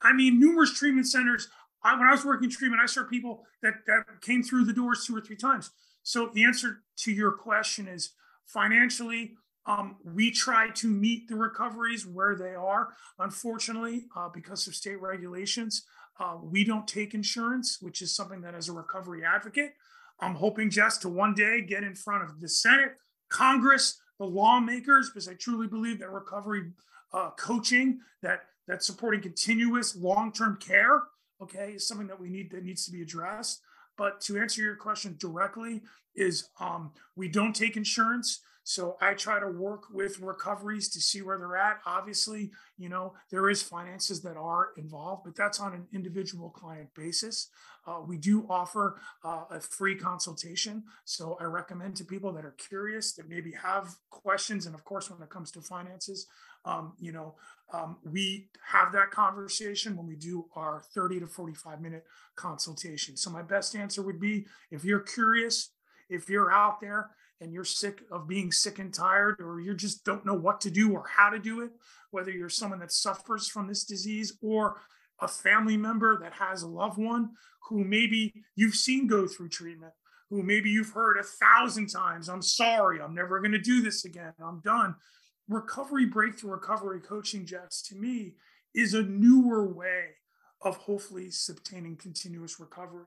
I 0.00 0.14
mean, 0.14 0.40
numerous 0.40 0.72
treatment 0.72 1.06
centers. 1.06 1.48
I, 1.84 1.98
when 1.98 2.08
I 2.08 2.12
was 2.12 2.24
working 2.24 2.48
treatment, 2.48 2.80
I 2.82 2.86
saw 2.86 3.04
people 3.04 3.44
that, 3.62 3.74
that 3.86 4.04
came 4.22 4.42
through 4.42 4.64
the 4.64 4.72
doors 4.72 5.04
two 5.04 5.14
or 5.14 5.20
three 5.20 5.36
times. 5.36 5.70
So 6.02 6.30
the 6.32 6.44
answer 6.44 6.82
to 6.98 7.12
your 7.12 7.32
question 7.32 7.88
is 7.88 8.10
financially, 8.46 9.34
um, 9.66 9.96
we 10.04 10.30
try 10.30 10.70
to 10.70 10.88
meet 10.88 11.28
the 11.28 11.36
recoveries 11.36 12.06
where 12.06 12.34
they 12.34 12.54
are. 12.54 12.88
Unfortunately, 13.18 14.06
uh, 14.16 14.28
because 14.28 14.66
of 14.66 14.74
state 14.74 15.00
regulations, 15.00 15.84
uh, 16.18 16.36
we 16.42 16.64
don't 16.64 16.88
take 16.88 17.14
insurance, 17.14 17.78
which 17.80 18.02
is 18.02 18.14
something 18.14 18.40
that, 18.40 18.54
as 18.54 18.68
a 18.68 18.72
recovery 18.72 19.24
advocate, 19.24 19.72
I'm 20.20 20.34
hoping 20.34 20.70
just 20.70 21.02
to 21.02 21.08
one 21.08 21.34
day 21.34 21.62
get 21.62 21.84
in 21.84 21.94
front 21.94 22.24
of 22.24 22.40
the 22.40 22.48
Senate, 22.48 22.96
Congress, 23.28 24.00
the 24.18 24.26
lawmakers, 24.26 25.08
because 25.08 25.28
I 25.28 25.34
truly 25.34 25.66
believe 25.66 25.98
that 26.00 26.10
recovery 26.10 26.72
uh, 27.12 27.30
coaching, 27.38 28.00
that 28.22 28.42
that 28.68 28.84
supporting 28.84 29.20
continuous 29.20 29.96
long-term 29.96 30.58
care, 30.60 31.02
okay, 31.42 31.72
is 31.72 31.88
something 31.88 32.06
that 32.06 32.20
we 32.20 32.28
need 32.28 32.50
that 32.50 32.64
needs 32.64 32.84
to 32.84 32.92
be 32.92 33.02
addressed. 33.02 33.60
But 34.00 34.22
to 34.22 34.38
answer 34.38 34.62
your 34.62 34.76
question 34.76 35.16
directly, 35.18 35.82
is 36.14 36.48
um, 36.58 36.90
we 37.16 37.28
don't 37.28 37.54
take 37.54 37.76
insurance. 37.76 38.40
So 38.64 38.96
I 38.98 39.12
try 39.12 39.38
to 39.38 39.48
work 39.48 39.90
with 39.92 40.20
recoveries 40.20 40.88
to 40.90 41.02
see 41.02 41.20
where 41.20 41.36
they're 41.36 41.58
at. 41.58 41.80
Obviously, 41.84 42.50
you 42.78 42.88
know, 42.88 43.12
there 43.30 43.50
is 43.50 43.62
finances 43.62 44.22
that 44.22 44.38
are 44.38 44.68
involved, 44.78 45.24
but 45.24 45.36
that's 45.36 45.60
on 45.60 45.74
an 45.74 45.86
individual 45.92 46.48
client 46.48 46.88
basis. 46.94 47.48
Uh, 47.86 48.00
we 48.06 48.16
do 48.16 48.46
offer 48.48 48.98
uh, 49.22 49.44
a 49.50 49.60
free 49.60 49.96
consultation. 49.96 50.84
So 51.04 51.36
I 51.38 51.44
recommend 51.44 51.94
to 51.96 52.04
people 52.04 52.32
that 52.32 52.44
are 52.46 52.56
curious, 52.56 53.12
that 53.12 53.28
maybe 53.28 53.52
have 53.52 53.96
questions. 54.08 54.64
And 54.64 54.74
of 54.74 54.82
course, 54.82 55.10
when 55.10 55.22
it 55.22 55.28
comes 55.28 55.50
to 55.52 55.60
finances, 55.60 56.26
um, 56.64 56.92
you 56.98 57.12
know, 57.12 57.34
um, 57.72 57.96
we 58.04 58.48
have 58.66 58.92
that 58.92 59.10
conversation 59.10 59.96
when 59.96 60.06
we 60.06 60.16
do 60.16 60.46
our 60.56 60.82
30 60.94 61.20
to 61.20 61.26
45 61.26 61.80
minute 61.80 62.04
consultation. 62.36 63.16
So 63.16 63.30
my 63.30 63.42
best 63.42 63.76
answer 63.76 64.02
would 64.02 64.20
be 64.20 64.46
if 64.70 64.84
you're 64.84 65.00
curious, 65.00 65.70
if 66.08 66.28
you're 66.28 66.52
out 66.52 66.80
there 66.80 67.10
and 67.40 67.52
you're 67.52 67.64
sick 67.64 68.02
of 68.10 68.28
being 68.28 68.52
sick 68.52 68.78
and 68.78 68.92
tired, 68.92 69.36
or 69.40 69.60
you 69.60 69.74
just 69.74 70.04
don't 70.04 70.26
know 70.26 70.34
what 70.34 70.60
to 70.62 70.70
do 70.70 70.92
or 70.92 71.04
how 71.08 71.30
to 71.30 71.38
do 71.38 71.62
it, 71.62 71.70
whether 72.10 72.30
you're 72.30 72.48
someone 72.48 72.80
that 72.80 72.92
suffers 72.92 73.48
from 73.48 73.66
this 73.66 73.84
disease 73.84 74.36
or 74.42 74.80
a 75.20 75.28
family 75.28 75.76
member 75.76 76.18
that 76.18 76.32
has 76.32 76.62
a 76.62 76.68
loved 76.68 76.98
one 76.98 77.30
who 77.68 77.84
maybe 77.84 78.34
you've 78.56 78.74
seen 78.74 79.06
go 79.06 79.26
through 79.26 79.48
treatment, 79.48 79.92
who 80.28 80.42
maybe 80.42 80.70
you've 80.70 80.90
heard 80.90 81.18
a 81.18 81.22
thousand 81.22 81.88
times, 81.88 82.28
I'm 82.28 82.42
sorry, 82.42 83.00
I'm 83.00 83.14
never 83.14 83.40
going 83.40 83.52
to 83.52 83.58
do 83.58 83.80
this 83.80 84.04
again, 84.04 84.32
I'm 84.42 84.60
done. 84.60 84.94
Recovery 85.50 86.06
breakthrough 86.06 86.52
recovery 86.52 87.00
coaching, 87.00 87.44
Jess, 87.44 87.82
to 87.82 87.96
me, 87.96 88.34
is 88.72 88.94
a 88.94 89.02
newer 89.02 89.66
way 89.66 90.10
of 90.62 90.76
hopefully 90.76 91.28
obtaining 91.48 91.96
continuous 91.96 92.60
recovery. 92.60 93.06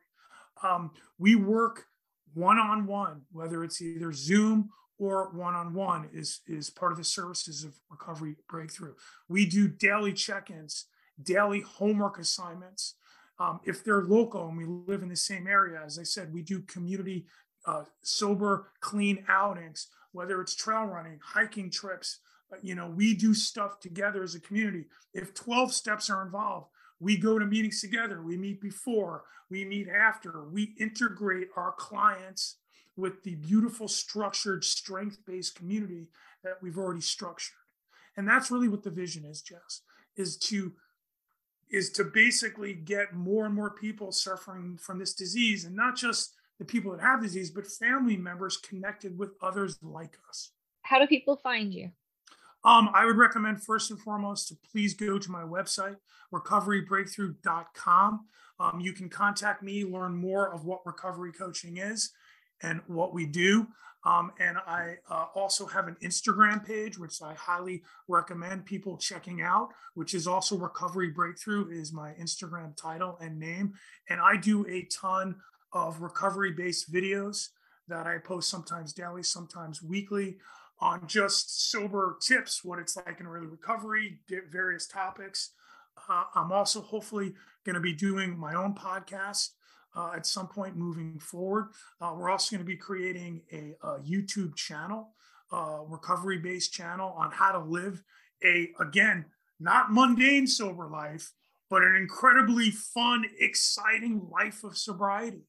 Um, 0.62 0.92
we 1.18 1.36
work 1.36 1.86
one 2.34 2.58
on 2.58 2.86
one, 2.86 3.22
whether 3.32 3.64
it's 3.64 3.82
either 3.82 4.12
Zoom 4.12 4.72
or 5.00 5.30
one 5.32 5.54
on 5.54 5.74
one, 5.74 6.10
is, 6.12 6.42
is 6.46 6.70
part 6.70 6.92
of 6.92 6.98
the 6.98 7.06
services 7.06 7.64
of 7.64 7.80
Recovery 7.90 8.36
Breakthrough. 8.50 8.96
We 9.30 9.46
do 9.46 9.70
daily 9.70 10.12
check 10.12 10.52
ins, 10.52 10.88
daily 11.24 11.62
homework 11.62 12.20
assignments. 12.20 12.96
Um, 13.40 13.62
if 13.64 13.86
they're 13.86 14.04
local 14.04 14.50
and 14.50 14.58
we 14.58 14.66
live 14.66 15.02
in 15.02 15.08
the 15.08 15.16
same 15.16 15.48
area, 15.48 15.82
as 15.84 15.98
I 15.98 16.04
said, 16.04 16.34
we 16.34 16.42
do 16.42 16.60
community 16.64 17.26
uh, 17.66 17.84
sober, 18.02 18.72
clean 18.82 19.24
outings, 19.30 19.88
whether 20.12 20.42
it's 20.42 20.56
trail 20.56 20.84
running, 20.84 21.20
hiking 21.24 21.72
trips. 21.72 22.20
You 22.62 22.76
know, 22.76 22.88
we 22.88 23.14
do 23.14 23.34
stuff 23.34 23.80
together 23.80 24.24
as 24.24 24.36
a 24.36 24.40
community. 24.40 24.86
If 25.14 25.34
12 25.34 25.74
steps 25.74 26.10
are 26.10 26.24
involved, 26.24 26.68
we 27.00 27.18
go 27.18 27.38
to 27.38 27.46
meetings 27.46 27.82
together. 27.82 28.22
We 28.22 28.38
meet 28.38 28.62
before, 28.62 29.24
we 29.50 29.66
meet 29.66 29.90
after. 29.90 30.46
We 30.46 30.74
integrate 30.80 31.50
our 31.56 31.74
clients 31.74 32.58
with 32.96 33.24
the 33.24 33.36
beautiful, 33.36 33.88
structured, 33.88 34.64
strength 34.64 35.20
based 35.26 35.56
community 35.56 36.08
that 36.44 36.62
we've 36.62 36.78
already 36.78 37.02
structured. 37.02 37.56
And 38.16 38.28
that's 38.28 38.52
really 38.52 38.68
what 38.68 38.84
the 38.84 38.92
vision 38.92 39.26
is, 39.26 39.42
Jess, 39.42 39.82
is 40.16 40.38
to 40.38 40.74
is 41.70 41.90
to 41.90 42.04
basically 42.04 42.74
get 42.74 43.14
more 43.14 43.46
and 43.46 43.56
more 43.56 43.72
people 43.72 44.12
suffering 44.12 44.78
from 44.80 45.00
this 45.00 45.14
disease 45.14 45.66
and 45.66 45.76
not 45.76 45.96
just 45.96 46.36
the 46.60 46.66
people 46.66 46.92
that 46.92 47.02
have 47.02 47.22
disease 47.22 47.50
but 47.50 47.66
family 47.66 48.16
members 48.16 48.58
connected 48.58 49.18
with 49.18 49.32
others 49.42 49.80
like 49.82 50.18
us 50.30 50.52
how 50.84 51.00
do 51.00 51.08
people 51.08 51.36
find 51.36 51.74
you 51.74 51.90
um, 52.66 52.90
I 52.94 53.06
would 53.06 53.18
recommend 53.18 53.64
first 53.64 53.92
and 53.92 54.00
foremost 54.00 54.48
to 54.50 54.58
please 54.72 54.94
go 54.94 55.20
to 55.20 55.32
my 55.32 55.44
website, 55.44 55.98
recoverybreakthrough.com. 56.34 58.26
Um, 58.60 58.80
you 58.80 58.94
can 58.94 59.10
contact 59.10 59.64
me, 59.64 59.84
learn 59.84 60.16
more 60.16 60.54
of 60.54 60.66
what 60.66 60.86
recovery 60.86 61.34
coaching 61.34 61.78
is 61.78 62.12
and 62.62 62.82
what 62.88 63.14
we 63.14 63.26
do. 63.26 63.68
Um, 64.06 64.32
and 64.40 64.58
I 64.58 64.98
uh, 65.10 65.28
also 65.34 65.66
have 65.66 65.88
an 65.88 65.96
Instagram 66.02 66.66
page, 66.66 66.98
which 66.98 67.22
I 67.22 67.34
highly 67.34 67.84
recommend 68.08 68.66
people 68.66 68.98
checking 68.98 69.42
out, 69.42 69.70
which 69.94 70.14
is 70.14 70.28
also 70.28 70.58
Recovery 70.58 71.10
Breakthrough, 71.10 71.70
is 71.70 71.94
my 71.94 72.14
Instagram 72.22 72.76
title 72.76 73.18
and 73.22 73.40
name. 73.40 73.74
And 74.10 74.20
I 74.20 74.36
do 74.36 74.66
a 74.68 74.84
ton 74.84 75.36
of 75.72 76.02
recovery 76.02 76.52
based 76.52 76.92
videos 76.94 77.50
that 77.88 78.06
I 78.06 78.18
post 78.18 78.50
sometimes 78.50 78.94
daily, 78.94 79.24
sometimes 79.24 79.82
weekly 79.82 80.38
on 80.84 81.08
just 81.08 81.72
sober 81.72 82.18
tips, 82.22 82.62
what 82.62 82.78
it's 82.78 82.98
like 82.98 83.22
in 83.22 83.26
early 83.26 83.48
recovery, 83.48 84.20
various 84.52 84.86
topics. 84.86 85.52
Uh, 86.10 86.26
I'm 86.36 86.52
also 86.52 86.82
hopefully 86.82 87.34
going 87.66 87.76
to 87.76 87.80
be 87.80 87.94
doing 87.94 88.38
my 88.38 88.54
own 88.54 88.76
podcast 88.76 89.52
uh, 89.96 90.12
at 90.14 90.26
some 90.26 90.48
point 90.48 90.76
moving 90.76 91.20
forward. 91.20 91.70
Uh, 92.02 92.14
we're 92.18 92.30
also 92.30 92.54
going 92.54 92.66
to 92.66 92.70
be 92.70 92.76
creating 92.76 93.42
a, 93.54 93.76
a 93.82 94.00
YouTube 94.00 94.56
channel, 94.56 95.14
recovery 95.88 96.40
based 96.40 96.74
channel 96.74 97.16
on 97.18 97.32
how 97.32 97.54
to 97.54 97.60
live 97.60 98.04
a, 98.44 98.70
again, 98.82 99.24
not 99.62 99.94
mundane 99.94 100.48
sober 100.48 100.90
life, 100.90 101.32
but 101.70 101.82
an 101.82 101.96
incredibly 101.96 102.72
fun, 102.72 103.24
exciting 103.40 104.28
life 104.30 104.66
of 104.66 104.78
sobriety. 104.78 105.48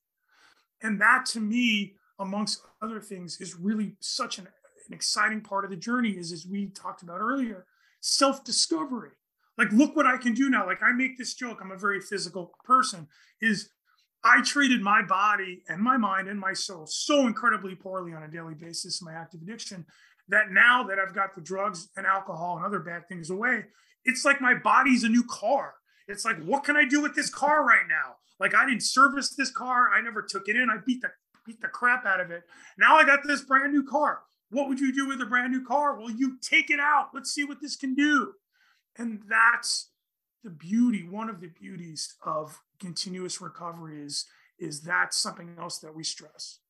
And 0.80 1.00
that 1.00 1.26
to 1.32 1.40
me, 1.40 1.96
amongst 2.20 2.62
other 2.80 3.00
things, 3.00 3.40
is 3.40 3.56
really 3.56 3.96
such 3.98 4.38
an 4.38 4.46
an 4.88 4.94
exciting 4.94 5.40
part 5.40 5.64
of 5.64 5.70
the 5.70 5.76
journey 5.76 6.10
is, 6.10 6.32
as 6.32 6.46
we 6.46 6.66
talked 6.66 7.02
about 7.02 7.20
earlier, 7.20 7.66
self 8.00 8.44
discovery. 8.44 9.10
Like, 9.56 9.70
look 9.72 9.94
what 9.94 10.06
I 10.06 10.16
can 10.16 10.34
do 10.34 10.50
now. 10.50 10.66
Like, 10.66 10.82
I 10.82 10.92
make 10.92 11.16
this 11.16 11.34
joke, 11.34 11.58
I'm 11.60 11.70
a 11.70 11.78
very 11.78 12.00
physical 12.00 12.52
person, 12.64 13.06
is 13.40 13.70
I 14.24 14.42
treated 14.42 14.80
my 14.80 15.02
body 15.02 15.62
and 15.68 15.80
my 15.80 15.96
mind 15.96 16.28
and 16.28 16.40
my 16.40 16.54
soul 16.54 16.86
so 16.86 17.26
incredibly 17.26 17.74
poorly 17.74 18.12
on 18.12 18.22
a 18.22 18.30
daily 18.30 18.54
basis, 18.54 19.00
in 19.00 19.04
my 19.04 19.12
active 19.12 19.42
addiction, 19.42 19.86
that 20.28 20.50
now 20.50 20.82
that 20.84 20.98
I've 20.98 21.14
got 21.14 21.34
the 21.34 21.40
drugs 21.40 21.88
and 21.96 22.06
alcohol 22.06 22.56
and 22.56 22.66
other 22.66 22.80
bad 22.80 23.06
things 23.08 23.30
away, 23.30 23.64
it's 24.04 24.24
like 24.24 24.40
my 24.40 24.54
body's 24.54 25.04
a 25.04 25.08
new 25.08 25.24
car. 25.24 25.74
It's 26.08 26.24
like, 26.24 26.42
what 26.42 26.64
can 26.64 26.76
I 26.76 26.84
do 26.84 27.00
with 27.00 27.14
this 27.14 27.30
car 27.30 27.64
right 27.64 27.86
now? 27.88 28.16
Like, 28.40 28.54
I 28.54 28.66
didn't 28.66 28.82
service 28.82 29.34
this 29.34 29.50
car. 29.50 29.90
I 29.92 30.00
never 30.00 30.22
took 30.22 30.48
it 30.48 30.56
in. 30.56 30.68
I 30.70 30.78
beat 30.84 31.02
the 31.02 31.10
beat 31.46 31.60
the 31.60 31.68
crap 31.68 32.06
out 32.06 32.20
of 32.20 32.30
it. 32.30 32.42
Now 32.78 32.96
I 32.96 33.04
got 33.04 33.20
this 33.24 33.42
brand 33.42 33.72
new 33.72 33.84
car. 33.84 34.20
What 34.54 34.68
would 34.68 34.78
you 34.78 34.92
do 34.92 35.08
with 35.08 35.20
a 35.20 35.26
brand 35.26 35.52
new 35.52 35.64
car? 35.64 35.98
Well, 35.98 36.10
you 36.10 36.38
take 36.40 36.70
it 36.70 36.78
out. 36.78 37.08
Let's 37.12 37.32
see 37.32 37.44
what 37.44 37.60
this 37.60 37.74
can 37.74 37.96
do. 37.96 38.34
And 38.96 39.20
that's 39.28 39.90
the 40.44 40.50
beauty, 40.50 41.08
one 41.08 41.28
of 41.28 41.40
the 41.40 41.48
beauties 41.48 42.14
of 42.24 42.60
continuous 42.78 43.40
recovery 43.40 44.04
is, 44.04 44.26
is 44.60 44.82
that 44.82 45.12
something 45.12 45.56
else 45.58 45.78
that 45.78 45.92
we 45.92 46.04
stress. 46.04 46.60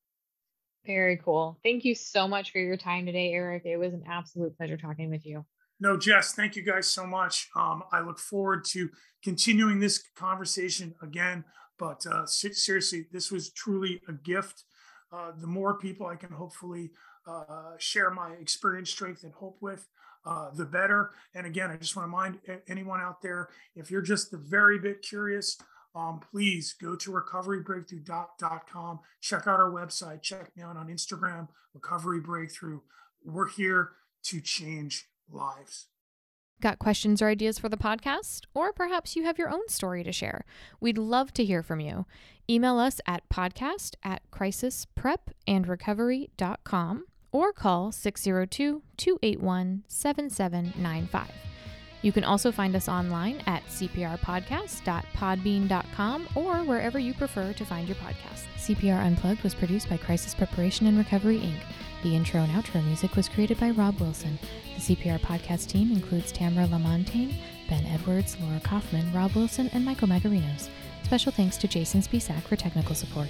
Very 0.83 1.17
cool. 1.23 1.59
Thank 1.61 1.85
you 1.85 1.93
so 1.93 2.27
much 2.27 2.51
for 2.51 2.57
your 2.57 2.75
time 2.75 3.05
today, 3.05 3.31
Eric. 3.33 3.63
It 3.65 3.77
was 3.77 3.93
an 3.93 4.03
absolute 4.09 4.57
pleasure 4.57 4.77
talking 4.77 5.11
with 5.11 5.23
you. 5.23 5.45
No, 5.79 5.95
Jess, 5.95 6.33
thank 6.33 6.55
you 6.55 6.63
guys 6.63 6.87
so 6.87 7.05
much. 7.05 7.49
Um, 7.55 7.83
I 7.91 7.99
look 7.99 8.17
forward 8.17 8.65
to 8.69 8.89
continuing 9.23 9.79
this 9.79 10.03
conversation 10.15 10.95
again. 11.03 11.43
But 11.77 12.03
uh, 12.07 12.25
seriously, 12.25 13.05
this 13.11 13.31
was 13.31 13.51
truly 13.51 14.01
a 14.07 14.13
gift. 14.13 14.63
Uh, 15.11 15.33
the 15.39 15.47
more 15.47 15.77
people 15.77 16.07
I 16.07 16.15
can 16.15 16.31
hopefully 16.31 16.89
uh, 17.27 17.73
share 17.77 18.11
my 18.11 18.31
experience, 18.33 18.89
strength, 18.89 19.23
and 19.23 19.33
hope 19.33 19.57
with, 19.61 19.87
uh, 20.25 20.49
the 20.51 20.65
better. 20.65 21.11
And 21.33 21.45
again, 21.45 21.71
I 21.71 21.77
just 21.77 21.95
want 21.95 22.05
to 22.05 22.11
remind 22.11 22.39
anyone 22.67 22.99
out 22.99 23.21
there 23.21 23.49
if 23.75 23.91
you're 23.91 24.01
just 24.01 24.31
the 24.31 24.37
very 24.37 24.79
bit 24.79 25.01
curious, 25.01 25.57
um, 25.95 26.19
please 26.31 26.73
go 26.73 26.95
to 26.95 27.11
recoverybreakthrough.com. 27.11 28.99
Check 29.21 29.47
out 29.47 29.59
our 29.59 29.71
website. 29.71 30.21
Check 30.21 30.55
me 30.55 30.63
out 30.63 30.77
on 30.77 30.87
Instagram, 30.87 31.47
Recovery 31.73 32.19
Breakthrough. 32.19 32.81
We're 33.23 33.49
here 33.49 33.93
to 34.23 34.41
change 34.41 35.07
lives. 35.29 35.87
Got 36.61 36.79
questions 36.79 37.21
or 37.21 37.27
ideas 37.27 37.59
for 37.59 37.67
the 37.69 37.77
podcast? 37.77 38.41
Or 38.53 38.73
perhaps 38.73 39.15
you 39.15 39.23
have 39.23 39.37
your 39.37 39.49
own 39.49 39.67
story 39.67 40.03
to 40.03 40.11
share. 40.11 40.45
We'd 40.79 40.97
love 40.97 41.31
to 41.33 41.45
hear 41.45 41.61
from 41.61 41.81
you. 41.81 42.07
Email 42.49 42.79
us 42.79 42.99
at 43.05 43.29
podcast 43.29 43.93
at 44.03 44.23
crisisprepandrecovery.com 44.31 47.05
or 47.35 47.51
call 47.51 47.91
602 47.91 48.81
281 48.95 49.83
7795. 49.89 51.29
You 52.01 52.13
can 52.13 52.23
also 52.23 52.49
find 52.51 52.75
us 52.77 52.87
online 52.87 53.43
at 53.45 53.61
cprpodcast.podbean.com 53.65 56.27
or 56.35 56.55
wherever 56.63 56.97
you 56.97 57.13
prefer 57.13 57.51
to 57.51 57.65
find 57.65 57.89
your 57.89 57.97
podcast. 57.97 58.45
CPR 58.57 59.05
Unplugged 59.05 59.43
was 59.43 59.53
produced 59.53 59.89
by 59.89 59.97
Crisis 59.97 60.33
Preparation 60.33 60.87
and 60.87 60.97
Recovery, 60.97 61.39
Inc. 61.39 61.59
The 62.03 62.15
intro 62.15 62.39
and 62.39 62.53
outro 62.53 62.81
music 62.85 63.17
was 63.17 63.27
created 63.27 63.59
by 63.59 63.71
Rob 63.71 63.99
Wilson. 63.99 64.39
The 64.75 64.95
CPR 64.95 65.19
podcast 65.19 65.67
team 65.67 65.91
includes 65.91 66.31
Tamara 66.31 66.67
Lamontagne, 66.67 67.35
Ben 67.67 67.85
Edwards, 67.87 68.37
Laura 68.39 68.61
Kaufman, 68.61 69.11
Rob 69.11 69.35
Wilson, 69.35 69.69
and 69.73 69.83
Michael 69.83 70.07
Magarinos. 70.07 70.69
Special 71.03 71.33
thanks 71.33 71.57
to 71.57 71.67
Jason 71.67 72.01
Spisak 72.01 72.43
for 72.43 72.55
technical 72.55 72.95
support. 72.95 73.27